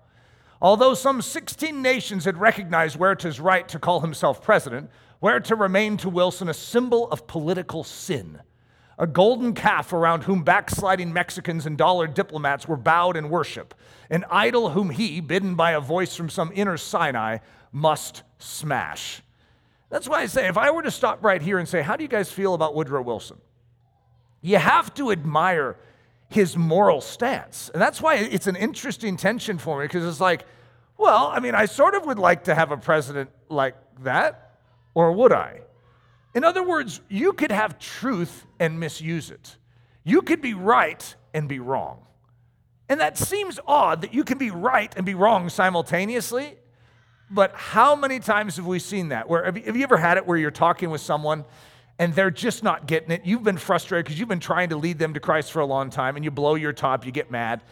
Although 0.64 0.94
some 0.94 1.20
16 1.20 1.82
nations 1.82 2.24
had 2.24 2.38
recognized 2.38 2.96
Huerta's 2.96 3.38
right 3.38 3.68
to 3.68 3.78
call 3.78 4.00
himself 4.00 4.40
president, 4.42 4.88
Huerta 5.20 5.54
remained 5.56 6.00
to 6.00 6.08
Wilson 6.08 6.48
a 6.48 6.54
symbol 6.54 7.06
of 7.10 7.26
political 7.26 7.84
sin, 7.84 8.40
a 8.98 9.06
golden 9.06 9.52
calf 9.52 9.92
around 9.92 10.24
whom 10.24 10.42
backsliding 10.42 11.12
Mexicans 11.12 11.66
and 11.66 11.76
dollar 11.76 12.06
diplomats 12.06 12.66
were 12.66 12.78
bowed 12.78 13.14
in 13.14 13.28
worship, 13.28 13.74
an 14.08 14.24
idol 14.30 14.70
whom 14.70 14.88
he, 14.88 15.20
bidden 15.20 15.54
by 15.54 15.72
a 15.72 15.80
voice 15.80 16.16
from 16.16 16.30
some 16.30 16.50
inner 16.54 16.78
Sinai, 16.78 17.40
must 17.70 18.22
smash. 18.38 19.20
That's 19.90 20.08
why 20.08 20.22
I 20.22 20.26
say, 20.26 20.48
if 20.48 20.56
I 20.56 20.70
were 20.70 20.82
to 20.82 20.90
stop 20.90 21.22
right 21.22 21.42
here 21.42 21.58
and 21.58 21.68
say, 21.68 21.82
How 21.82 21.94
do 21.94 22.02
you 22.04 22.08
guys 22.08 22.32
feel 22.32 22.54
about 22.54 22.74
Woodrow 22.74 23.02
Wilson? 23.02 23.36
You 24.40 24.56
have 24.56 24.94
to 24.94 25.12
admire 25.12 25.76
his 26.28 26.56
moral 26.56 27.02
stance. 27.02 27.70
And 27.74 27.82
that's 27.82 28.00
why 28.00 28.16
it's 28.16 28.46
an 28.46 28.56
interesting 28.56 29.18
tension 29.18 29.58
for 29.58 29.78
me 29.78 29.84
because 29.84 30.04
it's 30.04 30.20
like, 30.20 30.46
well, 30.98 31.30
I 31.32 31.40
mean, 31.40 31.54
I 31.54 31.66
sort 31.66 31.94
of 31.94 32.06
would 32.06 32.18
like 32.18 32.44
to 32.44 32.54
have 32.54 32.70
a 32.70 32.76
president 32.76 33.30
like 33.48 33.74
that, 34.02 34.58
or 34.94 35.12
would 35.12 35.32
I? 35.32 35.60
In 36.34 36.44
other 36.44 36.62
words, 36.62 37.00
you 37.08 37.32
could 37.32 37.52
have 37.52 37.78
truth 37.78 38.44
and 38.58 38.78
misuse 38.80 39.30
it. 39.30 39.56
You 40.02 40.22
could 40.22 40.40
be 40.40 40.54
right 40.54 41.14
and 41.32 41.48
be 41.48 41.58
wrong. 41.58 42.00
And 42.88 43.00
that 43.00 43.16
seems 43.16 43.58
odd 43.66 44.02
that 44.02 44.12
you 44.12 44.24
can 44.24 44.38
be 44.38 44.50
right 44.50 44.92
and 44.96 45.06
be 45.06 45.14
wrong 45.14 45.48
simultaneously. 45.48 46.56
But 47.30 47.52
how 47.54 47.96
many 47.96 48.20
times 48.20 48.56
have 48.56 48.66
we 48.66 48.78
seen 48.78 49.08
that? 49.08 49.28
Where 49.28 49.44
have 49.44 49.56
you, 49.56 49.82
ever 49.82 49.96
had 49.96 50.18
it 50.18 50.26
where 50.26 50.36
you're 50.36 50.50
talking 50.50 50.90
with 50.90 51.00
someone 51.00 51.44
and 51.98 52.14
they're 52.14 52.30
just 52.30 52.62
not 52.62 52.86
getting 52.86 53.10
it? 53.10 53.22
You've 53.24 53.42
been 53.42 53.56
frustrated 53.56 54.04
because 54.04 54.18
you've 54.18 54.28
been 54.28 54.40
trying 54.40 54.68
to 54.68 54.76
lead 54.76 54.98
them 54.98 55.14
to 55.14 55.20
Christ 55.20 55.50
for 55.50 55.60
a 55.60 55.66
long 55.66 55.88
time 55.88 56.16
and 56.16 56.24
you 56.24 56.30
blow 56.30 56.54
your 56.54 56.72
top, 56.72 57.06
you 57.06 57.12
get 57.12 57.30
mad, 57.30 57.62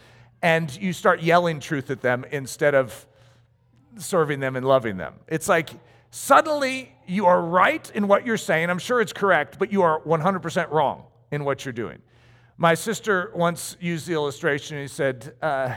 and 0.41 0.75
you 0.81 0.91
start 0.91 1.21
yelling 1.21 1.59
truth 1.59 1.91
at 1.91 2.01
them 2.01 2.25
instead 2.31 2.73
of 2.73 3.05
serving 3.97 4.39
them 4.39 4.55
and 4.55 4.65
loving 4.65 4.97
them. 4.97 5.15
It's 5.27 5.47
like 5.47 5.69
suddenly 6.11 6.93
you 7.07 7.25
are 7.25 7.41
right 7.41 7.89
in 7.93 8.07
what 8.07 8.25
you're 8.25 8.37
saying. 8.37 8.69
I'm 8.69 8.79
sure 8.79 9.01
it's 9.01 9.13
correct, 9.13 9.57
but 9.59 9.71
you 9.71 9.81
are 9.81 10.01
100% 10.01 10.71
wrong 10.71 11.05
in 11.31 11.45
what 11.45 11.65
you're 11.65 11.73
doing. 11.73 12.01
My 12.57 12.75
sister 12.75 13.31
once 13.33 13.77
used 13.79 14.07
the 14.07 14.13
illustration, 14.13 14.79
he 14.79 14.87
said, 14.87 15.33
uh, 15.41 15.75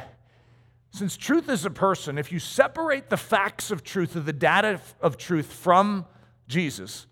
Since 0.90 1.16
truth 1.16 1.48
is 1.48 1.64
a 1.64 1.70
person, 1.70 2.18
if 2.18 2.30
you 2.30 2.38
separate 2.38 3.08
the 3.08 3.16
facts 3.16 3.70
of 3.70 3.82
truth, 3.82 4.14
or 4.14 4.20
the 4.20 4.32
data 4.32 4.80
of 5.00 5.16
truth 5.16 5.52
from 5.52 6.06
Jesus, 6.48 7.06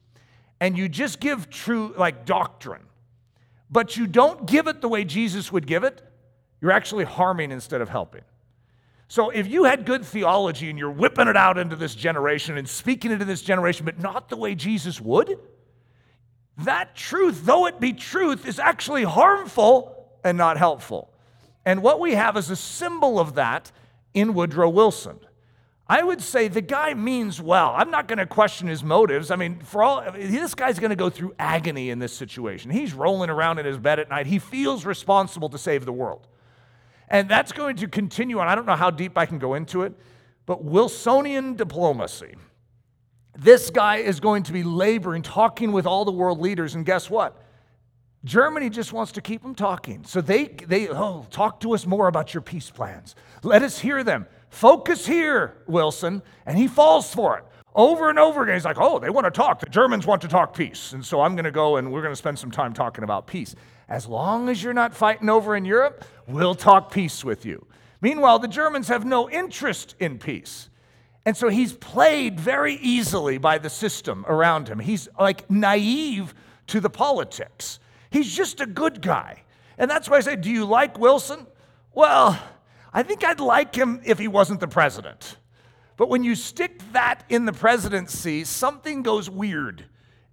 and 0.60 0.76
you 0.76 0.88
just 0.88 1.18
give 1.18 1.50
true, 1.50 1.94
like 1.96 2.26
doctrine, 2.26 2.82
but 3.70 3.96
you 3.96 4.06
don't 4.06 4.46
give 4.46 4.66
it 4.66 4.80
the 4.80 4.88
way 4.88 5.04
Jesus 5.04 5.50
would 5.50 5.66
give 5.66 5.82
it, 5.82 6.02
you're 6.60 6.70
actually 6.70 7.04
harming 7.04 7.50
instead 7.50 7.80
of 7.80 7.88
helping. 7.88 8.22
So 9.14 9.30
if 9.30 9.46
you 9.46 9.62
had 9.62 9.86
good 9.86 10.04
theology 10.04 10.70
and 10.70 10.76
you're 10.76 10.90
whipping 10.90 11.28
it 11.28 11.36
out 11.36 11.56
into 11.56 11.76
this 11.76 11.94
generation 11.94 12.58
and 12.58 12.68
speaking 12.68 13.12
it 13.12 13.18
to 13.18 13.24
this 13.24 13.42
generation, 13.42 13.84
but 13.84 14.00
not 14.00 14.28
the 14.28 14.36
way 14.36 14.56
Jesus 14.56 15.00
would, 15.00 15.38
that 16.58 16.96
truth, 16.96 17.46
though 17.46 17.66
it 17.66 17.78
be 17.78 17.92
truth, 17.92 18.44
is 18.44 18.58
actually 18.58 19.04
harmful 19.04 20.10
and 20.24 20.36
not 20.36 20.56
helpful. 20.56 21.12
And 21.64 21.80
what 21.80 22.00
we 22.00 22.16
have 22.16 22.36
is 22.36 22.50
a 22.50 22.56
symbol 22.56 23.20
of 23.20 23.36
that 23.36 23.70
in 24.14 24.34
Woodrow 24.34 24.68
Wilson. 24.68 25.20
I 25.86 26.02
would 26.02 26.20
say 26.20 26.48
the 26.48 26.60
guy 26.60 26.94
means 26.94 27.40
well. 27.40 27.72
I'm 27.76 27.92
not 27.92 28.08
going 28.08 28.18
to 28.18 28.26
question 28.26 28.66
his 28.66 28.82
motives. 28.82 29.30
I 29.30 29.36
mean, 29.36 29.60
for 29.60 29.84
all 29.84 30.10
this 30.10 30.56
guy's 30.56 30.80
going 30.80 30.90
to 30.90 30.96
go 30.96 31.08
through 31.08 31.36
agony 31.38 31.90
in 31.90 32.00
this 32.00 32.16
situation. 32.16 32.72
He's 32.72 32.92
rolling 32.92 33.30
around 33.30 33.60
in 33.60 33.64
his 33.64 33.78
bed 33.78 34.00
at 34.00 34.10
night. 34.10 34.26
He 34.26 34.40
feels 34.40 34.84
responsible 34.84 35.50
to 35.50 35.58
save 35.58 35.84
the 35.84 35.92
world. 35.92 36.26
And 37.14 37.28
that's 37.28 37.52
going 37.52 37.76
to 37.76 37.86
continue 37.86 38.40
on. 38.40 38.48
I 38.48 38.56
don't 38.56 38.66
know 38.66 38.74
how 38.74 38.90
deep 38.90 39.16
I 39.16 39.24
can 39.24 39.38
go 39.38 39.54
into 39.54 39.82
it, 39.82 39.92
but 40.46 40.64
Wilsonian 40.64 41.56
diplomacy. 41.56 42.34
This 43.38 43.70
guy 43.70 43.98
is 43.98 44.18
going 44.18 44.42
to 44.42 44.52
be 44.52 44.64
laboring, 44.64 45.22
talking 45.22 45.70
with 45.70 45.86
all 45.86 46.04
the 46.04 46.10
world 46.10 46.40
leaders, 46.40 46.74
and 46.74 46.84
guess 46.84 47.08
what? 47.08 47.40
Germany 48.24 48.68
just 48.68 48.92
wants 48.92 49.12
to 49.12 49.20
keep 49.20 49.42
them 49.42 49.54
talking. 49.54 50.02
So 50.04 50.20
they, 50.20 50.46
they 50.46 50.88
oh, 50.88 51.24
talk 51.30 51.60
to 51.60 51.72
us 51.72 51.86
more 51.86 52.08
about 52.08 52.34
your 52.34 52.40
peace 52.40 52.68
plans. 52.68 53.14
Let 53.44 53.62
us 53.62 53.78
hear 53.78 54.02
them. 54.02 54.26
Focus 54.50 55.06
here, 55.06 55.58
Wilson. 55.68 56.20
And 56.46 56.58
he 56.58 56.66
falls 56.66 57.14
for 57.14 57.38
it 57.38 57.44
over 57.76 58.10
and 58.10 58.18
over 58.18 58.42
again. 58.42 58.54
He's 58.54 58.64
like, 58.64 58.80
oh, 58.80 58.98
they 58.98 59.10
want 59.10 59.26
to 59.26 59.30
talk. 59.30 59.60
The 59.60 59.66
Germans 59.66 60.06
want 60.06 60.22
to 60.22 60.28
talk 60.28 60.56
peace. 60.56 60.92
And 60.92 61.04
so 61.04 61.20
I'm 61.20 61.34
going 61.34 61.44
to 61.44 61.52
go 61.52 61.76
and 61.76 61.92
we're 61.92 62.02
going 62.02 62.12
to 62.12 62.16
spend 62.16 62.38
some 62.38 62.50
time 62.50 62.72
talking 62.72 63.04
about 63.04 63.26
peace. 63.26 63.54
As 63.88 64.06
long 64.06 64.48
as 64.48 64.62
you're 64.62 64.72
not 64.72 64.94
fighting 64.94 65.28
over 65.28 65.54
in 65.54 65.64
Europe, 65.64 66.04
we'll 66.26 66.54
talk 66.54 66.90
peace 66.90 67.24
with 67.24 67.44
you. 67.44 67.66
Meanwhile, 68.00 68.40
the 68.40 68.48
Germans 68.48 68.88
have 68.88 69.04
no 69.04 69.30
interest 69.30 69.94
in 69.98 70.18
peace. 70.18 70.68
And 71.26 71.36
so 71.36 71.48
he's 71.48 71.72
played 71.72 72.38
very 72.38 72.74
easily 72.74 73.38
by 73.38 73.58
the 73.58 73.70
system 73.70 74.24
around 74.28 74.68
him. 74.68 74.78
He's 74.78 75.08
like 75.18 75.50
naive 75.50 76.34
to 76.66 76.80
the 76.80 76.90
politics. 76.90 77.78
He's 78.10 78.34
just 78.34 78.60
a 78.60 78.66
good 78.66 79.00
guy. 79.00 79.42
And 79.78 79.90
that's 79.90 80.08
why 80.08 80.18
I 80.18 80.20
say, 80.20 80.36
Do 80.36 80.50
you 80.50 80.64
like 80.66 80.98
Wilson? 80.98 81.46
Well, 81.94 82.38
I 82.92 83.02
think 83.02 83.24
I'd 83.24 83.40
like 83.40 83.74
him 83.74 84.00
if 84.04 84.18
he 84.18 84.28
wasn't 84.28 84.60
the 84.60 84.68
president. 84.68 85.38
But 85.96 86.08
when 86.08 86.24
you 86.24 86.34
stick 86.34 86.80
that 86.92 87.24
in 87.28 87.44
the 87.44 87.52
presidency, 87.52 88.44
something 88.44 89.02
goes 89.02 89.30
weird. 89.30 89.84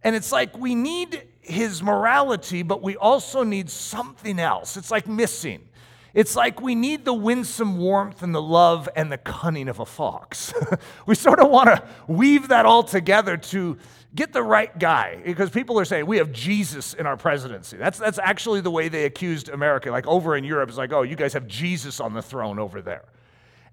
And 0.04 0.16
it's 0.16 0.32
like 0.32 0.58
we 0.58 0.76
need 0.76 1.24
his 1.40 1.82
morality, 1.84 2.64
but 2.64 2.82
we 2.82 2.98
also 2.98 3.44
need 3.44 3.70
something 3.70 4.40
else. 4.40 4.78
It's 4.78 4.92
like 4.92 5.08
missing. 5.08 5.68
It's 6.14 6.36
like 6.36 6.62
we 6.62 6.76
need 6.76 7.06
the 7.06 7.14
winsome 7.14 7.78
warmth 7.78 8.22
and 8.22 8.36
the 8.36 8.42
love 8.42 8.90
and 8.96 9.12
the 9.12 9.18
cunning 9.18 9.70
of 9.70 9.80
a 9.80 9.86
fox. 9.86 10.54
we 11.06 11.16
sort 11.16 11.40
of 11.40 11.50
want 11.50 11.70
to 11.70 11.84
weave 12.08 12.50
that 12.50 12.66
all 12.66 12.84
together 12.84 13.38
to 13.38 13.78
get 14.14 14.34
the 14.34 14.44
right 14.44 14.78
guy 14.78 15.22
because 15.24 15.50
people 15.50 15.80
are 15.80 15.86
saying 15.86 16.06
we 16.06 16.18
have 16.18 16.34
Jesus 16.34 16.94
in 16.94 17.06
our 17.06 17.16
presidency. 17.16 17.78
That's, 17.78 17.98
that's 17.98 18.20
actually 18.20 18.60
the 18.60 18.72
way 18.72 18.90
they 18.90 19.06
accused 19.06 19.48
America. 19.48 19.90
Like 19.90 20.06
over 20.06 20.36
in 20.36 20.44
Europe, 20.44 20.68
it's 20.68 20.78
like, 20.78 20.92
oh, 20.92 21.04
you 21.04 21.16
guys 21.16 21.32
have 21.34 21.48
Jesus 21.48 22.02
on 22.02 22.14
the 22.14 22.22
throne 22.22 22.60
over 22.60 22.82
there. 22.82 23.06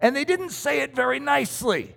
And 0.00 0.14
they 0.14 0.24
didn't 0.24 0.50
say 0.50 0.80
it 0.82 0.94
very 0.94 1.18
nicely. 1.18 1.96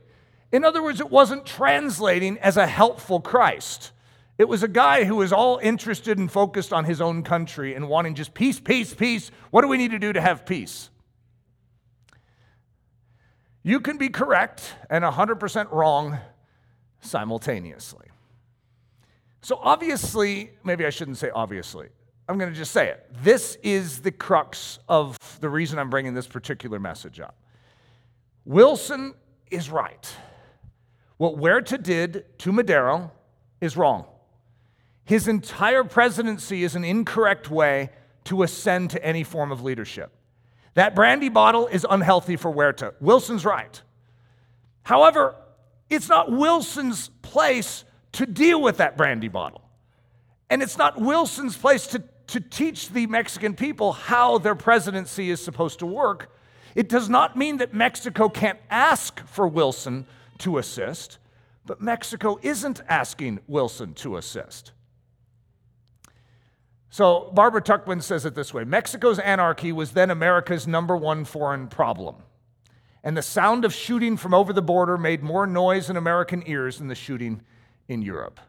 In 0.51 0.65
other 0.65 0.81
words, 0.81 0.99
it 0.99 1.11
wasn't 1.11 1.45
translating 1.45 2.39
as 2.39 2.57
a 2.57 2.65
helpful 2.65 3.21
Christ. 3.21 3.91
It 4.37 4.47
was 4.47 4.63
a 4.63 4.67
guy 4.67 5.03
who 5.03 5.17
was 5.17 5.31
all 5.31 5.59
interested 5.61 6.17
and 6.17 6.31
focused 6.31 6.73
on 6.73 6.85
his 6.85 6.99
own 7.01 7.23
country 7.23 7.75
and 7.75 7.87
wanting 7.87 8.15
just 8.15 8.33
peace, 8.33 8.59
peace, 8.59 8.93
peace. 8.93 9.29
What 9.51 9.61
do 9.61 9.67
we 9.67 9.77
need 9.77 9.91
to 9.91 9.99
do 9.99 10.13
to 10.13 10.21
have 10.21 10.45
peace? 10.45 10.89
You 13.63 13.79
can 13.79 13.97
be 13.97 14.09
correct 14.09 14.73
and 14.89 15.03
100% 15.03 15.71
wrong 15.71 16.17
simultaneously. 17.01 18.07
So, 19.43 19.59
obviously, 19.61 20.51
maybe 20.63 20.85
I 20.85 20.89
shouldn't 20.89 21.17
say 21.17 21.29
obviously. 21.33 21.89
I'm 22.29 22.37
going 22.37 22.51
to 22.51 22.57
just 22.57 22.71
say 22.71 22.87
it. 22.89 23.07
This 23.23 23.57
is 23.61 23.99
the 23.99 24.11
crux 24.11 24.79
of 24.87 25.17
the 25.41 25.49
reason 25.49 25.79
I'm 25.79 25.89
bringing 25.89 26.13
this 26.13 26.27
particular 26.27 26.79
message 26.79 27.19
up. 27.19 27.35
Wilson 28.45 29.13
is 29.49 29.69
right. 29.69 30.15
What 31.17 31.35
Huerta 31.35 31.77
did 31.77 32.25
to 32.39 32.51
Madero 32.51 33.11
is 33.59 33.75
wrong. 33.75 34.05
His 35.11 35.27
entire 35.27 35.83
presidency 35.83 36.63
is 36.63 36.73
an 36.73 36.85
incorrect 36.85 37.51
way 37.51 37.89
to 38.23 38.43
ascend 38.43 38.91
to 38.91 39.05
any 39.05 39.25
form 39.25 39.51
of 39.51 39.61
leadership. 39.61 40.09
That 40.75 40.95
brandy 40.95 41.27
bottle 41.27 41.67
is 41.67 41.85
unhealthy 41.89 42.37
for 42.37 42.49
Huerta. 42.49 42.93
Wilson's 43.01 43.43
right. 43.43 43.81
However, 44.83 45.35
it's 45.89 46.07
not 46.07 46.31
Wilson's 46.31 47.09
place 47.23 47.83
to 48.13 48.25
deal 48.25 48.61
with 48.61 48.77
that 48.77 48.95
brandy 48.95 49.27
bottle. 49.27 49.61
And 50.49 50.63
it's 50.63 50.77
not 50.77 51.01
Wilson's 51.01 51.57
place 51.57 51.87
to, 51.87 52.01
to 52.27 52.39
teach 52.39 52.87
the 52.87 53.05
Mexican 53.07 53.53
people 53.53 53.91
how 53.91 54.37
their 54.37 54.55
presidency 54.55 55.29
is 55.29 55.43
supposed 55.43 55.79
to 55.79 55.85
work. 55.85 56.33
It 56.73 56.87
does 56.87 57.09
not 57.09 57.35
mean 57.35 57.57
that 57.57 57.73
Mexico 57.73 58.29
can't 58.29 58.59
ask 58.69 59.19
for 59.27 59.45
Wilson 59.45 60.05
to 60.37 60.57
assist, 60.57 61.17
but 61.65 61.81
Mexico 61.81 62.39
isn't 62.41 62.79
asking 62.87 63.41
Wilson 63.49 63.93
to 63.95 64.15
assist. 64.15 64.71
So 66.91 67.31
Barbara 67.33 67.61
Tuchman 67.61 68.03
says 68.03 68.25
it 68.25 68.35
this 68.35 68.53
way 68.53 68.65
Mexico's 68.65 69.17
anarchy 69.17 69.71
was 69.71 69.91
then 69.91 70.11
America's 70.11 70.67
number 70.67 70.95
one 70.95 71.25
foreign 71.25 71.67
problem. 71.67 72.17
And 73.03 73.17
the 73.17 73.23
sound 73.23 73.65
of 73.65 73.73
shooting 73.73 74.17
from 74.17 74.33
over 74.33 74.53
the 74.53 74.61
border 74.61 74.97
made 74.97 75.23
more 75.23 75.47
noise 75.47 75.89
in 75.89 75.97
American 75.97 76.43
ears 76.45 76.77
than 76.77 76.87
the 76.87 76.95
shooting 76.95 77.41
in 77.87 78.03
Europe. 78.03 78.39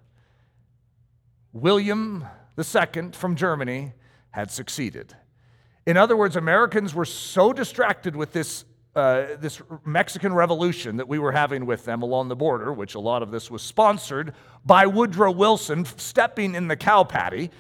William 1.53 2.26
II 2.59 3.12
from 3.12 3.36
Germany 3.36 3.93
had 4.30 4.51
succeeded. 4.51 5.14
In 5.86 5.97
other 5.97 6.16
words, 6.16 6.36
Americans 6.36 6.95
were 6.95 7.05
so 7.05 7.53
distracted 7.53 8.14
with 8.14 8.32
this, 8.32 8.64
uh, 8.95 9.24
this 9.38 9.62
Mexican 9.84 10.34
revolution 10.34 10.97
that 10.97 11.09
we 11.09 11.18
were 11.18 11.32
having 11.32 11.64
with 11.64 11.84
them 11.84 12.03
along 12.03 12.28
the 12.28 12.36
border, 12.36 12.72
which 12.72 12.95
a 12.95 13.01
lot 13.01 13.22
of 13.22 13.30
this 13.30 13.51
was 13.51 13.62
sponsored 13.62 14.34
by 14.66 14.86
Woodrow 14.86 15.30
Wilson 15.30 15.84
stepping 15.97 16.55
in 16.55 16.68
the 16.68 16.76
cow 16.76 17.05
patty 17.05 17.51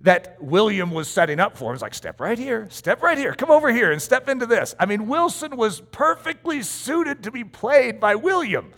that 0.00 0.40
William 0.40 0.92
was 0.92 1.08
setting 1.08 1.40
up 1.40 1.56
for 1.56 1.70
him. 1.70 1.74
It's 1.74 1.82
like, 1.82 1.94
step 1.94 2.20
right 2.20 2.38
here, 2.38 2.68
step 2.70 3.02
right 3.02 3.18
here, 3.18 3.34
come 3.34 3.50
over 3.50 3.72
here 3.72 3.90
and 3.90 4.00
step 4.00 4.28
into 4.28 4.46
this. 4.46 4.74
I 4.78 4.86
mean, 4.86 5.08
Wilson 5.08 5.56
was 5.56 5.80
perfectly 5.80 6.62
suited 6.62 7.24
to 7.24 7.30
be 7.30 7.42
played 7.42 7.98
by 7.98 8.14
William. 8.14 8.72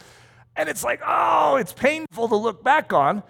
And 0.56 0.68
it's 0.68 0.82
like, 0.82 1.00
oh, 1.06 1.56
it's 1.56 1.72
painful 1.72 2.28
to 2.28 2.36
look 2.36 2.64
back 2.64 2.92
on. 2.92 3.22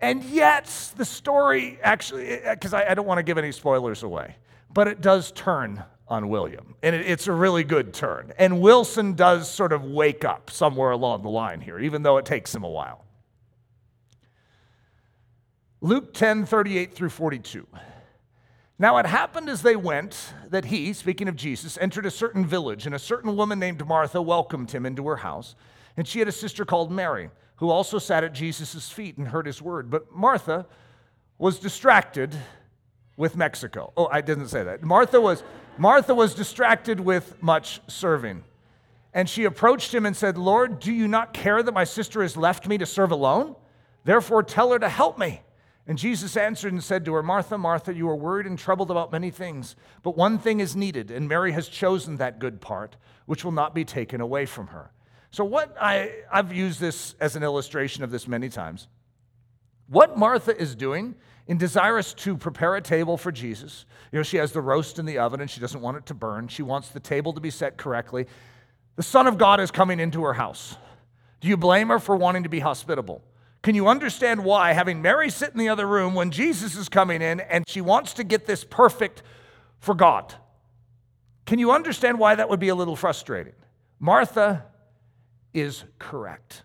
And 0.00 0.22
yet, 0.24 0.66
the 0.96 1.04
story 1.04 1.78
actually, 1.82 2.28
eh, 2.28 2.40
eh, 2.42 2.54
because 2.54 2.72
I, 2.72 2.90
I, 2.90 2.94
don't 2.94 3.06
want 3.06 3.18
to 3.18 3.22
give 3.22 3.36
any 3.36 3.52
spoilers 3.52 4.02
away, 4.02 4.36
but 4.72 4.88
it 4.88 5.02
does 5.02 5.30
turn 5.32 5.84
on 6.08 6.30
William. 6.30 6.74
And 6.82 6.96
it, 6.96 7.06
it's 7.06 7.26
a 7.26 7.32
really 7.32 7.64
good 7.64 7.92
turn. 7.92 8.32
And 8.38 8.62
Wilson 8.62 9.12
does 9.12 9.50
sort 9.50 9.72
of 9.74 9.84
wake 9.84 10.24
up 10.24 10.50
somewhere 10.50 10.92
along 10.92 11.22
the 11.22 11.28
line 11.28 11.60
here, 11.60 11.78
even 11.78 12.02
though 12.02 12.16
it 12.16 12.24
takes 12.24 12.54
him 12.54 12.64
a 12.64 12.68
while. 12.68 13.04
Luke 15.80 16.12
10 16.12 16.44
38 16.44 16.94
through 16.94 17.08
42. 17.08 17.66
Now 18.78 18.96
it 18.98 19.06
happened 19.06 19.48
as 19.48 19.62
they 19.62 19.76
went 19.76 20.32
that 20.48 20.66
he, 20.66 20.92
speaking 20.92 21.28
of 21.28 21.36
Jesus, 21.36 21.78
entered 21.80 22.06
a 22.06 22.10
certain 22.10 22.46
village, 22.46 22.86
and 22.86 22.94
a 22.94 22.98
certain 22.98 23.36
woman 23.36 23.58
named 23.58 23.86
Martha 23.86 24.22
welcomed 24.22 24.70
him 24.70 24.86
into 24.86 25.06
her 25.06 25.16
house. 25.16 25.54
And 25.96 26.08
she 26.08 26.18
had 26.18 26.28
a 26.28 26.32
sister 26.32 26.64
called 26.64 26.90
Mary, 26.90 27.30
who 27.56 27.70
also 27.70 27.98
sat 27.98 28.24
at 28.24 28.32
Jesus' 28.32 28.90
feet 28.90 29.18
and 29.18 29.28
heard 29.28 29.46
his 29.46 29.60
word. 29.60 29.90
But 29.90 30.14
Martha 30.14 30.66
was 31.36 31.58
distracted 31.58 32.34
with 33.16 33.36
Mexico. 33.36 33.92
Oh, 33.96 34.08
I 34.10 34.22
didn't 34.22 34.48
say 34.48 34.62
that. 34.64 34.82
Martha 34.82 35.20
was, 35.20 35.42
Martha 35.76 36.14
was 36.14 36.34
distracted 36.34 37.00
with 37.00 37.42
much 37.42 37.80
serving. 37.86 38.44
And 39.12 39.28
she 39.28 39.44
approached 39.44 39.94
him 39.94 40.06
and 40.06 40.16
said, 40.16 40.38
Lord, 40.38 40.78
do 40.78 40.92
you 40.92 41.08
not 41.08 41.34
care 41.34 41.62
that 41.62 41.72
my 41.72 41.84
sister 41.84 42.22
has 42.22 42.36
left 42.36 42.66
me 42.66 42.78
to 42.78 42.86
serve 42.86 43.10
alone? 43.10 43.56
Therefore, 44.04 44.42
tell 44.42 44.72
her 44.72 44.78
to 44.78 44.88
help 44.88 45.18
me. 45.18 45.42
And 45.86 45.98
Jesus 45.98 46.36
answered 46.36 46.72
and 46.72 46.84
said 46.84 47.04
to 47.04 47.14
her, 47.14 47.22
Martha, 47.22 47.58
Martha, 47.58 47.92
you 47.94 48.08
are 48.08 48.16
worried 48.16 48.46
and 48.46 48.58
troubled 48.58 48.90
about 48.90 49.10
many 49.10 49.30
things, 49.30 49.76
but 50.02 50.16
one 50.16 50.38
thing 50.38 50.60
is 50.60 50.76
needed, 50.76 51.10
and 51.10 51.28
Mary 51.28 51.52
has 51.52 51.68
chosen 51.68 52.16
that 52.16 52.38
good 52.38 52.60
part, 52.60 52.96
which 53.26 53.44
will 53.44 53.52
not 53.52 53.74
be 53.74 53.84
taken 53.84 54.20
away 54.20 54.46
from 54.46 54.68
her. 54.68 54.92
So, 55.30 55.44
what 55.44 55.76
I, 55.80 56.12
I've 56.30 56.52
used 56.52 56.80
this 56.80 57.14
as 57.20 57.36
an 57.36 57.42
illustration 57.42 58.04
of 58.04 58.10
this 58.10 58.28
many 58.28 58.48
times. 58.48 58.88
What 59.88 60.16
Martha 60.16 60.56
is 60.56 60.76
doing 60.76 61.16
in 61.48 61.58
desirous 61.58 62.14
to 62.14 62.36
prepare 62.36 62.76
a 62.76 62.80
table 62.80 63.16
for 63.16 63.32
Jesus, 63.32 63.84
you 64.12 64.18
know, 64.18 64.22
she 64.22 64.36
has 64.36 64.52
the 64.52 64.60
roast 64.60 65.00
in 65.00 65.06
the 65.06 65.18
oven 65.18 65.40
and 65.40 65.50
she 65.50 65.60
doesn't 65.60 65.80
want 65.80 65.96
it 65.96 66.06
to 66.06 66.14
burn. 66.14 66.46
She 66.46 66.62
wants 66.62 66.90
the 66.90 67.00
table 67.00 67.32
to 67.32 67.40
be 67.40 67.50
set 67.50 67.76
correctly. 67.76 68.26
The 68.94 69.02
Son 69.02 69.26
of 69.26 69.38
God 69.38 69.58
is 69.58 69.72
coming 69.72 69.98
into 69.98 70.22
her 70.22 70.34
house. 70.34 70.76
Do 71.40 71.48
you 71.48 71.56
blame 71.56 71.88
her 71.88 71.98
for 71.98 72.14
wanting 72.16 72.44
to 72.44 72.48
be 72.48 72.60
hospitable? 72.60 73.22
Can 73.62 73.74
you 73.74 73.88
understand 73.88 74.42
why, 74.42 74.72
having 74.72 75.02
Mary 75.02 75.28
sit 75.30 75.50
in 75.50 75.58
the 75.58 75.68
other 75.68 75.86
room 75.86 76.14
when 76.14 76.30
Jesus 76.30 76.76
is 76.76 76.88
coming 76.88 77.20
in 77.20 77.40
and 77.40 77.64
she 77.68 77.80
wants 77.80 78.14
to 78.14 78.24
get 78.24 78.46
this 78.46 78.64
perfect 78.64 79.22
for 79.78 79.94
God? 79.94 80.34
Can 81.44 81.58
you 81.58 81.72
understand 81.72 82.18
why 82.18 82.34
that 82.34 82.48
would 82.48 82.60
be 82.60 82.68
a 82.68 82.74
little 82.74 82.96
frustrating? 82.96 83.52
Martha 83.98 84.64
is 85.52 85.84
correct. 85.98 86.62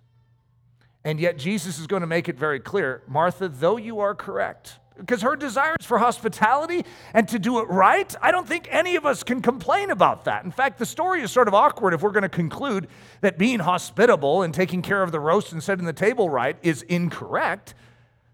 And 1.04 1.20
yet, 1.20 1.38
Jesus 1.38 1.80
is 1.80 1.88
going 1.88 2.02
to 2.02 2.08
make 2.08 2.30
it 2.30 2.38
very 2.38 2.60
clear 2.60 3.04
Martha, 3.08 3.50
though 3.50 3.78
you 3.78 4.00
are 4.00 4.16
correct, 4.16 4.80
because 4.98 5.22
her 5.22 5.36
desire 5.36 5.76
is 5.80 5.86
for 5.86 5.98
hospitality 5.98 6.86
and 7.14 7.28
to 7.28 7.40
do 7.40 7.60
it 7.60 7.70
right. 7.70 8.16
I 8.22 8.32
don't 8.32 8.48
think 8.48 8.68
any 8.72 8.96
of 8.96 9.06
us 9.06 9.24
can 9.24 9.42
complain 9.42 9.92
about 9.92 10.26
that. 10.26 10.46
In 10.46 10.52
fact, 10.52 10.80
the 10.80 10.86
story 10.86 11.22
is 11.22 11.32
sort 11.32 11.48
of 11.48 11.54
awkward 11.54 11.94
if 11.94 12.02
we're 12.02 12.12
going 12.12 12.24
to 12.24 12.30
conclude 12.30 12.88
that 13.22 13.38
being 13.38 13.60
hospitable 13.60 14.42
and 14.42 14.54
taking 14.54 14.82
care 14.82 15.04
of 15.04 15.12
the 15.12 15.20
roast 15.20 15.52
and 15.52 15.62
setting 15.62 15.86
the 15.86 15.94
table 15.94 16.30
right 16.30 16.58
is 16.62 16.82
incorrect. 16.84 17.74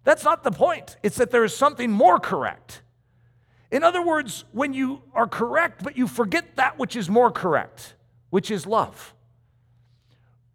That's 0.03 0.23
not 0.23 0.43
the 0.43 0.51
point. 0.51 0.97
It's 1.03 1.17
that 1.17 1.31
there 1.31 1.43
is 1.43 1.55
something 1.55 1.91
more 1.91 2.19
correct. 2.19 2.81
In 3.71 3.83
other 3.83 4.01
words, 4.01 4.45
when 4.51 4.73
you 4.73 5.01
are 5.13 5.27
correct, 5.27 5.83
but 5.83 5.97
you 5.97 6.07
forget 6.07 6.57
that 6.57 6.77
which 6.77 6.95
is 6.95 7.09
more 7.09 7.31
correct, 7.31 7.95
which 8.29 8.51
is 8.51 8.65
love. 8.65 9.13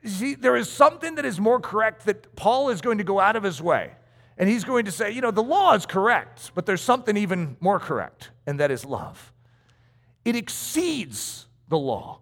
See, 0.04 0.34
there 0.34 0.54
is 0.54 0.70
something 0.70 1.16
that 1.16 1.24
is 1.24 1.40
more 1.40 1.58
correct 1.58 2.06
that 2.06 2.36
Paul 2.36 2.68
is 2.68 2.80
going 2.80 2.98
to 2.98 3.04
go 3.04 3.18
out 3.18 3.34
of 3.34 3.42
his 3.42 3.60
way 3.60 3.92
and 4.38 4.48
he's 4.48 4.64
going 4.64 4.84
to 4.84 4.92
say, 4.92 5.10
you 5.10 5.20
know, 5.20 5.30
the 5.30 5.42
law 5.42 5.74
is 5.74 5.86
correct, 5.86 6.52
but 6.54 6.66
there's 6.66 6.82
something 6.82 7.16
even 7.16 7.56
more 7.60 7.78
correct, 7.78 8.30
and 8.46 8.60
that 8.60 8.70
is 8.70 8.84
love. 8.84 9.32
It 10.24 10.36
exceeds 10.36 11.46
the 11.68 11.78
law, 11.78 12.20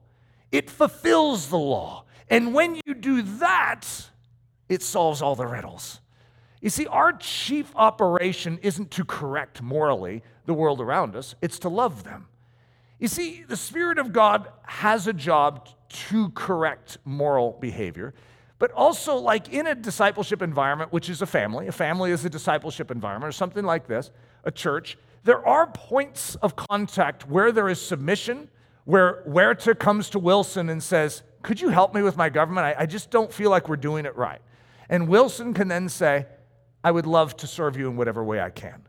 it 0.53 0.71
fulfills 0.71 1.49
the 1.49 1.59
law. 1.59 2.05
And 2.31 2.55
when 2.55 2.81
you 2.87 2.95
do 2.95 3.21
that, 3.23 3.87
it 4.69 4.83
solves 4.83 5.21
all 5.21 5.35
the 5.35 5.47
riddles. 5.47 6.01
You 6.62 6.71
see, 6.71 6.87
our 6.87 7.12
chief 7.12 7.71
operation 7.77 8.59
isn't 8.62 8.91
to 8.93 9.05
correct 9.05 9.61
morally 9.61 10.23
the 10.47 10.55
world 10.55 10.81
around 10.81 11.17
us, 11.17 11.35
it's 11.43 11.59
to 11.61 11.69
love 11.69 12.05
them. 12.05 12.29
You 12.99 13.09
see, 13.09 13.45
the 13.47 13.57
Spirit 13.57 13.99
of 13.99 14.12
God 14.12 14.49
has 14.62 15.07
a 15.07 15.12
job 15.12 15.69
to 16.09 16.31
correct 16.31 16.99
moral 17.05 17.59
behavior 17.61 18.15
but 18.59 18.71
also 18.73 19.17
like 19.17 19.53
in 19.53 19.67
a 19.67 19.75
discipleship 19.75 20.43
environment, 20.43 20.93
which 20.93 21.09
is 21.09 21.23
a 21.23 21.27
family, 21.27 21.67
a 21.67 21.73
family 21.73 22.11
is 22.11 22.25
a 22.25 22.31
discipleship 22.31 22.91
environment, 22.91 23.29
or 23.29 23.33
something 23.33 23.65
like 23.65 23.87
this, 23.87 24.11
a 24.45 24.51
church, 24.51 24.97
there 25.25 25.45
are 25.47 25.67
points 25.67 26.35
of 26.37 26.55
contact 26.55 27.29
where 27.29 27.51
there 27.51 27.69
is 27.69 27.81
submission, 27.81 28.49
where 28.85 29.23
Huerta 29.27 29.75
comes 29.75 30.11
to 30.11 30.19
Wilson 30.19 30.69
and 30.69 30.83
says, 30.83 31.23
Could 31.43 31.61
you 31.61 31.71
help 31.71 31.95
me 31.95 32.03
with 32.03 32.17
my 32.17 32.29
government? 32.29 32.67
I, 32.67 32.83
I 32.83 32.87
just 32.87 33.11
don't 33.11 33.33
feel 33.33 33.51
like 33.51 33.69
we're 33.69 33.77
doing 33.77 34.05
it 34.05 34.15
right. 34.17 34.41
And 34.89 35.09
Wilson 35.09 35.55
can 35.55 35.69
then 35.69 35.89
say, 35.89 36.27
I 36.83 36.91
would 36.91 37.07
love 37.07 37.37
to 37.39 37.47
serve 37.47 37.79
you 37.79 37.89
in 37.89 37.97
whatever 37.97 38.23
way 38.23 38.41
I 38.41 38.51
can. 38.51 38.87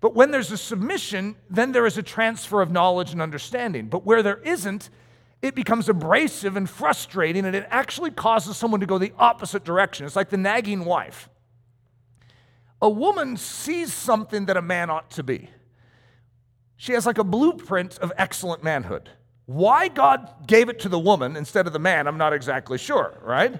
But 0.00 0.14
when 0.14 0.30
there's 0.30 0.50
a 0.50 0.58
submission, 0.58 1.36
then 1.48 1.72
there 1.72 1.86
is 1.86 1.98
a 1.98 2.02
transfer 2.02 2.60
of 2.60 2.70
knowledge 2.72 3.12
and 3.12 3.22
understanding. 3.22 3.86
But 3.88 4.04
where 4.04 4.22
there 4.22 4.38
isn't, 4.38 4.90
it 5.42 5.54
becomes 5.54 5.88
abrasive 5.88 6.56
and 6.56 6.68
frustrating, 6.68 7.46
and 7.46 7.56
it 7.56 7.66
actually 7.70 8.10
causes 8.10 8.56
someone 8.56 8.80
to 8.80 8.86
go 8.86 8.98
the 8.98 9.12
opposite 9.18 9.64
direction. 9.64 10.04
It's 10.04 10.16
like 10.16 10.28
the 10.28 10.36
nagging 10.36 10.84
wife. 10.84 11.30
A 12.82 12.90
woman 12.90 13.36
sees 13.36 13.92
something 13.92 14.46
that 14.46 14.56
a 14.56 14.62
man 14.62 14.90
ought 14.90 15.10
to 15.12 15.22
be. 15.22 15.50
She 16.76 16.92
has 16.92 17.06
like 17.06 17.18
a 17.18 17.24
blueprint 17.24 17.98
of 17.98 18.12
excellent 18.16 18.62
manhood. 18.62 19.10
Why 19.46 19.88
God 19.88 20.46
gave 20.46 20.68
it 20.68 20.78
to 20.80 20.88
the 20.88 20.98
woman 20.98 21.36
instead 21.36 21.66
of 21.66 21.72
the 21.72 21.78
man, 21.78 22.06
I'm 22.06 22.18
not 22.18 22.32
exactly 22.32 22.78
sure, 22.78 23.18
right? 23.22 23.58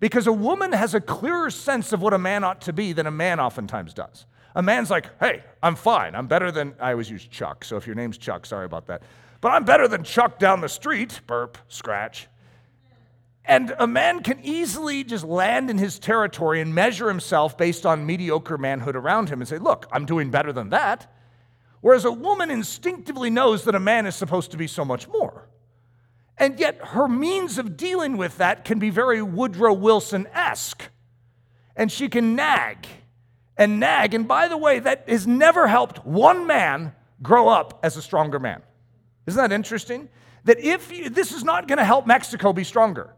Because 0.00 0.26
a 0.26 0.32
woman 0.32 0.72
has 0.72 0.94
a 0.94 1.00
clearer 1.00 1.50
sense 1.50 1.92
of 1.92 2.00
what 2.00 2.14
a 2.14 2.18
man 2.18 2.44
ought 2.44 2.60
to 2.62 2.72
be 2.72 2.92
than 2.92 3.06
a 3.06 3.10
man 3.10 3.40
oftentimes 3.40 3.92
does. 3.92 4.26
A 4.54 4.62
man's 4.62 4.90
like, 4.90 5.06
hey, 5.20 5.42
I'm 5.62 5.74
fine. 5.74 6.14
I'm 6.14 6.26
better 6.26 6.50
than, 6.50 6.74
I 6.80 6.92
always 6.92 7.10
use 7.10 7.24
Chuck. 7.24 7.64
So 7.64 7.76
if 7.76 7.86
your 7.86 7.96
name's 7.96 8.16
Chuck, 8.16 8.46
sorry 8.46 8.64
about 8.64 8.86
that 8.86 9.02
but 9.40 9.52
I'm 9.52 9.64
better 9.64 9.88
than 9.88 10.04
Chuck 10.04 10.38
down 10.38 10.60
the 10.60 10.68
street, 10.68 11.20
burp, 11.26 11.58
scratch. 11.68 12.28
And 13.44 13.74
a 13.78 13.86
man 13.86 14.22
can 14.22 14.40
easily 14.42 15.04
just 15.04 15.24
land 15.24 15.70
in 15.70 15.78
his 15.78 15.98
territory 15.98 16.60
and 16.60 16.74
measure 16.74 17.08
himself 17.08 17.56
based 17.56 17.86
on 17.86 18.04
mediocre 18.04 18.58
manhood 18.58 18.94
around 18.94 19.30
him 19.30 19.40
and 19.40 19.48
say, 19.48 19.56
Look, 19.56 19.86
I'm 19.90 20.04
doing 20.04 20.30
better 20.30 20.52
than 20.52 20.68
that. 20.68 21.10
Whereas 21.80 22.04
a 22.04 22.12
woman 22.12 22.50
instinctively 22.50 23.30
knows 23.30 23.64
that 23.64 23.74
a 23.74 23.80
man 23.80 24.04
is 24.04 24.14
supposed 24.14 24.50
to 24.50 24.56
be 24.56 24.66
so 24.66 24.84
much 24.84 25.08
more. 25.08 25.48
And 26.36 26.58
yet 26.60 26.78
her 26.88 27.08
means 27.08 27.56
of 27.56 27.76
dealing 27.76 28.16
with 28.16 28.36
that 28.38 28.64
can 28.64 28.78
be 28.78 28.90
very 28.90 29.22
Woodrow 29.22 29.72
Wilson 29.72 30.28
esque. 30.34 30.82
And 31.74 31.90
she 31.90 32.08
can 32.08 32.34
nag 32.36 32.86
and 33.56 33.80
nag. 33.80 34.12
And 34.12 34.28
by 34.28 34.48
the 34.48 34.56
way, 34.56 34.78
that 34.78 35.08
has 35.08 35.26
never 35.26 35.68
helped 35.68 36.04
one 36.04 36.46
man 36.46 36.94
grow 37.22 37.48
up 37.48 37.80
as 37.82 37.96
a 37.96 38.02
stronger 38.02 38.38
man. 38.38 38.62
Isn't 39.28 39.42
that 39.42 39.52
interesting? 39.52 40.08
That 40.44 40.58
if 40.58 40.90
you, 40.90 41.10
this 41.10 41.32
is 41.32 41.44
not 41.44 41.68
going 41.68 41.76
to 41.76 41.84
help 41.84 42.06
Mexico 42.06 42.54
be 42.54 42.64
stronger. 42.64 43.14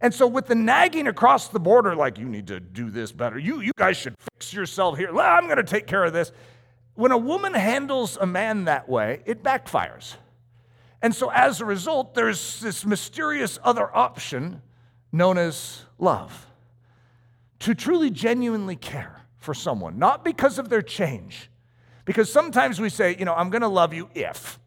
And 0.00 0.12
so, 0.12 0.26
with 0.26 0.46
the 0.46 0.56
nagging 0.56 1.06
across 1.06 1.48
the 1.48 1.60
border, 1.60 1.94
like, 1.94 2.18
you 2.18 2.28
need 2.28 2.48
to 2.48 2.58
do 2.58 2.90
this 2.90 3.12
better, 3.12 3.38
you, 3.38 3.60
you 3.60 3.70
guys 3.76 3.96
should 3.96 4.16
fix 4.18 4.52
yourself 4.52 4.98
here, 4.98 5.16
I'm 5.16 5.44
going 5.44 5.58
to 5.58 5.62
take 5.62 5.86
care 5.86 6.04
of 6.04 6.12
this. 6.12 6.32
When 6.94 7.12
a 7.12 7.16
woman 7.16 7.54
handles 7.54 8.18
a 8.20 8.26
man 8.26 8.64
that 8.64 8.88
way, 8.88 9.22
it 9.26 9.44
backfires. 9.44 10.16
And 11.00 11.14
so, 11.14 11.30
as 11.30 11.60
a 11.60 11.64
result, 11.64 12.14
there's 12.14 12.58
this 12.58 12.84
mysterious 12.84 13.58
other 13.62 13.96
option 13.96 14.60
known 15.12 15.38
as 15.38 15.82
love. 15.98 16.48
To 17.60 17.76
truly, 17.76 18.10
genuinely 18.10 18.76
care 18.76 19.22
for 19.36 19.54
someone, 19.54 20.00
not 20.00 20.24
because 20.24 20.58
of 20.58 20.68
their 20.68 20.82
change. 20.82 21.48
Because 22.04 22.30
sometimes 22.30 22.80
we 22.80 22.88
say, 22.88 23.16
you 23.16 23.24
know, 23.24 23.34
I'm 23.34 23.50
going 23.50 23.62
to 23.62 23.68
love 23.68 23.94
you 23.94 24.10
if. 24.14 24.58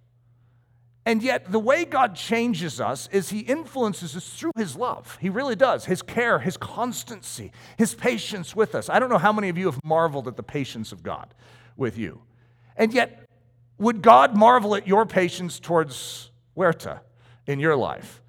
And 1.07 1.23
yet, 1.23 1.49
the 1.53 1.59
way 1.59 1.85
God 1.85 2.15
changes 2.15 2.81
us 2.81 3.07
is 3.13 3.29
He 3.29 3.39
influences 3.39 4.13
us 4.17 4.27
through 4.27 4.51
His 4.57 4.75
love. 4.75 5.17
He 5.21 5.29
really 5.29 5.55
does. 5.55 5.85
His 5.85 6.01
care, 6.01 6.39
His 6.39 6.57
constancy, 6.57 7.53
His 7.77 7.95
patience 7.95 8.53
with 8.53 8.75
us. 8.75 8.89
I 8.89 8.99
don't 8.99 9.09
know 9.09 9.17
how 9.17 9.31
many 9.31 9.47
of 9.47 9.57
you 9.57 9.67
have 9.67 9.79
marveled 9.85 10.27
at 10.27 10.35
the 10.35 10.43
patience 10.43 10.91
of 10.91 11.03
God 11.03 11.33
with 11.77 11.97
you. 11.97 12.23
And 12.75 12.93
yet, 12.93 13.25
would 13.77 14.01
God 14.01 14.35
marvel 14.35 14.75
at 14.75 14.85
your 14.85 15.05
patience 15.05 15.61
towards 15.61 16.29
Huerta 16.57 16.99
in 17.45 17.61
your 17.61 17.77
life? 17.77 18.21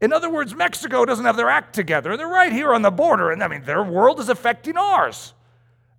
In 0.00 0.12
other 0.12 0.30
words, 0.30 0.54
Mexico 0.54 1.04
doesn't 1.04 1.24
have 1.24 1.36
their 1.36 1.50
act 1.50 1.74
together. 1.74 2.16
They're 2.16 2.28
right 2.28 2.52
here 2.52 2.72
on 2.72 2.82
the 2.82 2.92
border, 2.92 3.32
and 3.32 3.42
I 3.42 3.48
mean, 3.48 3.64
their 3.64 3.82
world 3.82 4.20
is 4.20 4.28
affecting 4.28 4.76
ours. 4.76 5.34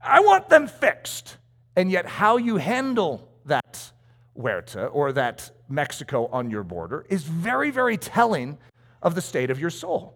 I 0.02 0.22
want 0.22 0.48
them 0.48 0.68
fixed. 0.68 1.36
And 1.76 1.92
yet, 1.92 2.06
how 2.06 2.38
you 2.38 2.56
handle 2.56 3.28
that 3.44 3.92
Huerta 4.34 4.86
or 4.86 5.12
that 5.12 5.52
Mexico 5.72 6.28
on 6.32 6.52
your 6.52 6.64
border 6.64 7.06
is 7.10 7.24
very, 7.24 7.72
very 7.72 7.98
telling 7.98 8.58
of 9.02 9.16
the 9.16 9.22
state 9.22 9.50
of 9.50 9.60
your 9.60 9.70
soul. 9.70 10.14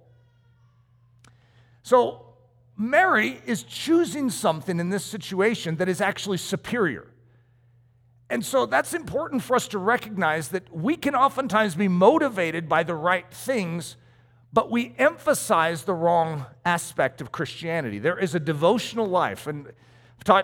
So, 1.84 2.22
Mary 2.78 3.42
is 3.46 3.64
choosing 3.64 4.30
something 4.30 4.80
in 4.80 4.90
this 4.90 5.06
situation 5.06 5.78
that 5.78 5.88
is 5.88 6.02
actually 6.02 6.38
superior. 6.38 7.08
And 8.30 8.44
so 8.44 8.66
that's 8.66 8.94
important 8.94 9.44
for 9.44 9.56
us 9.56 9.68
to 9.70 9.78
recognize 9.78 10.50
that 10.50 10.76
we 10.76 10.98
can 10.98 11.16
oftentimes 11.16 11.76
be 11.76 11.88
motivated 11.88 12.68
by 12.68 12.84
the 12.84 12.96
right 12.96 13.32
things, 13.32 13.98
but 14.52 14.72
we 14.72 14.96
emphasize 14.98 15.84
the 15.84 15.94
wrong 15.94 16.46
aspect 16.66 17.22
of 17.22 17.32
Christianity. 17.32 18.00
There 18.00 18.18
is 18.18 18.34
a 18.36 18.40
devotional 18.40 19.06
life, 19.06 19.48
and 19.48 19.72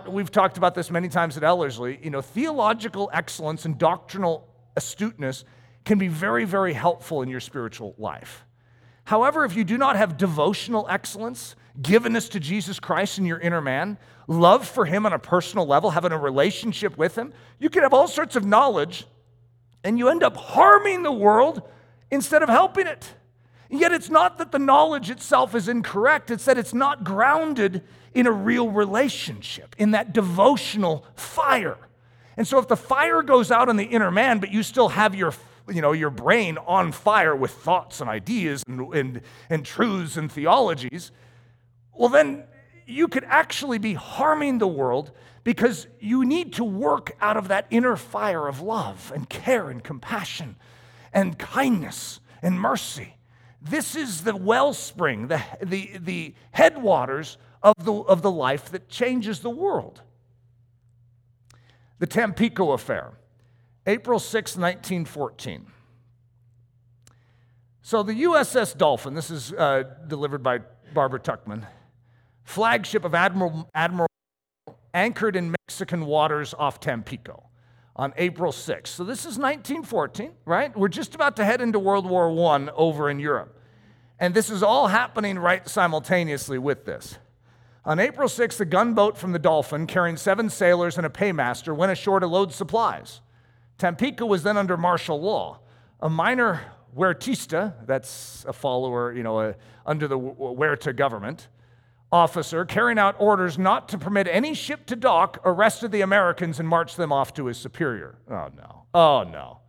we've 0.07 0.32
talked 0.32 0.57
about 0.57 0.76
this 0.76 0.91
many 0.91 1.09
times 1.09 1.38
at 1.38 1.43
Ellerslie. 1.43 1.99
You 2.03 2.12
know, 2.12 2.22
theological 2.22 3.09
excellence 3.14 3.66
and 3.66 3.78
doctrinal 3.78 4.47
astuteness 4.76 5.43
can 5.86 5.97
be 5.97 6.07
very, 6.07 6.45
very 6.45 6.74
helpful 6.74 7.22
in 7.22 7.30
your 7.30 7.39
spiritual 7.39 7.95
life. 7.97 8.45
However, 9.03 9.45
if 9.45 9.55
you 9.55 9.63
do 9.63 9.78
not 9.78 9.95
have 9.95 10.17
devotional 10.17 10.86
excellence, 10.89 11.55
givenness 11.82 12.30
to 12.32 12.39
Jesus 12.39 12.80
Christ 12.80 13.17
in 13.17 13.26
your 13.26 13.39
inner 13.39 13.61
man, 13.61 13.97
love 14.28 14.67
for 14.67 14.86
Him 14.86 15.05
on 15.05 15.13
a 15.13 15.19
personal 15.19 15.65
level, 15.65 15.89
having 15.89 16.11
a 16.11 16.17
relationship 16.17 16.97
with 16.97 17.17
Him, 17.17 17.34
you 17.59 17.69
can 17.69 17.84
have 17.84 17.93
all 17.93 18.07
sorts 18.07 18.36
of 18.36 18.45
knowledge 18.45 19.05
and 19.84 19.97
you 19.97 20.09
end 20.09 20.24
up 20.24 20.38
harming 20.38 21.03
the 21.03 21.11
world 21.11 21.61
instead 22.11 22.43
of 22.43 22.49
helping 22.49 22.88
it. 22.88 23.15
Yet 23.69 23.91
it's 23.93 24.09
not 24.09 24.38
that 24.38 24.51
the 24.51 24.59
knowledge 24.59 25.09
itself 25.09 25.55
is 25.55 25.67
incorrect, 25.67 26.30
it's 26.30 26.45
that 26.45 26.57
it's 26.57 26.74
not 26.74 27.03
grounded 27.03 27.82
in 28.13 28.28
a 28.28 28.32
real 28.32 28.69
relationship, 28.69 29.76
in 29.78 29.91
that 29.91 30.13
devotional 30.13 31.05
fire. 31.15 31.78
And 32.42 32.48
so 32.48 32.58
if 32.58 32.68
the 32.68 32.76
fire 32.76 33.22
goes 33.22 33.52
out 33.52 33.70
in 33.70 33.76
the 33.76 33.84
inner 33.84 34.10
man, 34.10 34.39
but 34.39 34.50
you 34.50 34.64
still 34.64 34.89
have 34.89 35.14
your 35.14 35.32
you 35.70 35.80
know, 35.80 35.92
your 35.92 36.10
brain 36.10 36.58
on 36.66 36.92
fire 36.92 37.36
with 37.36 37.52
thoughts 37.52 38.02
and 38.02 38.10
ideas 38.10 38.64
and, 38.68 38.92
and, 38.96 39.22
and 39.52 39.64
truths 39.64 40.18
and 40.18 40.32
theologies, 40.32 41.12
well, 41.94 42.10
then 42.10 42.46
you 42.88 43.08
could 43.08 43.26
actually 43.26 43.78
be 43.78 43.94
harming 43.94 44.58
the 44.58 44.68
world 44.68 45.12
because 45.44 45.86
you 46.00 46.26
need 46.26 46.54
to 46.54 46.64
work 46.64 47.12
out 47.22 47.38
of 47.38 47.50
that 47.50 47.68
inner 47.70 47.96
fire 47.96 48.48
of 48.48 48.60
love 48.60 49.12
and 49.14 49.30
care 49.30 49.70
and 49.70 49.84
compassion 49.84 50.56
and 51.14 51.38
kindness 51.38 52.22
and 52.42 52.60
mercy. 52.60 53.18
This 53.62 53.96
is 53.96 54.24
the 54.24 54.36
wellspring, 54.36 55.28
the, 55.28 55.44
the, 55.62 55.92
the 56.00 56.34
headwaters 56.54 57.38
of 57.62 57.76
the, 57.86 57.94
of 57.94 58.24
the 58.24 58.32
life 58.32 58.72
that 58.72 58.89
changes 58.89 59.42
the 59.42 59.52
world. 59.52 60.02
The 62.02 62.08
Tampico 62.08 62.72
affair, 62.72 63.12
April 63.86 64.18
6, 64.18 64.58
1914. 64.58 65.68
So 67.84 68.02
the 68.02 68.24
USS 68.24 68.76
Dolphin, 68.76 69.14
this 69.14 69.30
is 69.30 69.54
uh, 69.54 69.84
delivered 70.08 70.41
by 70.41 70.62
Barbara 70.95 71.20
Tuchman, 71.20 71.68
flagship 72.43 73.06
of 73.06 73.14
Admiral, 73.14 73.70
Admiral 73.76 74.08
anchored 74.95 75.36
in 75.36 75.54
Mexican 75.70 76.08
waters 76.08 76.56
off 76.58 76.80
Tampico 76.80 77.52
on 77.95 78.14
April 78.18 78.52
6th. 78.52 78.88
So 78.88 79.04
this 79.04 79.20
is 79.20 79.38
1914, 79.38 80.32
right? 80.45 80.76
We're 80.76 80.88
just 80.88 81.14
about 81.14 81.36
to 81.36 81.45
head 81.45 81.62
into 81.62 81.78
World 81.78 82.08
War 82.08 82.32
I 82.32 82.68
over 82.76 83.12
in 83.12 83.20
Europe. 83.20 83.60
And 84.18 84.34
this 84.34 84.49
is 84.49 84.64
all 84.64 84.88
happening 84.88 85.38
right 85.38 85.70
simultaneously 85.70 86.58
with 86.58 86.84
this. 86.84 87.20
On 87.84 88.00
April 88.00 88.28
6th, 88.28 88.60
a 88.60 88.66
gunboat 88.66 89.18
from 89.18 89.32
the 89.32 89.40
Dolphin 89.40 89.88
carrying 89.88 90.16
seven 90.16 90.50
sailors 90.50 90.98
and 90.98 91.06
a 91.06 91.10
paymaster 91.10 91.74
went 91.76 91.92
ashore 91.92 92.20
to 92.20 92.28
load 92.28 92.54
supplies. 92.54 93.22
Tampico 93.80 94.26
was 94.28 94.44
then 94.44 94.56
under 94.56 94.78
martial 94.78 95.20
law. 95.20 95.60
A 96.00 96.10
minor 96.10 96.62
Huertista, 96.96 97.74
that's 97.88 98.46
a 98.48 98.54
follower, 98.54 99.14
you 99.14 99.24
know, 99.24 99.40
a, 99.40 99.56
under 99.86 100.08
the 100.08 100.18
Huerta 100.18 100.94
government, 100.94 101.48
officer, 102.12 102.66
carrying 102.66 103.00
out 103.00 103.16
orders 103.18 103.58
not 103.58 103.90
to 103.90 103.98
permit 103.98 104.28
any 104.30 104.54
ship 104.54 104.86
to 104.88 104.96
dock, 104.96 105.40
arrested 105.46 105.92
the 105.92 106.02
Americans 106.02 106.60
and 106.60 106.68
marched 106.68 106.98
them 106.98 107.12
off 107.12 107.34
to 107.34 107.46
his 107.46 107.58
superior. 107.58 108.20
Oh, 108.30 108.50
no. 108.56 108.84
Oh, 108.94 109.24
no. 109.24 109.60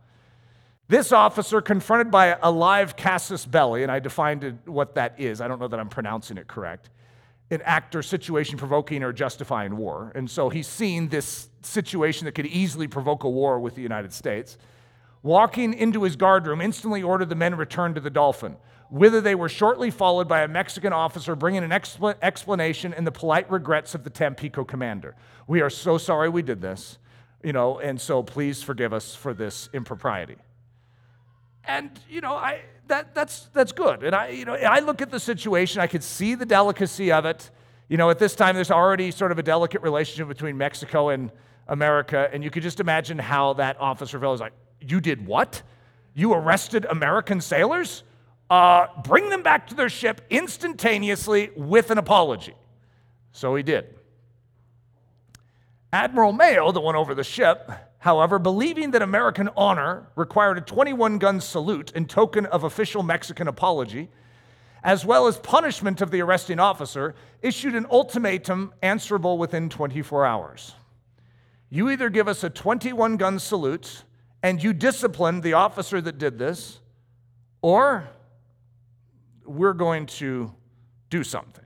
This 0.89 1.11
officer, 1.11 1.61
confronted 1.61 2.11
by 2.11 2.37
a 2.41 2.51
live 2.51 2.95
casus 2.95 3.45
belli, 3.45 3.83
and 3.83 3.91
I 3.91 3.99
defined 3.99 4.59
what 4.65 4.95
that 4.95 5.19
is, 5.19 5.39
I 5.41 5.47
don't 5.47 5.59
know 5.59 5.69
that 5.69 5.79
I'm 5.79 5.89
pronouncing 5.89 6.37
it 6.37 6.47
correct, 6.47 6.89
an 7.53 7.61
act 7.63 7.95
or 7.95 8.01
situation 8.01 8.57
provoking 8.57 9.03
or 9.03 9.13
justifying 9.13 9.77
war. 9.77 10.11
And 10.15 10.29
so 10.29 10.49
he's 10.49 10.67
seen 10.67 11.09
this 11.09 11.49
situation 11.61 12.25
that 12.25 12.33
could 12.33 12.47
easily 12.47 12.87
provoke 12.87 13.23
a 13.23 13.29
war 13.29 13.59
with 13.59 13.75
the 13.75 13.81
United 13.81 14.13
States. 14.13 14.57
Walking 15.21 15.73
into 15.73 16.03
his 16.03 16.15
guardroom, 16.15 16.59
instantly 16.59 17.01
ordered 17.01 17.29
the 17.29 17.35
men 17.35 17.55
return 17.55 17.93
to 17.93 18.01
the 18.01 18.09
Dolphin 18.09 18.57
whither 18.93 19.19
they 19.19 19.33
were 19.33 19.49
shortly 19.49 19.89
followed 19.89 20.27
by 20.27 20.43
a 20.43 20.47
Mexican 20.47 20.93
officer 20.93 21.35
bringing 21.35 21.63
an 21.63 21.71
expl- 21.71 22.15
explanation 22.21 22.93
and 22.93 23.07
the 23.07 23.11
polite 23.11 23.49
regrets 23.49 23.95
of 23.95 24.03
the 24.03 24.09
Tampico 24.11 24.63
commander. 24.63 25.15
We 25.47 25.61
are 25.61 25.69
so 25.71 25.97
sorry 25.97 26.29
we 26.29 26.43
did 26.43 26.61
this, 26.61 26.99
you 27.43 27.53
know, 27.53 27.79
and 27.79 27.99
so 27.99 28.21
please 28.21 28.61
forgive 28.61 28.93
us 28.93 29.15
for 29.15 29.33
this 29.33 29.67
impropriety. 29.73 30.35
And, 31.63 31.99
you 32.07 32.21
know, 32.21 32.35
I, 32.35 32.61
that, 32.87 33.15
that's, 33.15 33.49
that's 33.53 33.71
good. 33.71 34.03
And 34.03 34.15
I, 34.15 34.29
you 34.29 34.45
know, 34.45 34.55
I 34.55 34.79
look 34.79 35.01
at 35.01 35.11
the 35.11 35.19
situation, 35.19 35.81
I 35.81 35.87
could 35.87 36.03
see 36.03 36.35
the 36.35 36.45
delicacy 36.45 37.11
of 37.11 37.25
it. 37.25 37.49
You 37.89 37.97
know, 37.97 38.09
at 38.09 38.19
this 38.19 38.35
time, 38.35 38.55
there's 38.55 38.71
already 38.71 39.11
sort 39.11 39.31
of 39.31 39.39
a 39.39 39.43
delicate 39.43 39.81
relationship 39.81 40.27
between 40.27 40.57
Mexico 40.57 41.09
and 41.09 41.31
America, 41.67 42.29
and 42.33 42.43
you 42.43 42.49
could 42.49 42.63
just 42.63 42.79
imagine 42.79 43.19
how 43.19 43.53
that 43.53 43.79
officer 43.79 44.19
felt. 44.19 44.39
like, 44.39 44.53
You 44.81 44.99
did 44.99 45.25
what? 45.25 45.61
You 46.13 46.33
arrested 46.33 46.85
American 46.85 47.41
sailors? 47.41 48.03
uh, 48.53 48.87
bring 49.03 49.29
them 49.29 49.41
back 49.41 49.65
to 49.67 49.73
their 49.73 49.89
ship 49.89 50.21
instantaneously 50.29 51.49
with 51.55 51.89
an 51.89 51.97
apology. 51.97 52.53
So 53.31 53.55
he 53.55 53.63
did. 53.63 53.95
Admiral 55.91 56.33
Mayo, 56.33 56.71
the 56.71 56.79
one 56.79 56.95
over 56.95 57.15
the 57.15 57.23
ship, 57.23 57.71
however, 58.03 58.37
believing 58.37 58.91
that 58.91 59.01
American 59.01 59.49
honor 59.55 60.07
required 60.17 60.57
a 60.57 60.61
21 60.61 61.19
gun 61.19 61.39
salute 61.39 61.89
in 61.93 62.05
token 62.05 62.45
of 62.45 62.65
official 62.65 63.01
Mexican 63.01 63.47
apology, 63.47 64.09
as 64.83 65.05
well 65.05 65.25
as 65.25 65.37
punishment 65.37 66.01
of 66.01 66.11
the 66.11 66.19
arresting 66.19 66.59
officer, 66.59 67.15
issued 67.41 67.73
an 67.75 67.85
ultimatum 67.89 68.73
answerable 68.81 69.37
within 69.37 69.69
24 69.69 70.25
hours. 70.25 70.75
You 71.69 71.89
either 71.89 72.09
give 72.09 72.27
us 72.27 72.43
a 72.43 72.49
21 72.49 73.15
gun 73.15 73.39
salute 73.39 74.03
and 74.43 74.61
you 74.61 74.73
discipline 74.73 75.39
the 75.39 75.53
officer 75.53 76.01
that 76.01 76.17
did 76.17 76.37
this, 76.37 76.79
or 77.61 78.09
we're 79.45 79.71
going 79.71 80.07
to 80.07 80.53
do 81.09 81.23
something. 81.23 81.63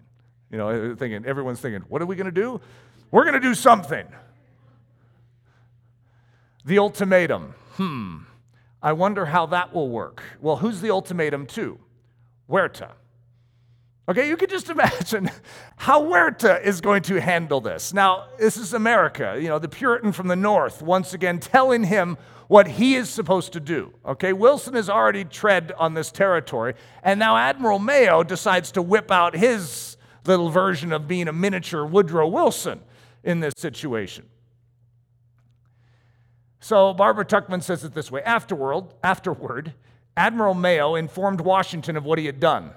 You 0.52 0.60
know, 0.60 0.96
thinking, 0.96 1.26
everyone's 1.26 1.62
thinking, 1.62 1.82
what 1.90 2.00
are 2.04 2.06
we 2.06 2.16
going 2.16 2.26
to 2.26 2.32
do? 2.32 2.62
We're 3.10 3.24
going 3.24 3.34
to 3.34 3.40
do 3.40 3.56
something. 3.56 4.06
The 6.68 6.80
ultimatum. 6.80 7.54
Hmm. 7.76 8.18
I 8.84 8.92
wonder 8.92 9.28
how 9.28 9.46
that 9.46 9.74
will 9.74 9.88
work. 9.88 10.22
Well, 10.42 10.58
who's 10.58 10.82
the 10.82 10.92
ultimatum 10.92 11.46
to? 11.46 11.80
Huerta. 12.50 12.92
Okay, 14.10 14.28
you 14.28 14.36
can 14.36 14.50
just 14.50 14.70
imagine 14.78 15.32
how 15.78 16.04
Huerta 16.04 16.62
is 16.62 16.82
going 16.82 17.04
to 17.04 17.22
handle 17.22 17.62
this. 17.62 17.94
Now, 17.94 18.26
this 18.38 18.58
is 18.58 18.74
America, 18.74 19.38
you 19.40 19.48
know, 19.48 19.60
the 19.60 19.70
Puritan 19.70 20.12
from 20.12 20.28
the 20.28 20.36
north, 20.36 20.82
once 20.82 21.14
again 21.14 21.40
telling 21.40 21.86
him 21.86 22.18
what 22.50 22.68
he 22.68 22.96
is 22.96 23.10
supposed 23.10 23.54
to 23.54 23.62
do. 23.62 23.94
Okay, 24.06 24.34
Wilson 24.34 24.74
has 24.74 24.90
already 24.90 25.24
tread 25.24 25.72
on 25.78 25.94
this 25.94 26.12
territory, 26.12 26.74
and 27.02 27.18
now 27.18 27.38
Admiral 27.38 27.80
Mayo 27.80 28.24
decides 28.24 28.74
to 28.74 28.82
whip 28.82 29.10
out 29.10 29.38
his 29.38 29.96
little 30.26 30.50
version 30.50 30.92
of 30.92 31.08
being 31.08 31.30
a 31.30 31.34
miniature 31.34 31.86
Woodrow 31.86 32.28
Wilson 32.28 32.82
in 33.24 33.40
this 33.40 33.54
situation. 33.56 34.26
So 36.60 36.94
Barbara 36.94 37.26
Tuchman 37.26 37.62
says 37.62 37.84
it 37.84 37.94
this 37.94 38.12
way 38.12 38.22
afterward, 38.24 38.94
afterward, 39.04 39.74
Admiral 40.16 40.56
Mayo 40.56 40.96
informed 40.96 41.42
Washington 41.42 41.96
of 41.96 42.04
what 42.04 42.18
he 42.18 42.26
had 42.26 42.40
done. 42.40 42.72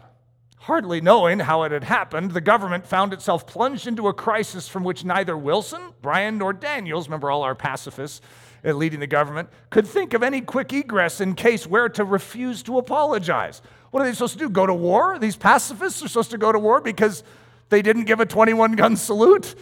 Hardly 0.64 1.00
knowing 1.00 1.38
how 1.38 1.62
it 1.62 1.72
had 1.72 1.84
happened, 1.84 2.32
the 2.32 2.42
government 2.42 2.86
found 2.86 3.14
itself 3.14 3.46
plunged 3.46 3.86
into 3.86 4.08
a 4.08 4.12
crisis 4.12 4.68
from 4.68 4.84
which 4.84 5.04
neither 5.04 5.34
Wilson, 5.34 5.80
Bryan, 6.02 6.36
nor 6.36 6.52
Daniels, 6.52 7.08
remember 7.08 7.30
all 7.30 7.42
our 7.42 7.54
pacifists, 7.54 8.20
leading 8.62 9.00
the 9.00 9.06
government, 9.06 9.48
could 9.70 9.86
think 9.86 10.12
of 10.12 10.22
any 10.22 10.42
quick 10.42 10.70
egress 10.74 11.18
in 11.18 11.34
case 11.34 11.64
Huerta 11.64 12.04
refuse 12.04 12.62
to 12.64 12.76
apologize. 12.76 13.62
What 13.90 14.02
are 14.02 14.04
they 14.04 14.12
supposed 14.12 14.34
to 14.34 14.38
do? 14.38 14.50
Go 14.50 14.66
to 14.66 14.74
war? 14.74 15.18
These 15.18 15.36
pacifists 15.36 16.02
are 16.02 16.08
supposed 16.08 16.30
to 16.32 16.38
go 16.38 16.52
to 16.52 16.58
war 16.58 16.82
because 16.82 17.24
they 17.70 17.80
didn't 17.80 18.04
give 18.04 18.20
a 18.20 18.26
21 18.26 18.72
gun 18.72 18.98
salute? 18.98 19.54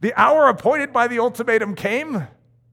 The 0.00 0.14
hour 0.18 0.48
appointed 0.48 0.90
by 0.90 1.08
the 1.08 1.18
ultimatum 1.18 1.74
came 1.74 2.26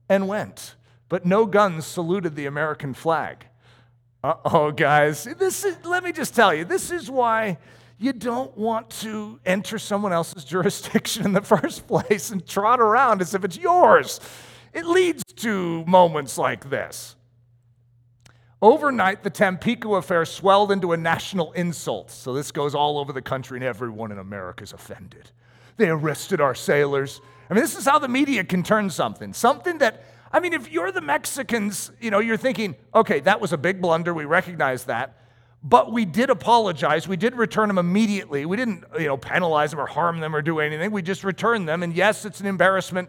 and 0.08 0.28
went, 0.28 0.74
but 1.08 1.24
no 1.24 1.46
guns 1.46 1.86
saluted 1.86 2.36
the 2.36 2.46
American 2.46 2.94
flag. 2.94 3.46
Uh 4.22 4.34
oh, 4.44 4.70
guys. 4.70 5.24
This 5.24 5.64
is, 5.64 5.76
let 5.84 6.02
me 6.02 6.12
just 6.12 6.34
tell 6.34 6.52
you, 6.52 6.64
this 6.64 6.90
is 6.90 7.10
why 7.10 7.58
you 7.98 8.12
don't 8.12 8.56
want 8.56 8.90
to 8.90 9.40
enter 9.46 9.78
someone 9.78 10.12
else's 10.12 10.44
jurisdiction 10.56 11.24
in 11.24 11.32
the 11.32 11.42
first 11.42 11.86
place 11.86 12.30
and 12.30 12.46
trot 12.46 12.80
around 12.80 13.20
as 13.20 13.34
if 13.34 13.44
it's 13.44 13.56
yours. 13.56 14.20
It 14.72 14.84
leads 14.84 15.22
to 15.24 15.84
moments 15.86 16.36
like 16.36 16.68
this. 16.68 17.16
Overnight, 18.60 19.22
the 19.22 19.30
Tampico 19.30 19.94
affair 19.96 20.24
swelled 20.24 20.72
into 20.72 20.92
a 20.92 20.96
national 20.96 21.52
insult. 21.52 22.10
So 22.10 22.32
this 22.32 22.50
goes 22.50 22.74
all 22.74 22.98
over 22.98 23.12
the 23.12 23.22
country, 23.22 23.58
and 23.58 23.64
everyone 23.64 24.12
in 24.12 24.18
America 24.18 24.64
is 24.64 24.72
offended. 24.72 25.30
They 25.76 25.88
arrested 25.88 26.40
our 26.40 26.54
sailors. 26.54 27.20
I 27.48 27.54
mean, 27.54 27.62
this 27.62 27.76
is 27.76 27.84
how 27.84 27.98
the 27.98 28.08
media 28.08 28.44
can 28.44 28.62
turn 28.62 28.90
something. 28.90 29.32
Something 29.32 29.78
that, 29.78 30.04
I 30.32 30.40
mean, 30.40 30.52
if 30.52 30.70
you're 30.70 30.92
the 30.92 31.00
Mexicans, 31.00 31.90
you 32.00 32.10
know, 32.10 32.18
you're 32.18 32.36
thinking, 32.36 32.76
okay, 32.94 33.20
that 33.20 33.40
was 33.40 33.52
a 33.52 33.58
big 33.58 33.80
blunder. 33.80 34.12
We 34.12 34.24
recognize 34.24 34.84
that. 34.84 35.18
But 35.62 35.92
we 35.92 36.04
did 36.04 36.30
apologize. 36.30 37.08
We 37.08 37.16
did 37.16 37.34
return 37.34 37.68
them 37.68 37.78
immediately. 37.78 38.46
We 38.46 38.56
didn't, 38.56 38.84
you 38.98 39.06
know, 39.06 39.16
penalize 39.16 39.70
them 39.70 39.80
or 39.80 39.86
harm 39.86 40.20
them 40.20 40.34
or 40.34 40.42
do 40.42 40.60
anything. 40.60 40.90
We 40.90 41.02
just 41.02 41.24
returned 41.24 41.68
them. 41.68 41.82
And 41.82 41.94
yes, 41.94 42.24
it's 42.24 42.40
an 42.40 42.46
embarrassment, 42.46 43.08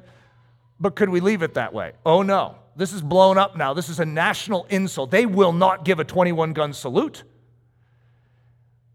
but 0.80 0.96
could 0.96 1.10
we 1.10 1.20
leave 1.20 1.42
it 1.42 1.54
that 1.56 1.74
way? 1.74 1.94
Oh, 2.06 2.22
no. 2.22 2.56
This 2.76 2.94
is 2.94 3.02
blown 3.02 3.38
up 3.38 3.58
now. 3.58 3.74
This 3.74 3.90
is 3.90 4.00
a 4.00 4.06
national 4.06 4.66
insult. 4.70 5.10
They 5.12 5.26
will 5.26 5.52
not 5.52 5.84
give 5.84 6.00
a 6.00 6.04
21 6.04 6.54
gun 6.54 6.74
salute. 6.74 7.24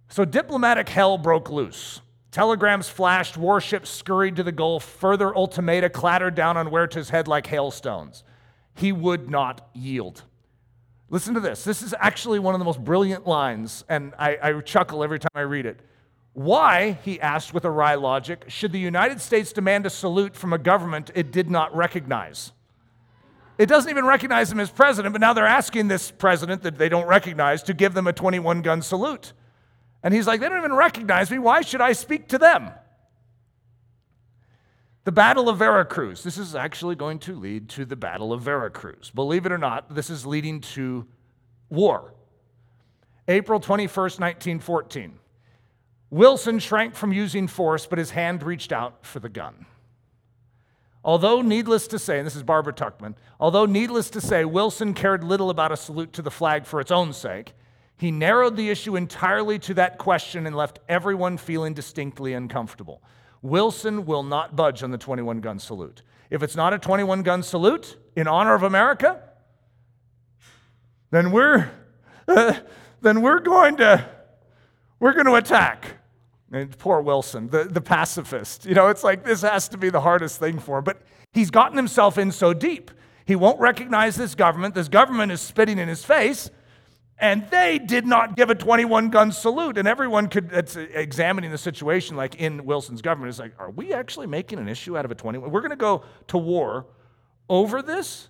So 0.08 0.24
diplomatic 0.24 0.88
hell 0.88 1.18
broke 1.18 1.50
loose. 1.50 2.00
Telegrams 2.32 2.88
flashed, 2.88 3.36
warships 3.36 3.90
scurried 3.90 4.36
to 4.36 4.42
the 4.42 4.52
Gulf, 4.52 4.82
further 4.82 5.30
ultimata 5.32 5.92
clattered 5.92 6.34
down 6.34 6.56
on 6.56 6.66
Huerta's 6.68 7.10
head 7.10 7.28
like 7.28 7.46
hailstones. 7.46 8.24
He 8.74 8.90
would 8.90 9.30
not 9.30 9.68
yield. 9.74 10.22
Listen 11.10 11.34
to 11.34 11.40
this. 11.40 11.62
This 11.62 11.82
is 11.82 11.94
actually 11.98 12.38
one 12.38 12.54
of 12.54 12.58
the 12.58 12.64
most 12.64 12.82
brilliant 12.82 13.26
lines, 13.26 13.84
and 13.86 14.14
I, 14.18 14.38
I, 14.42 14.60
chuckle 14.62 15.04
every 15.04 15.18
time 15.18 15.30
I 15.34 15.42
read 15.42 15.66
it. 15.66 15.80
Why, 16.32 16.92
he 17.04 17.20
asked 17.20 17.52
with 17.52 17.66
a 17.66 17.70
wry 17.70 17.96
logic, 17.96 18.46
should 18.48 18.72
the 18.72 18.80
United 18.80 19.20
States 19.20 19.52
demand 19.52 19.84
a 19.84 19.90
salute 19.90 20.34
from 20.34 20.54
a 20.54 20.58
government 20.58 21.10
it 21.14 21.32
did 21.32 21.50
not 21.50 21.76
recognize? 21.76 22.52
It 23.58 23.66
doesn't 23.66 23.90
even 23.90 24.06
recognize 24.06 24.50
him 24.50 24.58
as 24.58 24.70
president, 24.70 25.12
but 25.12 25.20
now 25.20 25.34
they're 25.34 25.46
asking 25.46 25.88
this 25.88 26.10
president 26.10 26.62
that 26.62 26.78
they 26.78 26.88
don't 26.88 27.06
recognize 27.06 27.62
to 27.64 27.74
give 27.74 27.92
them 27.92 28.06
a 28.06 28.14
21 28.14 28.62
gun 28.62 28.80
salute. 28.80 29.34
And 30.02 30.12
he's 30.12 30.26
like, 30.26 30.40
they 30.40 30.48
don't 30.48 30.58
even 30.58 30.74
recognize 30.74 31.30
me. 31.30 31.38
Why 31.38 31.60
should 31.60 31.80
I 31.80 31.92
speak 31.92 32.28
to 32.28 32.38
them? 32.38 32.70
The 35.04 35.12
Battle 35.12 35.48
of 35.48 35.58
Veracruz. 35.58 36.22
This 36.22 36.38
is 36.38 36.54
actually 36.54 36.94
going 36.94 37.18
to 37.20 37.34
lead 37.34 37.68
to 37.70 37.84
the 37.84 37.96
Battle 37.96 38.32
of 38.32 38.42
Veracruz. 38.42 39.10
Believe 39.10 39.46
it 39.46 39.52
or 39.52 39.58
not, 39.58 39.94
this 39.94 40.10
is 40.10 40.26
leading 40.26 40.60
to 40.60 41.06
war. 41.70 42.14
April 43.28 43.60
21st, 43.60 44.20
1914. 44.20 45.18
Wilson 46.10 46.58
shrank 46.58 46.94
from 46.94 47.12
using 47.12 47.48
force, 47.48 47.86
but 47.86 47.98
his 47.98 48.10
hand 48.10 48.42
reached 48.42 48.70
out 48.70 49.06
for 49.06 49.18
the 49.18 49.28
gun. 49.28 49.66
Although 51.04 51.42
needless 51.42 51.88
to 51.88 51.98
say, 51.98 52.18
and 52.18 52.26
this 52.26 52.36
is 52.36 52.42
Barbara 52.42 52.72
Tuchman, 52.72 53.14
although 53.40 53.66
needless 53.66 54.10
to 54.10 54.20
say, 54.20 54.44
Wilson 54.44 54.94
cared 54.94 55.24
little 55.24 55.50
about 55.50 55.72
a 55.72 55.76
salute 55.76 56.12
to 56.12 56.22
the 56.22 56.30
flag 56.30 56.64
for 56.64 56.80
its 56.80 56.92
own 56.92 57.12
sake, 57.12 57.54
he 58.02 58.10
narrowed 58.10 58.56
the 58.56 58.68
issue 58.68 58.96
entirely 58.96 59.60
to 59.60 59.74
that 59.74 59.96
question 59.96 60.44
and 60.44 60.56
left 60.56 60.80
everyone 60.88 61.36
feeling 61.36 61.72
distinctly 61.72 62.32
uncomfortable. 62.32 63.00
Wilson 63.42 64.06
will 64.06 64.24
not 64.24 64.56
budge 64.56 64.82
on 64.82 64.90
the 64.90 64.98
21 64.98 65.40
gun 65.40 65.60
salute. 65.60 66.02
If 66.28 66.42
it's 66.42 66.56
not 66.56 66.74
a 66.74 66.80
21 66.80 67.22
gun 67.22 67.44
salute 67.44 67.96
in 68.16 68.26
honor 68.26 68.54
of 68.54 68.64
America, 68.64 69.22
then 71.12 71.30
we're, 71.30 71.70
uh, 72.26 72.54
then 73.02 73.22
we're 73.22 73.38
going 73.38 73.76
to 73.76 74.04
we're 74.98 75.12
going 75.12 75.26
to 75.26 75.36
attack. 75.36 75.98
And 76.50 76.76
poor 76.76 77.00
Wilson, 77.02 77.50
the, 77.50 77.66
the 77.66 77.80
pacifist. 77.80 78.66
You 78.66 78.74
know, 78.74 78.88
it's 78.88 79.04
like 79.04 79.22
this 79.24 79.42
has 79.42 79.68
to 79.68 79.78
be 79.78 79.90
the 79.90 80.00
hardest 80.00 80.40
thing 80.40 80.58
for 80.58 80.78
him. 80.78 80.84
But 80.84 81.02
he's 81.32 81.52
gotten 81.52 81.76
himself 81.76 82.18
in 82.18 82.32
so 82.32 82.52
deep. 82.52 82.90
He 83.26 83.36
won't 83.36 83.60
recognize 83.60 84.16
this 84.16 84.34
government. 84.34 84.74
This 84.74 84.88
government 84.88 85.30
is 85.30 85.40
spitting 85.40 85.78
in 85.78 85.86
his 85.86 86.04
face 86.04 86.50
and 87.22 87.48
they 87.50 87.78
did 87.78 88.04
not 88.04 88.34
give 88.34 88.50
a 88.50 88.54
21 88.54 89.08
gun 89.10 89.30
salute. 89.30 89.78
And 89.78 89.86
everyone 89.86 90.26
could, 90.28 90.52
it's 90.52 90.74
examining 90.74 91.52
the 91.52 91.56
situation 91.56 92.16
like 92.16 92.34
in 92.34 92.64
Wilson's 92.64 93.00
government, 93.00 93.30
is 93.30 93.38
like, 93.38 93.52
are 93.60 93.70
we 93.70 93.92
actually 93.94 94.26
making 94.26 94.58
an 94.58 94.68
issue 94.68 94.98
out 94.98 95.04
of 95.04 95.12
a 95.12 95.14
21? 95.14 95.48
We're 95.52 95.60
going 95.60 95.70
to 95.70 95.76
go 95.76 96.02
to 96.26 96.36
war 96.36 96.86
over 97.48 97.80
this? 97.80 98.28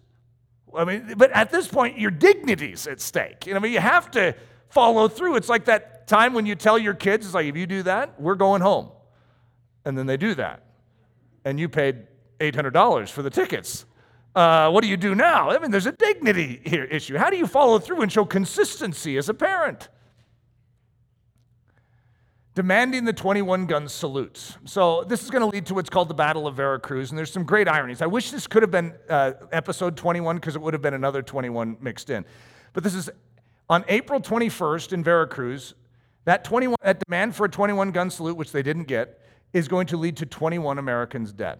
I 0.76 0.84
mean, 0.84 1.14
but 1.16 1.30
at 1.32 1.50
this 1.50 1.66
point, 1.66 1.98
your 1.98 2.10
dignity's 2.10 2.86
at 2.86 3.00
stake. 3.00 3.46
You 3.46 3.54
know, 3.54 3.60
I 3.60 3.62
mean, 3.62 3.72
you 3.72 3.80
have 3.80 4.10
to 4.10 4.34
follow 4.68 5.08
through. 5.08 5.36
It's 5.36 5.48
like 5.48 5.64
that 5.64 6.06
time 6.06 6.34
when 6.34 6.44
you 6.44 6.54
tell 6.54 6.78
your 6.78 6.94
kids, 6.94 7.24
it's 7.24 7.34
like, 7.34 7.46
if 7.46 7.56
you 7.56 7.66
do 7.66 7.82
that, 7.84 8.20
we're 8.20 8.34
going 8.34 8.60
home. 8.60 8.90
And 9.86 9.96
then 9.96 10.04
they 10.04 10.18
do 10.18 10.34
that. 10.34 10.64
And 11.46 11.58
you 11.58 11.70
paid 11.70 12.08
$800 12.40 13.08
for 13.08 13.22
the 13.22 13.30
tickets. 13.30 13.86
Uh, 14.34 14.70
what 14.70 14.82
do 14.82 14.88
you 14.88 14.96
do 14.96 15.14
now? 15.14 15.50
I 15.50 15.58
mean, 15.58 15.70
there's 15.70 15.86
a 15.86 15.92
dignity 15.92 16.60
here 16.64 16.84
issue. 16.84 17.18
How 17.18 17.28
do 17.28 17.36
you 17.36 17.46
follow 17.46 17.78
through 17.78 18.00
and 18.00 18.10
show 18.10 18.24
consistency 18.24 19.18
as 19.18 19.28
a 19.28 19.34
parent? 19.34 19.88
Demanding 22.54 23.04
the 23.04 23.12
21 23.12 23.66
gun 23.66 23.88
salutes. 23.88 24.56
So, 24.64 25.04
this 25.04 25.22
is 25.22 25.30
going 25.30 25.40
to 25.40 25.46
lead 25.46 25.66
to 25.66 25.74
what's 25.74 25.90
called 25.90 26.08
the 26.08 26.14
Battle 26.14 26.46
of 26.46 26.54
Veracruz, 26.54 27.10
and 27.10 27.18
there's 27.18 27.32
some 27.32 27.44
great 27.44 27.66
ironies. 27.66 28.02
I 28.02 28.06
wish 28.06 28.30
this 28.30 28.46
could 28.46 28.62
have 28.62 28.70
been 28.70 28.94
uh, 29.08 29.32
episode 29.52 29.96
21 29.96 30.36
because 30.36 30.56
it 30.56 30.62
would 30.62 30.74
have 30.74 30.82
been 30.82 30.94
another 30.94 31.22
21 31.22 31.78
mixed 31.80 32.10
in. 32.10 32.24
But 32.72 32.84
this 32.84 32.94
is 32.94 33.10
on 33.68 33.84
April 33.88 34.20
21st 34.20 34.92
in 34.92 35.04
Veracruz. 35.04 35.74
That, 36.24 36.44
21, 36.44 36.76
that 36.82 37.02
demand 37.04 37.34
for 37.34 37.46
a 37.46 37.50
21 37.50 37.90
gun 37.90 38.10
salute, 38.10 38.36
which 38.36 38.52
they 38.52 38.62
didn't 38.62 38.84
get, 38.84 39.20
is 39.52 39.66
going 39.66 39.86
to 39.88 39.96
lead 39.96 40.16
to 40.18 40.26
21 40.26 40.78
Americans 40.78 41.32
dead. 41.32 41.58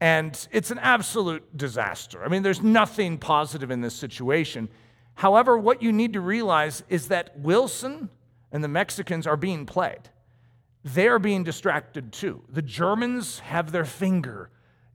And 0.00 0.48
it's 0.50 0.70
an 0.70 0.78
absolute 0.78 1.56
disaster. 1.56 2.24
I 2.24 2.28
mean, 2.28 2.42
there's 2.42 2.62
nothing 2.62 3.18
positive 3.18 3.70
in 3.70 3.82
this 3.82 3.94
situation. 3.94 4.70
However, 5.14 5.58
what 5.58 5.82
you 5.82 5.92
need 5.92 6.14
to 6.14 6.20
realize 6.20 6.82
is 6.88 7.08
that 7.08 7.38
Wilson 7.38 8.08
and 8.50 8.64
the 8.64 8.68
Mexicans 8.68 9.26
are 9.26 9.36
being 9.36 9.66
played. 9.66 10.08
They're 10.82 11.18
being 11.18 11.44
distracted 11.44 12.12
too. 12.12 12.42
The 12.48 12.62
Germans 12.62 13.40
have 13.40 13.72
their 13.72 13.84
finger 13.84 14.48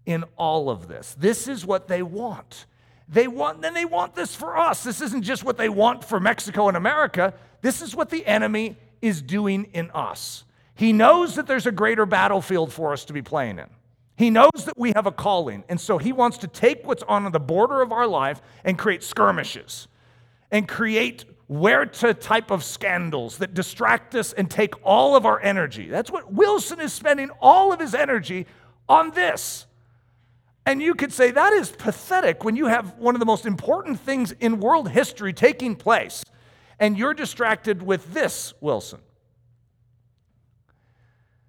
in 0.05 0.23
all 0.37 0.69
of 0.69 0.87
this. 0.87 1.15
This 1.19 1.47
is 1.47 1.65
what 1.65 1.87
they 1.87 2.01
want. 2.01 2.65
They 3.07 3.27
want, 3.27 3.61
then 3.61 3.75
they 3.75 3.85
want 3.85 4.15
this 4.15 4.35
for 4.35 4.57
us. 4.57 4.83
This 4.83 5.01
isn't 5.01 5.21
just 5.21 5.43
what 5.43 5.57
they 5.57 5.69
want 5.69 6.03
for 6.03 6.19
Mexico 6.19 6.67
and 6.67 6.77
America. 6.77 7.35
This 7.61 7.83
is 7.83 7.95
what 7.95 8.09
the 8.09 8.25
enemy 8.25 8.77
is 9.01 9.21
doing 9.21 9.65
in 9.73 9.91
us. 9.91 10.43
He 10.73 10.91
knows 10.91 11.35
that 11.35 11.45
there's 11.45 11.67
a 11.67 11.71
greater 11.71 12.05
battlefield 12.07 12.73
for 12.73 12.91
us 12.91 13.05
to 13.05 13.13
be 13.13 13.21
playing 13.21 13.59
in. 13.59 13.69
He 14.15 14.29
knows 14.29 14.65
that 14.65 14.77
we 14.77 14.93
have 14.95 15.05
a 15.05 15.11
calling, 15.11 15.63
and 15.67 15.79
so 15.79 15.97
he 15.97 16.13
wants 16.13 16.37
to 16.39 16.47
take 16.47 16.85
what's 16.87 17.03
on 17.03 17.29
the 17.31 17.39
border 17.39 17.81
of 17.81 17.91
our 17.91 18.07
life 18.07 18.41
and 18.63 18.77
create 18.77 19.03
skirmishes 19.03 19.87
and 20.51 20.67
create 20.67 21.25
Huerta 21.49 22.13
type 22.13 22.49
of 22.49 22.63
scandals 22.63 23.37
that 23.39 23.53
distract 23.53 24.15
us 24.15 24.33
and 24.33 24.49
take 24.49 24.73
all 24.83 25.15
of 25.15 25.25
our 25.25 25.39
energy. 25.41 25.89
That's 25.89 26.09
what 26.09 26.31
Wilson 26.31 26.79
is 26.79 26.93
spending 26.93 27.29
all 27.41 27.73
of 27.73 27.79
his 27.79 27.93
energy 27.93 28.47
on 28.87 29.11
this. 29.11 29.65
And 30.65 30.81
you 30.81 30.95
could 30.95 31.13
say 31.13 31.31
that 31.31 31.53
is 31.53 31.69
pathetic 31.69 32.43
when 32.43 32.55
you 32.55 32.67
have 32.67 32.97
one 32.97 33.15
of 33.15 33.19
the 33.19 33.25
most 33.25 33.45
important 33.45 33.99
things 33.99 34.31
in 34.31 34.59
world 34.59 34.89
history 34.89 35.33
taking 35.33 35.75
place 35.75 36.23
and 36.79 36.97
you're 36.97 37.13
distracted 37.13 37.83
with 37.83 38.13
this, 38.13 38.53
Wilson. 38.61 38.99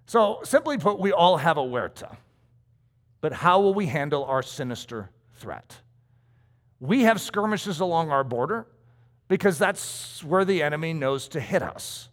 So, 0.06 0.40
simply 0.44 0.78
put, 0.78 1.00
we 1.00 1.12
all 1.12 1.38
have 1.38 1.56
a 1.56 1.62
Huerta. 1.62 2.16
But 3.20 3.32
how 3.32 3.60
will 3.60 3.74
we 3.74 3.86
handle 3.86 4.24
our 4.24 4.42
sinister 4.42 5.10
threat? 5.34 5.80
We 6.80 7.02
have 7.02 7.20
skirmishes 7.20 7.80
along 7.80 8.10
our 8.10 8.24
border 8.24 8.66
because 9.28 9.58
that's 9.58 10.22
where 10.22 10.44
the 10.44 10.62
enemy 10.62 10.92
knows 10.92 11.28
to 11.28 11.40
hit 11.40 11.62
us. 11.62 12.08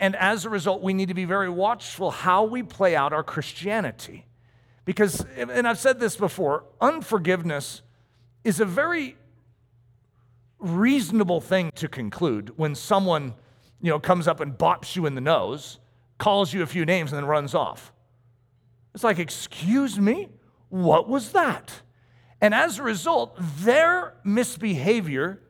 And 0.00 0.16
as 0.16 0.44
a 0.44 0.50
result, 0.50 0.82
we 0.82 0.94
need 0.94 1.08
to 1.08 1.14
be 1.14 1.24
very 1.24 1.50
watchful 1.50 2.10
how 2.10 2.44
we 2.44 2.62
play 2.62 2.96
out 2.96 3.12
our 3.12 3.22
Christianity. 3.22 4.26
Because, 4.84 5.24
and 5.36 5.68
I've 5.68 5.78
said 5.78 6.00
this 6.00 6.16
before, 6.16 6.64
unforgiveness 6.80 7.82
is 8.42 8.58
a 8.58 8.64
very 8.64 9.16
reasonable 10.58 11.40
thing 11.40 11.70
to 11.76 11.88
conclude 11.88 12.52
when 12.56 12.74
someone, 12.74 13.34
you 13.80 13.90
know, 13.90 14.00
comes 14.00 14.26
up 14.26 14.40
and 14.40 14.56
bops 14.58 14.96
you 14.96 15.06
in 15.06 15.14
the 15.14 15.20
nose, 15.20 15.78
calls 16.18 16.52
you 16.52 16.62
a 16.62 16.66
few 16.66 16.84
names, 16.84 17.12
and 17.12 17.18
then 17.18 17.26
runs 17.26 17.54
off. 17.54 17.92
It's 18.94 19.04
like, 19.04 19.18
excuse 19.18 19.98
me? 19.98 20.28
What 20.68 21.08
was 21.08 21.32
that? 21.32 21.82
And 22.40 22.54
as 22.54 22.78
a 22.78 22.82
result, 22.82 23.36
their 23.38 24.14
misbehavior 24.24 25.40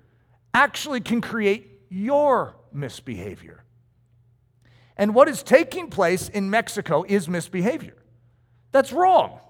actually 0.53 1.01
can 1.01 1.21
create 1.21 1.69
your 1.89 2.57
misbehavior. 2.73 3.65
And 4.97 5.15
what 5.15 5.29
is 5.29 5.43
taking 5.43 5.89
place 5.89 6.29
in 6.29 6.51
Mexico 6.51 7.05
is 7.09 7.29
misbehavior. 7.29 7.97
That's 8.73 8.93
wrong. 8.93 9.41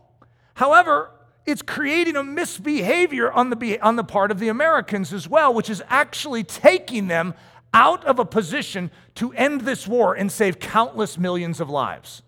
However, 0.54 1.10
it's 1.44 1.62
creating 1.62 2.16
a 2.16 2.22
misbehavior 2.22 3.32
on 3.32 3.50
the, 3.50 3.78
on 3.80 3.96
the 3.96 4.04
part 4.04 4.30
of 4.30 4.38
the 4.38 4.48
Americans 4.48 5.12
as 5.12 5.28
well, 5.28 5.52
which 5.52 5.68
is 5.68 5.82
actually 5.88 6.44
taking 6.44 7.08
them 7.08 7.34
out 7.74 8.04
of 8.04 8.18
a 8.18 8.24
position 8.24 8.90
to 9.16 9.32
end 9.32 9.62
this 9.62 9.88
war 9.88 10.14
and 10.14 10.30
save 10.30 10.58
countless 10.58 11.18
millions 11.18 11.60
of 11.60 11.68
lives. 11.68 12.22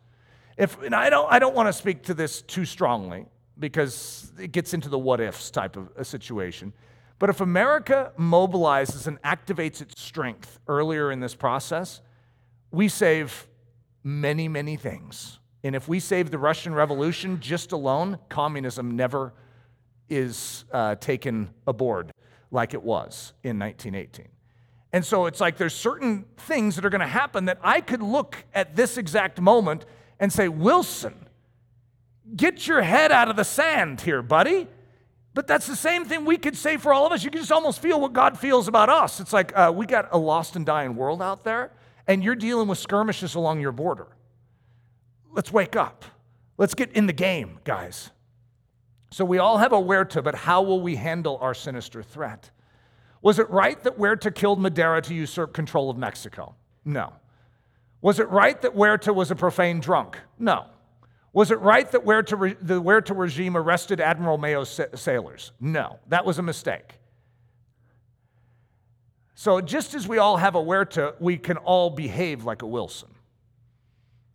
If, 0.56 0.80
and 0.82 0.94
I 0.94 1.10
don't, 1.10 1.30
I 1.32 1.38
don't 1.38 1.54
want 1.54 1.68
to 1.68 1.72
speak 1.72 2.04
to 2.04 2.14
this 2.14 2.42
too 2.42 2.64
strongly 2.64 3.26
because 3.58 4.32
it 4.38 4.52
gets 4.52 4.74
into 4.74 4.88
the 4.88 4.98
what 4.98 5.20
ifs 5.20 5.50
type 5.50 5.76
of 5.76 5.90
a 5.96 6.04
situation. 6.04 6.72
But 7.18 7.30
if 7.30 7.40
America 7.40 8.12
mobilizes 8.18 9.06
and 9.06 9.20
activates 9.22 9.80
its 9.80 10.00
strength 10.00 10.58
earlier 10.68 11.10
in 11.12 11.20
this 11.20 11.34
process, 11.34 12.00
we 12.70 12.88
save 12.88 13.46
many, 14.02 14.48
many 14.48 14.76
things. 14.76 15.38
And 15.62 15.74
if 15.74 15.88
we 15.88 16.00
save 16.00 16.30
the 16.30 16.38
Russian 16.38 16.74
Revolution 16.74 17.40
just 17.40 17.72
alone, 17.72 18.18
communism 18.28 18.96
never 18.96 19.32
is 20.08 20.64
uh, 20.72 20.96
taken 20.96 21.50
aboard 21.66 22.12
like 22.50 22.74
it 22.74 22.82
was 22.82 23.32
in 23.42 23.58
1918. 23.58 24.28
And 24.92 25.04
so 25.04 25.26
it's 25.26 25.40
like 25.40 25.56
there's 25.56 25.74
certain 25.74 26.24
things 26.36 26.76
that 26.76 26.84
are 26.84 26.90
going 26.90 27.00
to 27.00 27.06
happen 27.06 27.46
that 27.46 27.58
I 27.62 27.80
could 27.80 28.02
look 28.02 28.44
at 28.54 28.76
this 28.76 28.96
exact 28.98 29.40
moment 29.40 29.86
and 30.24 30.32
say, 30.32 30.48
Wilson, 30.48 31.14
get 32.34 32.66
your 32.66 32.80
head 32.80 33.12
out 33.12 33.28
of 33.28 33.36
the 33.36 33.44
sand 33.44 34.00
here, 34.00 34.22
buddy. 34.22 34.66
But 35.34 35.46
that's 35.46 35.66
the 35.66 35.76
same 35.76 36.06
thing 36.06 36.24
we 36.24 36.38
could 36.38 36.56
say 36.56 36.78
for 36.78 36.94
all 36.94 37.04
of 37.04 37.12
us. 37.12 37.22
You 37.22 37.30
can 37.30 37.40
just 37.40 37.52
almost 37.52 37.82
feel 37.82 38.00
what 38.00 38.14
God 38.14 38.38
feels 38.38 38.66
about 38.66 38.88
us. 38.88 39.20
It's 39.20 39.34
like 39.34 39.52
uh, 39.54 39.70
we 39.76 39.84
got 39.84 40.08
a 40.12 40.16
lost 40.16 40.56
and 40.56 40.64
dying 40.64 40.96
world 40.96 41.20
out 41.20 41.44
there, 41.44 41.72
and 42.06 42.24
you're 42.24 42.36
dealing 42.36 42.68
with 42.68 42.78
skirmishes 42.78 43.34
along 43.34 43.60
your 43.60 43.70
border. 43.72 44.06
Let's 45.30 45.52
wake 45.52 45.76
up. 45.76 46.06
Let's 46.56 46.72
get 46.72 46.90
in 46.92 47.06
the 47.06 47.12
game, 47.12 47.58
guys. 47.64 48.10
So 49.10 49.26
we 49.26 49.36
all 49.36 49.58
have 49.58 49.74
a 49.74 49.78
Huerta, 49.78 50.22
but 50.22 50.34
how 50.34 50.62
will 50.62 50.80
we 50.80 50.96
handle 50.96 51.36
our 51.42 51.52
sinister 51.52 52.02
threat? 52.02 52.50
Was 53.20 53.38
it 53.38 53.50
right 53.50 53.78
that 53.82 53.98
Huerta 53.98 54.30
killed 54.34 54.58
Madero 54.58 55.02
to 55.02 55.14
usurp 55.14 55.52
control 55.52 55.90
of 55.90 55.98
Mexico? 55.98 56.54
No. 56.82 57.12
Was 58.04 58.18
it 58.18 58.28
right 58.28 58.60
that 58.60 58.74
Huerta 58.74 59.14
was 59.14 59.30
a 59.30 59.34
profane 59.34 59.80
drunk? 59.80 60.18
No. 60.38 60.66
Was 61.32 61.50
it 61.50 61.58
right 61.60 61.90
that 61.90 62.02
Huerta, 62.02 62.54
the 62.60 62.78
Huerta 62.78 63.14
regime 63.14 63.56
arrested 63.56 63.98
Admiral 63.98 64.36
Mayo's 64.36 64.78
sailors? 64.94 65.52
No, 65.58 65.98
that 66.08 66.26
was 66.26 66.38
a 66.38 66.42
mistake. 66.42 66.98
So, 69.34 69.62
just 69.62 69.94
as 69.94 70.06
we 70.06 70.18
all 70.18 70.36
have 70.36 70.54
a 70.54 70.60
Huerta, 70.60 71.14
we 71.18 71.38
can 71.38 71.56
all 71.56 71.88
behave 71.88 72.44
like 72.44 72.60
a 72.60 72.66
Wilson. 72.66 73.08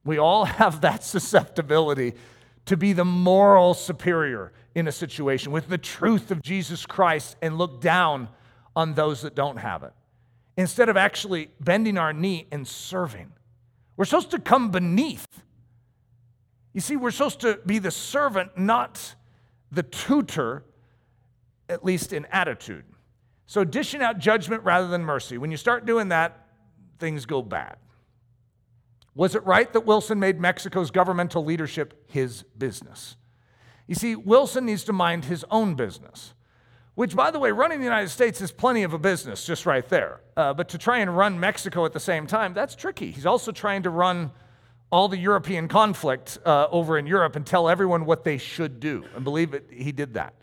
We 0.04 0.18
all 0.18 0.46
have 0.46 0.82
that 0.82 1.04
susceptibility 1.14 2.16
to 2.66 2.76
be 2.76 2.94
the 2.94 3.06
moral 3.06 3.76
superior 3.76 4.52
in 4.74 4.88
a 4.88 4.92
situation 4.92 5.52
with 5.52 5.68
the 5.68 5.78
truth 5.78 6.32
of 6.32 6.42
Jesus 6.42 6.88
Christ 6.88 7.36
and 7.40 7.60
look 7.60 7.82
down 7.82 8.30
on 8.76 8.96
those 8.96 9.22
that 9.22 9.36
don't 9.36 9.58
have 9.58 9.84
it. 9.84 9.94
Instead 10.58 10.90
of 10.90 10.98
actually 10.98 11.52
bending 11.60 12.00
our 12.00 12.14
knee 12.14 12.48
and 12.52 12.68
serving, 12.68 13.32
we're 14.00 14.06
supposed 14.06 14.32
to 14.32 14.40
come 14.40 14.72
beneath 14.72 15.28
you 16.74 16.82
see, 16.82 16.96
we're 16.96 17.12
supposed 17.12 17.42
to 17.42 17.60
be 17.66 17.80
the 17.80 17.92
servant, 17.92 18.58
not 18.58 19.16
the 19.72 19.84
tutor, 19.84 20.64
at 21.68 21.84
least 21.84 22.14
in 22.14 22.26
attitude. 22.32 22.86
So, 23.48 23.64
dishing 23.64 24.02
out 24.02 24.20
judgment 24.20 24.64
rather 24.64 24.88
than 24.88 25.04
mercy. 25.04 25.38
When 25.38 25.52
you 25.52 25.58
start 25.58 25.86
doing 25.86 26.10
that, 26.10 26.48
things 27.00 27.26
go 27.26 27.42
bad. 27.42 27.78
Was 29.16 29.34
it 29.34 29.44
right 29.46 29.72
that 29.74 29.82
Wilson 29.82 30.20
made 30.20 30.40
Mexico's 30.40 30.92
governmental 30.92 31.44
leadership 31.44 32.06
his 32.08 32.44
business? 32.58 33.16
You 33.88 33.96
see, 33.96 34.16
Wilson 34.16 34.66
needs 34.66 34.84
to 34.86 34.94
mind 34.94 35.26
his 35.26 35.44
own 35.50 35.74
business, 35.74 36.34
which, 37.00 37.16
by 37.16 37.32
the 37.32 37.40
way, 37.40 37.50
running 37.50 37.80
the 37.80 37.86
United 37.86 38.10
States 38.10 38.42
is 38.42 38.52
plenty 38.52 38.84
of 38.84 38.92
a 38.92 39.00
business 39.00 39.46
just 39.46 39.66
right 39.66 39.88
there. 39.88 40.20
Uh, 40.36 40.54
but 40.54 40.68
to 40.68 40.78
try 40.78 40.98
and 40.98 41.16
run 41.16 41.40
Mexico 41.40 41.86
at 41.86 41.94
the 41.94 42.00
same 42.00 42.28
time, 42.28 42.54
that's 42.54 42.76
tricky. 42.76 43.10
He's 43.10 43.26
also 43.26 43.54
trying 43.54 43.84
to 43.84 43.90
run 43.90 44.32
all 44.92 45.08
the 45.08 45.18
European 45.18 45.70
conflict 45.70 46.40
uh, 46.46 46.68
over 46.70 46.98
in 46.98 47.08
Europe 47.08 47.38
and 47.38 47.46
tell 47.46 47.70
everyone 47.70 48.04
what 48.04 48.26
they 48.26 48.38
should 48.38 48.82
do. 48.82 49.06
And 49.16 49.24
believe 49.24 49.54
it, 49.54 49.70
he 49.72 49.94
did 49.94 50.16
that. 50.16 50.34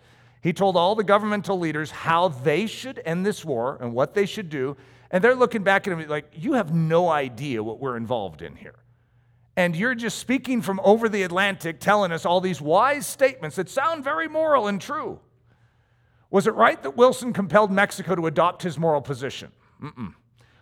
He 0.40 0.54
told 0.54 0.78
all 0.78 0.94
the 0.94 1.04
governmental 1.04 1.58
leaders 1.58 1.90
how 1.90 2.28
they 2.28 2.66
should 2.66 3.02
end 3.04 3.26
this 3.26 3.44
war 3.44 3.76
and 3.78 3.92
what 3.92 4.14
they 4.14 4.24
should 4.24 4.48
do. 4.48 4.78
And 5.10 5.22
they're 5.22 5.34
looking 5.34 5.62
back 5.62 5.86
at 5.86 5.92
him 5.92 6.08
like, 6.08 6.32
you 6.32 6.54
have 6.54 6.74
no 6.74 7.10
idea 7.10 7.62
what 7.62 7.80
we're 7.80 7.98
involved 7.98 8.40
in 8.40 8.56
here. 8.56 8.76
And 9.56 9.76
you're 9.76 9.94
just 9.94 10.18
speaking 10.18 10.62
from 10.62 10.80
over 10.82 11.10
the 11.10 11.22
Atlantic, 11.22 11.80
telling 11.80 12.12
us 12.12 12.24
all 12.24 12.40
these 12.40 12.62
wise 12.62 13.06
statements 13.06 13.56
that 13.56 13.68
sound 13.68 14.04
very 14.04 14.26
moral 14.26 14.68
and 14.68 14.80
true. 14.80 15.20
Was 16.30 16.46
it 16.46 16.54
right 16.54 16.82
that 16.82 16.96
Wilson 16.96 17.32
compelled 17.32 17.70
Mexico 17.70 18.14
to 18.14 18.26
adopt 18.26 18.62
his 18.62 18.78
moral 18.78 19.00
position? 19.00 19.52
Mm-mm. 19.82 20.14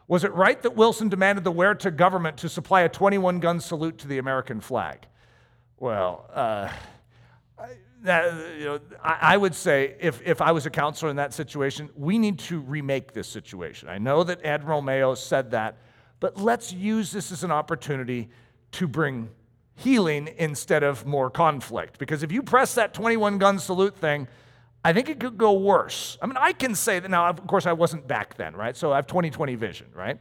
Was 0.06 0.24
it 0.24 0.32
right 0.34 0.60
that 0.62 0.76
Wilson 0.76 1.08
demanded 1.08 1.44
the 1.44 1.52
Huerta 1.52 1.90
government 1.90 2.36
to 2.38 2.48
supply 2.48 2.82
a 2.82 2.88
21 2.88 3.40
gun 3.40 3.60
salute 3.60 3.98
to 3.98 4.08
the 4.08 4.18
American 4.18 4.60
flag? 4.60 5.06
Well, 5.78 6.28
uh, 6.32 6.68
that, 8.02 8.58
you 8.58 8.64
know, 8.64 8.80
I, 9.02 9.18
I, 9.20 9.36
would 9.38 9.54
say 9.54 9.96
if, 9.98 10.20
if 10.24 10.42
I 10.42 10.52
was 10.52 10.66
a 10.66 10.70
counselor 10.70 11.10
in 11.10 11.16
that 11.16 11.32
situation, 11.32 11.88
we 11.96 12.18
need 12.18 12.38
to 12.40 12.60
remake 12.60 13.12
this 13.12 13.26
situation. 13.26 13.88
I 13.88 13.96
know 13.96 14.22
that 14.24 14.44
Admiral 14.44 14.82
Mayo 14.82 15.14
said 15.14 15.50
that, 15.52 15.78
but 16.20 16.38
let's 16.38 16.70
use 16.72 17.10
this 17.10 17.32
as 17.32 17.44
an 17.44 17.50
opportunity 17.50 18.28
to 18.72 18.86
bring 18.86 19.30
healing 19.76 20.28
instead 20.36 20.82
of 20.82 21.06
more 21.06 21.30
conflict. 21.30 21.98
Because 21.98 22.22
if 22.22 22.30
you 22.30 22.42
press 22.42 22.74
that 22.74 22.92
21 22.92 23.38
gun 23.38 23.58
salute 23.58 23.96
thing, 23.96 24.28
I 24.84 24.92
think 24.92 25.08
it 25.08 25.18
could 25.18 25.38
go 25.38 25.54
worse. 25.54 26.18
I 26.20 26.26
mean, 26.26 26.36
I 26.36 26.52
can 26.52 26.74
say 26.74 27.00
that 27.00 27.10
now, 27.10 27.26
of 27.30 27.46
course, 27.46 27.64
I 27.64 27.72
wasn't 27.72 28.06
back 28.06 28.36
then, 28.36 28.54
right? 28.54 28.76
So 28.76 28.92
I 28.92 28.96
have 28.96 29.06
20 29.06 29.30
20 29.30 29.54
vision, 29.54 29.86
right? 29.94 30.18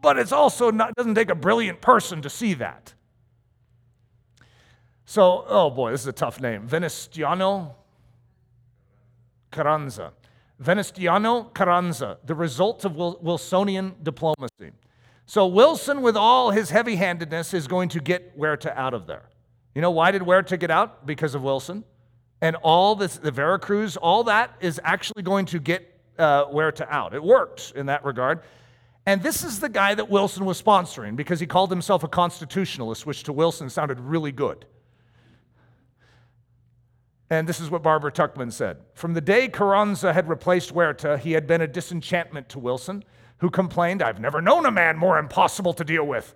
But 0.00 0.18
it's 0.18 0.30
also 0.32 0.70
not, 0.70 0.90
it 0.90 0.96
doesn't 0.96 1.16
take 1.16 1.30
a 1.30 1.34
brilliant 1.34 1.80
person 1.80 2.22
to 2.22 2.30
see 2.30 2.54
that. 2.54 2.94
So, 5.04 5.44
oh 5.48 5.68
boy, 5.68 5.90
this 5.90 6.02
is 6.02 6.06
a 6.06 6.12
tough 6.12 6.40
name. 6.40 6.68
Venustiano 6.68 7.74
Carranza. 9.50 10.12
Venustiano 10.62 11.52
Carranza, 11.52 12.18
the 12.24 12.36
result 12.36 12.84
of 12.84 12.92
Wilsonian 12.94 13.96
diplomacy. 14.02 14.70
So, 15.26 15.46
Wilson, 15.46 16.02
with 16.02 16.16
all 16.16 16.52
his 16.52 16.70
heavy 16.70 16.96
handedness, 16.96 17.52
is 17.52 17.66
going 17.66 17.88
to 17.90 18.00
get 18.00 18.36
Huerta 18.36 18.72
out 18.76 18.94
of 18.94 19.08
there. 19.08 19.28
You 19.74 19.82
know, 19.82 19.90
why 19.90 20.12
did 20.12 20.22
Huerta 20.22 20.56
get 20.56 20.70
out? 20.70 21.04
Because 21.04 21.34
of 21.34 21.42
Wilson 21.42 21.84
and 22.42 22.56
all 22.56 22.96
this, 22.96 23.16
the 23.16 23.30
Veracruz, 23.30 23.96
all 23.96 24.24
that 24.24 24.54
is 24.60 24.78
actually 24.82 25.22
going 25.22 25.46
to 25.46 25.60
get 25.60 25.88
uh, 26.18 26.44
Huerta 26.46 26.86
out. 26.90 27.14
It 27.14 27.22
worked 27.22 27.72
in 27.76 27.86
that 27.86 28.04
regard. 28.04 28.40
And 29.06 29.22
this 29.22 29.44
is 29.44 29.60
the 29.60 29.68
guy 29.68 29.94
that 29.94 30.10
Wilson 30.10 30.44
was 30.44 30.60
sponsoring 30.60 31.16
because 31.16 31.38
he 31.40 31.46
called 31.46 31.70
himself 31.70 32.02
a 32.02 32.08
constitutionalist, 32.08 33.06
which 33.06 33.22
to 33.24 33.32
Wilson 33.32 33.70
sounded 33.70 34.00
really 34.00 34.32
good. 34.32 34.66
And 37.30 37.48
this 37.48 37.60
is 37.60 37.70
what 37.70 37.82
Barbara 37.82 38.12
Tuchman 38.12 38.52
said. 38.52 38.78
From 38.92 39.14
the 39.14 39.20
day 39.20 39.48
Carranza 39.48 40.12
had 40.12 40.28
replaced 40.28 40.70
Huerta, 40.70 41.18
he 41.18 41.32
had 41.32 41.46
been 41.46 41.60
a 41.60 41.66
disenchantment 41.66 42.48
to 42.50 42.58
Wilson, 42.58 43.04
who 43.38 43.50
complained, 43.50 44.02
I've 44.02 44.20
never 44.20 44.42
known 44.42 44.66
a 44.66 44.70
man 44.70 44.96
more 44.96 45.16
impossible 45.16 45.72
to 45.74 45.84
deal 45.84 46.04
with. 46.04 46.34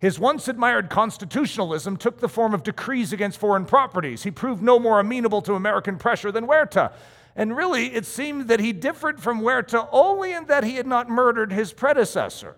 His 0.00 0.18
once 0.18 0.46
admired 0.46 0.90
constitutionalism 0.90 1.96
took 1.96 2.20
the 2.20 2.28
form 2.28 2.54
of 2.54 2.62
decrees 2.62 3.12
against 3.12 3.38
foreign 3.38 3.64
properties. 3.64 4.22
He 4.22 4.30
proved 4.30 4.62
no 4.62 4.78
more 4.78 5.00
amenable 5.00 5.42
to 5.42 5.54
American 5.54 5.98
pressure 5.98 6.30
than 6.30 6.44
Huerta. 6.44 6.92
And 7.34 7.56
really, 7.56 7.94
it 7.94 8.06
seemed 8.06 8.48
that 8.48 8.60
he 8.60 8.72
differed 8.72 9.20
from 9.20 9.40
Huerta 9.40 9.88
only 9.90 10.32
in 10.32 10.46
that 10.46 10.64
he 10.64 10.76
had 10.76 10.86
not 10.86 11.08
murdered 11.08 11.52
his 11.52 11.72
predecessor. 11.72 12.56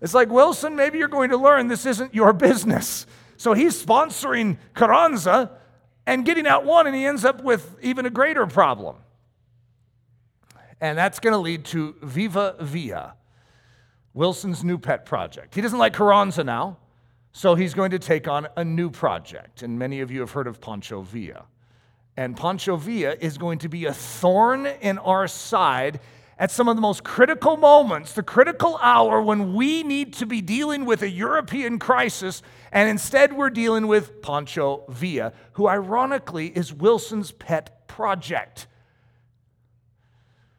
It's 0.00 0.14
like, 0.14 0.28
Wilson, 0.28 0.76
maybe 0.76 0.98
you're 0.98 1.08
going 1.08 1.30
to 1.30 1.38
learn 1.38 1.68
this 1.68 1.86
isn't 1.86 2.14
your 2.14 2.34
business. 2.34 3.06
So 3.38 3.54
he's 3.54 3.82
sponsoring 3.82 4.58
Carranza 4.74 5.52
and 6.06 6.24
getting 6.24 6.46
out 6.46 6.64
one, 6.64 6.86
and 6.86 6.94
he 6.94 7.06
ends 7.06 7.24
up 7.24 7.42
with 7.42 7.76
even 7.82 8.04
a 8.06 8.10
greater 8.10 8.46
problem. 8.46 8.96
And 10.80 10.96
that's 10.98 11.18
going 11.18 11.32
to 11.32 11.38
lead 11.38 11.64
to 11.66 11.96
Viva 12.02 12.56
Villa 12.60 13.15
Wilson's 14.16 14.64
new 14.64 14.78
pet 14.78 15.04
project. 15.04 15.54
He 15.54 15.60
doesn't 15.60 15.78
like 15.78 15.92
Carranza 15.92 16.42
now, 16.42 16.78
so 17.32 17.54
he's 17.54 17.74
going 17.74 17.90
to 17.90 17.98
take 17.98 18.26
on 18.26 18.48
a 18.56 18.64
new 18.64 18.90
project. 18.90 19.62
And 19.62 19.78
many 19.78 20.00
of 20.00 20.10
you 20.10 20.20
have 20.20 20.30
heard 20.30 20.46
of 20.46 20.58
Pancho 20.58 21.02
Villa. 21.02 21.44
And 22.16 22.34
Pancho 22.34 22.76
Villa 22.76 23.14
is 23.20 23.36
going 23.36 23.58
to 23.58 23.68
be 23.68 23.84
a 23.84 23.92
thorn 23.92 24.64
in 24.66 24.96
our 24.96 25.28
side 25.28 26.00
at 26.38 26.50
some 26.50 26.66
of 26.66 26.76
the 26.76 26.80
most 26.82 27.04
critical 27.04 27.58
moments, 27.58 28.14
the 28.14 28.22
critical 28.22 28.78
hour 28.80 29.20
when 29.20 29.52
we 29.52 29.82
need 29.82 30.14
to 30.14 30.24
be 30.24 30.40
dealing 30.40 30.86
with 30.86 31.02
a 31.02 31.10
European 31.10 31.78
crisis, 31.78 32.42
and 32.72 32.88
instead 32.88 33.34
we're 33.34 33.50
dealing 33.50 33.86
with 33.86 34.22
Pancho 34.22 34.84
Villa, 34.88 35.34
who 35.52 35.68
ironically 35.68 36.48
is 36.48 36.72
Wilson's 36.72 37.32
pet 37.32 37.86
project. 37.86 38.66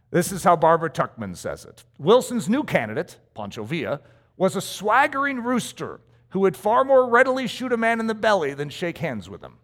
This 0.10 0.32
is 0.32 0.43
how 0.43 0.55
Barbara 0.55 0.89
Tuchman 0.89 1.36
says 1.36 1.66
it. 1.66 1.84
Wilson's 1.97 2.47
new 2.47 2.64
candidate, 2.64 3.18
Pancho 3.34 3.64
Villa, 3.64 4.01
was 4.38 4.55
a 4.55 4.62
swaggering 4.62 5.43
rooster 5.43 5.99
who 6.30 6.39
would 6.41 6.55
far 6.55 6.84
more 6.84 7.10
readily 7.10 7.47
shoot 7.47 7.74
a 7.74 7.78
man 7.78 7.99
in 7.99 8.08
the 8.08 8.16
belly 8.16 8.53
than 8.53 8.70
shake 8.70 8.99
hands 8.99 9.30
with 9.30 9.41
him. 9.41 9.58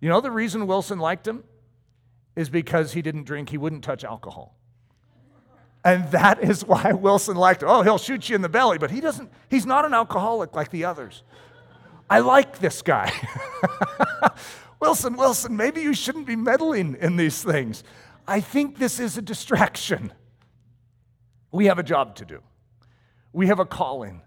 You 0.00 0.08
know 0.08 0.20
the 0.20 0.30
reason 0.30 0.66
Wilson 0.66 0.98
liked 0.98 1.26
him? 1.26 1.44
Is 2.34 2.48
because 2.50 2.92
he 2.92 3.02
didn't 3.02 3.24
drink, 3.24 3.48
he 3.48 3.58
wouldn't 3.58 3.82
touch 3.82 4.04
alcohol. 4.04 4.56
And 5.84 6.10
that 6.10 6.42
is 6.42 6.64
why 6.64 6.92
Wilson 6.92 7.36
liked 7.36 7.62
him. 7.62 7.68
Oh, 7.70 7.82
he'll 7.82 7.98
shoot 7.98 8.28
you 8.28 8.34
in 8.34 8.42
the 8.42 8.48
belly, 8.48 8.78
but 8.78 8.90
he 8.90 9.00
doesn't, 9.00 9.30
he's 9.48 9.64
not 9.64 9.84
an 9.84 9.94
alcoholic 9.94 10.54
like 10.54 10.70
the 10.70 10.84
others. 10.84 11.22
I 12.08 12.20
like 12.20 12.58
this 12.58 12.82
guy. 12.82 13.12
Wilson, 14.80 15.16
Wilson, 15.16 15.56
maybe 15.56 15.80
you 15.80 15.94
shouldn't 15.94 16.26
be 16.26 16.36
meddling 16.36 16.96
in 17.00 17.16
these 17.16 17.42
things. 17.42 17.82
I 18.28 18.40
think 18.40 18.78
this 18.78 18.98
is 18.98 19.16
a 19.16 19.22
distraction. 19.22 20.12
We 21.52 21.66
have 21.66 21.78
a 21.78 21.82
job 21.82 22.16
to 22.16 22.24
do, 22.24 22.42
we 23.32 23.46
have 23.46 23.58
a 23.58 23.66
calling. 23.66 24.22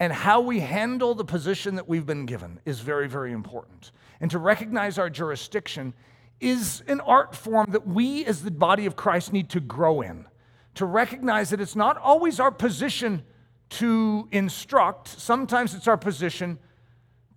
And 0.00 0.12
how 0.12 0.40
we 0.40 0.58
handle 0.58 1.14
the 1.14 1.24
position 1.24 1.76
that 1.76 1.88
we've 1.88 2.04
been 2.04 2.26
given 2.26 2.60
is 2.64 2.80
very, 2.80 3.08
very 3.08 3.30
important. 3.30 3.92
And 4.20 4.28
to 4.32 4.38
recognize 4.40 4.98
our 4.98 5.08
jurisdiction 5.08 5.94
is 6.40 6.82
an 6.88 7.00
art 7.00 7.36
form 7.36 7.70
that 7.70 7.86
we, 7.86 8.24
as 8.26 8.42
the 8.42 8.50
body 8.50 8.86
of 8.86 8.96
Christ, 8.96 9.32
need 9.32 9.50
to 9.50 9.60
grow 9.60 10.00
in. 10.00 10.26
To 10.74 10.84
recognize 10.84 11.50
that 11.50 11.60
it's 11.60 11.76
not 11.76 11.96
always 11.96 12.40
our 12.40 12.50
position 12.50 13.22
to 13.70 14.28
instruct, 14.32 15.08
sometimes 15.08 15.74
it's 15.74 15.86
our 15.86 15.96
position 15.96 16.58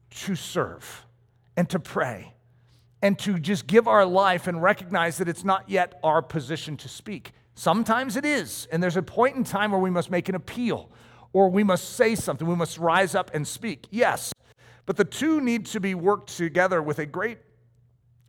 to 0.10 0.36
serve 0.36 1.06
and 1.56 1.70
to 1.70 1.80
pray 1.80 2.34
and 3.02 3.18
to 3.20 3.38
just 3.38 3.68
give 3.68 3.88
our 3.88 4.06
life 4.06 4.48
and 4.48 4.62
recognize 4.62 5.18
that 5.18 5.28
it's 5.28 5.44
not 5.44 5.70
yet 5.70 6.00
our 6.04 6.22
position 6.22 6.78
to 6.78 6.90
speak. 6.90 7.32
Sometimes 7.56 8.16
it 8.16 8.26
is, 8.26 8.68
and 8.72 8.82
there's 8.82 8.98
a 8.98 9.04
point 9.04 9.36
in 9.36 9.44
time 9.44 9.72
where 9.72 9.80
we 9.80 9.90
must 9.90 10.12
make 10.12 10.30
an 10.30 10.36
appeal 10.36 10.92
or 11.34 11.50
we 11.50 11.64
must 11.64 11.96
say 11.96 12.16
something, 12.16 12.48
we 12.48 12.56
must 12.56 12.78
rise 12.78 13.14
up 13.14 13.32
and 13.34 13.48
speak. 13.48 13.88
Yes, 13.92 14.34
but 14.86 14.98
the 14.98 15.06
two 15.06 15.42
need 15.42 15.66
to 15.68 15.80
be 15.80 15.94
worked 15.94 16.36
together 16.36 16.82
with 16.82 17.00
a 17.00 17.06
great 17.06 17.40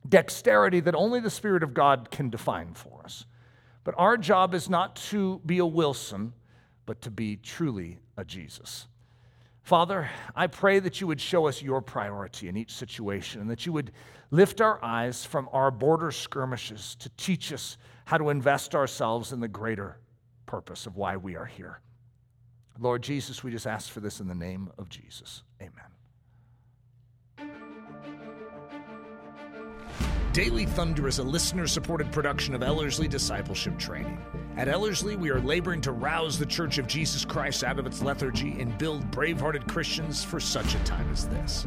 dexterity 0.09 0.81
that 0.81 0.95
only 0.95 1.21
the 1.21 1.31
Spirit 1.31 1.63
of 1.63 1.75
God 1.75 2.11
can 2.11 2.31
define 2.31 2.75
for 2.75 3.03
us. 3.05 3.27
But 3.85 3.95
our 3.97 4.17
job 4.17 4.55
is 4.55 4.69
not 4.69 4.97
to 4.97 5.41
be 5.47 5.59
a 5.59 5.67
Wilson, 5.67 6.33
but 6.85 7.01
to 7.03 7.11
be 7.11 7.37
truly 7.37 7.99
a 8.17 8.25
Jesus. 8.25 8.87
Father, 9.63 10.11
I 10.35 10.47
pray 10.47 10.79
that 10.79 11.01
you 11.01 11.07
would 11.07 11.21
show 11.21 11.47
us 11.47 11.63
your 11.63 11.83
priority 11.83 12.49
in 12.49 12.57
each 12.57 12.73
situation 12.73 13.41
and 13.41 13.51
that 13.51 13.67
you 13.67 13.73
would 13.73 13.93
lift 14.31 14.61
our 14.61 14.83
eyes 14.85 15.25
from 15.25 15.49
our 15.53 15.71
border 15.71 16.11
skirmishes 16.11 16.97
to 16.97 17.09
teach 17.17 17.53
us 17.53 17.79
how 18.05 18.19
to 18.19 18.31
invest 18.31 18.75
ourselves 18.75 19.33
in 19.33 19.41
the 19.41 19.49
greater 19.49 19.99
purpose 20.47 20.87
of 20.87 20.97
why 20.97 21.17
we 21.17 21.37
are 21.37 21.47
here. 21.47 21.81
Lord 22.81 23.03
Jesus, 23.03 23.43
we 23.43 23.51
just 23.51 23.67
ask 23.67 23.91
for 23.91 24.01
this 24.01 24.21
in 24.21 24.29
the 24.29 24.35
name 24.35 24.71
of 24.79 24.89
Jesus. 24.89 25.43
Amen. 25.61 25.85
Daily 30.33 30.67
Thunder 30.67 31.09
is 31.09 31.19
a 31.19 31.23
listener 31.25 31.67
supported 31.67 32.13
production 32.13 32.55
of 32.55 32.63
Ellerslie 32.63 33.09
Discipleship 33.09 33.77
Training. 33.77 34.21
At 34.57 34.69
Ellerslie, 34.69 35.17
we 35.17 35.31
are 35.31 35.41
laboring 35.41 35.81
to 35.81 35.91
rouse 35.91 36.39
the 36.39 36.47
Church 36.47 36.79
of 36.79 36.87
Jesus 36.87 37.25
Christ 37.25 37.65
out 37.65 37.81
of 37.81 37.87
its 37.87 38.03
lethargy 38.03 38.61
and 38.61 38.79
build 38.79 39.11
brave 39.11 39.41
hearted 39.41 39.67
Christians 39.67 40.23
for 40.23 40.39
such 40.39 40.77
a 40.77 40.79
time 40.85 41.11
as 41.11 41.27
this. 41.27 41.67